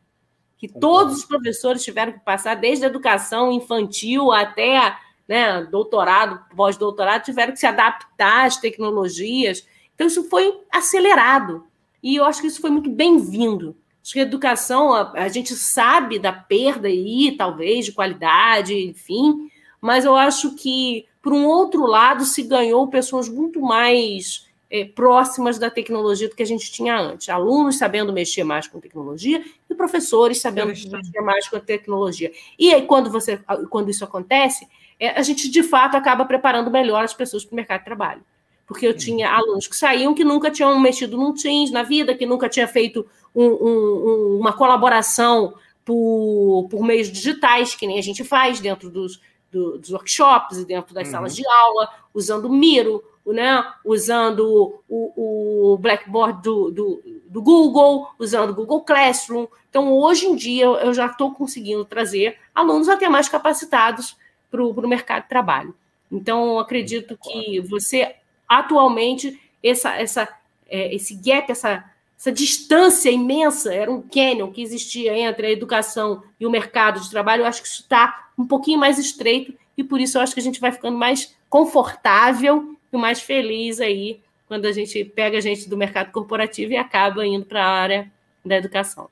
que 0.57 0.67
todos 0.67 1.17
os 1.17 1.25
professores 1.25 1.83
tiveram 1.83 2.13
que 2.13 2.19
passar, 2.19 2.55
desde 2.55 2.85
a 2.85 2.87
educação 2.87 3.51
infantil 3.51 4.31
até 4.31 4.95
né, 5.27 5.63
doutorado, 5.63 6.39
pós-doutorado, 6.55 7.23
tiveram 7.23 7.51
que 7.51 7.59
se 7.59 7.65
adaptar 7.65 8.45
às 8.45 8.57
tecnologias. 8.57 9.65
Então, 9.95 10.05
isso 10.05 10.29
foi 10.29 10.61
acelerado. 10.71 11.65
E 12.03 12.15
eu 12.15 12.25
acho 12.25 12.41
que 12.41 12.47
isso 12.47 12.61
foi 12.61 12.69
muito 12.69 12.91
bem-vindo. 12.91 13.75
Acho 14.03 14.13
que 14.13 14.19
a 14.19 14.23
educação, 14.23 14.93
a, 14.93 15.11
a, 15.13 15.27
gente 15.27 15.53
sabe 15.55 16.17
da 16.17 16.33
perda 16.33 16.87
aí, 16.87 17.35
talvez, 17.37 17.85
de 17.85 17.91
qualidade, 17.91 18.73
enfim, 18.73 19.49
mas 19.79 20.05
eu 20.05 20.15
acho 20.15 20.55
que, 20.55 21.05
por 21.21 21.33
um 21.33 21.45
outro 21.45 21.85
lado, 21.85 22.25
se 22.25 22.41
ganhou 22.41 22.87
pessoas 22.87 23.29
muito 23.29 23.61
mais 23.61 24.47
é, 24.71 24.85
próximas 24.85 25.59
da 25.59 25.69
tecnologia 25.69 26.27
do 26.27 26.35
que 26.35 26.41
a 26.41 26.47
gente 26.47 26.71
tinha 26.71 26.97
antes. 26.97 27.29
Alunos 27.29 27.77
sabendo 27.77 28.11
mexer 28.11 28.43
mais 28.43 28.67
com 28.67 28.79
tecnologia 28.79 29.43
e 29.69 29.75
professores 29.75 30.41
sabendo 30.41 30.69
mexer 30.69 31.21
mais 31.21 31.47
com 31.47 31.57
a 31.57 31.59
tecnologia. 31.59 32.31
E 32.57 32.73
aí, 32.73 32.83
quando, 32.87 33.11
você, 33.11 33.39
quando 33.69 33.91
isso 33.91 34.03
acontece, 34.03 34.67
é, 34.99 35.09
a 35.09 35.21
gente, 35.21 35.47
de 35.49 35.61
fato, 35.61 35.95
acaba 35.95 36.25
preparando 36.25 36.71
melhor 36.71 37.03
as 37.03 37.13
pessoas 37.13 37.45
para 37.45 37.53
o 37.53 37.55
mercado 37.55 37.79
de 37.79 37.85
trabalho 37.85 38.23
porque 38.71 38.87
eu 38.87 38.95
tinha 38.95 39.29
alunos 39.29 39.67
que 39.67 39.75
saíam 39.75 40.13
que 40.13 40.23
nunca 40.23 40.49
tinham 40.49 40.79
mexido 40.79 41.17
num 41.17 41.33
Teams 41.33 41.71
na 41.71 41.83
vida, 41.83 42.15
que 42.15 42.25
nunca 42.25 42.47
tinha 42.47 42.65
feito 42.65 43.05
um, 43.35 43.45
um, 43.45 44.37
uma 44.39 44.53
colaboração 44.53 45.53
por, 45.83 46.67
por 46.69 46.83
meios 46.83 47.11
digitais, 47.11 47.75
que 47.75 47.87
nem 47.87 47.97
a 47.97 48.01
gente 48.01 48.23
faz 48.23 48.59
dentro 48.59 48.89
dos, 48.89 49.21
do, 49.51 49.77
dos 49.77 49.91
workshops 49.91 50.57
e 50.57 50.65
dentro 50.65 50.93
das 50.93 51.07
uhum. 51.07 51.11
salas 51.11 51.35
de 51.35 51.47
aula, 51.47 51.89
usando 52.13 52.45
o 52.45 52.53
Miro, 52.53 53.03
né? 53.25 53.63
usando 53.85 54.81
o, 54.89 55.73
o 55.73 55.77
Blackboard 55.77 56.41
do, 56.41 56.71
do, 56.71 57.03
do, 57.27 57.41
Google, 57.41 58.07
usando 58.17 58.51
o 58.51 58.55
Google 58.55 58.81
Classroom. 58.81 59.47
Então, 59.69 59.91
hoje 59.93 60.25
em 60.25 60.35
dia, 60.35 60.65
eu 60.65 60.93
já 60.93 61.05
estou 61.05 61.33
conseguindo 61.33 61.85
trazer 61.85 62.37
alunos 62.53 62.89
até 62.89 63.07
mais 63.07 63.29
capacitados 63.29 64.17
para 64.49 64.63
o 64.63 64.87
mercado 64.87 65.23
de 65.23 65.29
trabalho. 65.29 65.73
Então, 66.11 66.59
acredito 66.59 67.17
que 67.17 67.61
você 67.61 68.15
atualmente 68.47 69.39
essa, 69.63 69.95
essa, 69.95 70.27
é, 70.67 70.93
esse 70.93 71.15
gap, 71.15 71.49
essa, 71.49 71.85
essa 72.21 72.31
distância 72.31 73.09
imensa, 73.09 73.73
era 73.73 73.91
um 73.91 73.99
canyon 73.99 74.51
que 74.51 74.61
existia 74.61 75.17
entre 75.17 75.47
a 75.47 75.49
educação 75.49 76.23
e 76.39 76.45
o 76.45 76.51
mercado 76.51 76.99
de 76.99 77.09
trabalho, 77.09 77.41
eu 77.41 77.47
acho 77.47 77.63
que 77.63 77.67
isso 77.67 77.81
está 77.81 78.29
um 78.37 78.45
pouquinho 78.45 78.77
mais 78.79 78.99
estreito 78.99 79.55
e 79.75 79.83
por 79.83 79.99
isso 79.99 80.19
eu 80.19 80.21
acho 80.21 80.31
que 80.31 80.39
a 80.39 80.43
gente 80.43 80.61
vai 80.61 80.71
ficando 80.71 80.95
mais 80.95 81.35
confortável 81.49 82.77
e 82.93 82.97
mais 82.97 83.21
feliz 83.21 83.81
aí 83.81 84.21
quando 84.47 84.67
a 84.67 84.71
gente 84.71 85.03
pega 85.03 85.39
a 85.39 85.41
gente 85.41 85.67
do 85.67 85.75
mercado 85.75 86.11
corporativo 86.11 86.73
e 86.73 86.77
acaba 86.77 87.25
indo 87.25 87.43
para 87.43 87.65
a 87.65 87.69
área 87.69 88.11
da 88.45 88.55
educação. 88.55 89.09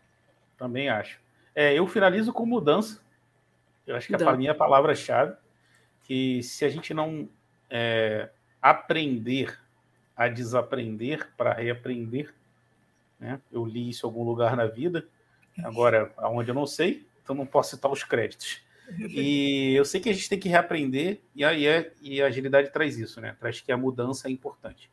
Também 0.56 0.88
acho. 0.88 1.20
É, 1.56 1.74
eu 1.74 1.88
finalizo 1.88 2.32
com 2.32 2.46
mudança. 2.46 3.02
Eu 3.88 3.96
acho 3.96 4.06
que 4.06 4.16
para 4.16 4.38
mim 4.38 4.46
é 4.46 4.52
a 4.52 4.56
palavra-chave. 4.56 5.34
Que 6.04 6.44
se 6.44 6.64
a 6.64 6.70
gente 6.70 6.94
não 6.94 7.28
é, 7.72 8.30
aprender 8.62 9.58
a 10.16 10.28
desaprender 10.28 11.28
para 11.36 11.54
reaprender. 11.54 12.36
Né? 13.20 13.40
Eu 13.52 13.66
li 13.66 13.90
isso 13.90 14.06
em 14.06 14.10
algum 14.10 14.24
lugar 14.24 14.56
na 14.56 14.66
vida, 14.66 15.08
agora 15.64 16.12
aonde 16.18 16.52
eu 16.52 16.56
não 16.56 16.66
sei, 16.66 17.06
então 17.22 17.36
não 17.36 17.46
posso 17.46 17.76
citar 17.76 17.92
os 17.92 18.04
créditos. 18.04 18.62
E 18.98 19.74
eu 19.76 19.86
sei 19.86 20.02
que 20.02 20.10
a 20.10 20.14
gente 20.14 20.30
tem 20.30 20.40
que 20.40 20.50
reaprender, 20.50 21.22
e 21.36 21.44
a, 21.44 21.54
e 21.54 22.22
a 22.22 22.26
agilidade 22.26 22.72
traz 22.72 22.98
isso, 22.98 23.22
né? 23.22 23.36
Traz 23.40 23.62
que 23.62 23.72
a 23.72 23.78
mudança 23.78 24.28
é 24.28 24.32
importante. 24.32 24.90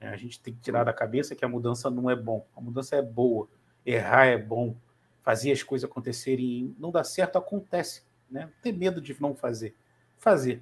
É, 0.00 0.08
a 0.08 0.16
gente 0.16 0.38
tem 0.38 0.54
que 0.54 0.60
tirar 0.60 0.84
da 0.84 0.92
cabeça 0.92 1.34
que 1.34 1.44
a 1.44 1.48
mudança 1.48 1.90
não 1.90 2.10
é 2.10 2.14
bom. 2.14 2.46
A 2.56 2.60
mudança 2.60 2.94
é 2.94 3.02
boa. 3.02 3.48
Errar 3.84 4.26
é 4.26 4.38
bom. 4.38 4.76
Fazer 5.22 5.50
as 5.50 5.62
coisas 5.62 5.88
acontecerem 5.88 6.74
não 6.78 6.90
dá 6.90 7.02
certo, 7.02 7.38
acontece. 7.38 8.02
Né? 8.30 8.50
Ter 8.62 8.72
medo 8.72 9.00
de 9.00 9.16
não 9.20 9.34
fazer. 9.34 9.74
Fazer. 10.18 10.60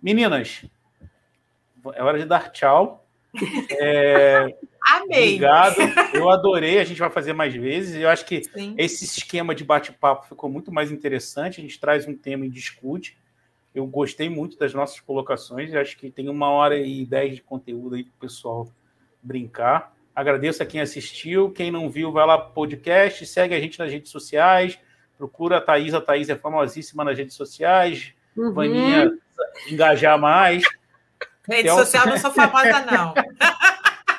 Meninas, 0.00 0.64
é 1.94 2.02
hora 2.02 2.18
de 2.18 2.24
dar 2.24 2.50
tchau. 2.50 3.06
É, 3.70 4.56
Amei. 4.92 5.36
Obrigado. 5.36 5.76
Eu 6.12 6.28
adorei. 6.28 6.78
A 6.78 6.84
gente 6.84 6.98
vai 6.98 7.08
fazer 7.08 7.32
mais 7.32 7.54
vezes. 7.54 7.96
Eu 7.96 8.08
acho 8.08 8.26
que 8.26 8.44
Sim. 8.44 8.74
esse 8.76 9.04
esquema 9.04 9.54
de 9.54 9.64
bate-papo 9.64 10.26
ficou 10.28 10.50
muito 10.50 10.70
mais 10.70 10.92
interessante. 10.92 11.60
A 11.60 11.62
gente 11.62 11.80
traz 11.80 12.06
um 12.06 12.14
tema 12.14 12.44
e 12.44 12.50
discute. 12.50 13.16
Eu 13.74 13.86
gostei 13.86 14.28
muito 14.28 14.58
das 14.58 14.74
nossas 14.74 15.00
colocações. 15.00 15.72
Eu 15.72 15.80
acho 15.80 15.96
que 15.96 16.10
tem 16.10 16.28
uma 16.28 16.50
hora 16.50 16.78
e 16.78 17.06
dez 17.06 17.36
de 17.36 17.42
conteúdo 17.42 17.94
aí 17.94 18.04
para 18.04 18.12
o 18.12 18.20
pessoal 18.20 18.68
brincar. 19.22 19.94
Agradeço 20.14 20.62
a 20.62 20.66
quem 20.66 20.80
assistiu. 20.80 21.50
Quem 21.50 21.70
não 21.70 21.88
viu, 21.88 22.12
vai 22.12 22.26
lá 22.26 22.36
para 22.36 22.50
o 22.50 22.52
podcast, 22.52 23.24
segue 23.24 23.54
a 23.54 23.60
gente 23.60 23.78
nas 23.78 23.90
redes 23.90 24.10
sociais. 24.10 24.78
Procura 25.16 25.56
a 25.56 25.60
Thaís. 25.60 25.94
A 25.94 26.02
Thaís 26.02 26.28
é 26.28 26.36
famosíssima 26.36 27.02
nas 27.02 27.16
redes 27.16 27.34
sociais. 27.34 28.12
Uhum. 28.36 28.52
Vaninha, 28.52 29.10
engajar 29.70 30.18
mais. 30.18 30.62
Rede 31.48 31.64
Theo... 31.64 31.76
social 31.76 32.06
não 32.06 32.18
sou 32.18 32.30
famosa, 32.30 32.84
não. 32.86 33.14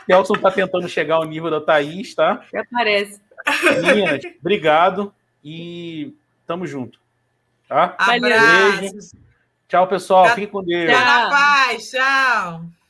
Kelson 0.05 0.35
está 0.35 0.51
tentando 0.51 0.87
chegar 0.87 1.15
ao 1.15 1.25
nível 1.25 1.49
da 1.49 1.61
Thaís, 1.61 2.13
tá? 2.13 2.43
Até 2.47 2.63
parece. 2.71 3.21
Meninas, 3.81 4.21
obrigado 4.39 5.13
e 5.43 6.13
tamo 6.47 6.65
junto. 6.65 6.99
Tá? 7.67 7.95
Abraço. 7.97 9.17
Tchau, 9.67 9.87
pessoal. 9.87 10.29
Fiquem 10.29 10.47
com 10.47 10.63
Deus. 10.63 10.91
Tchau. 10.91 11.29
paz. 11.29 11.89
Tchau. 11.89 12.82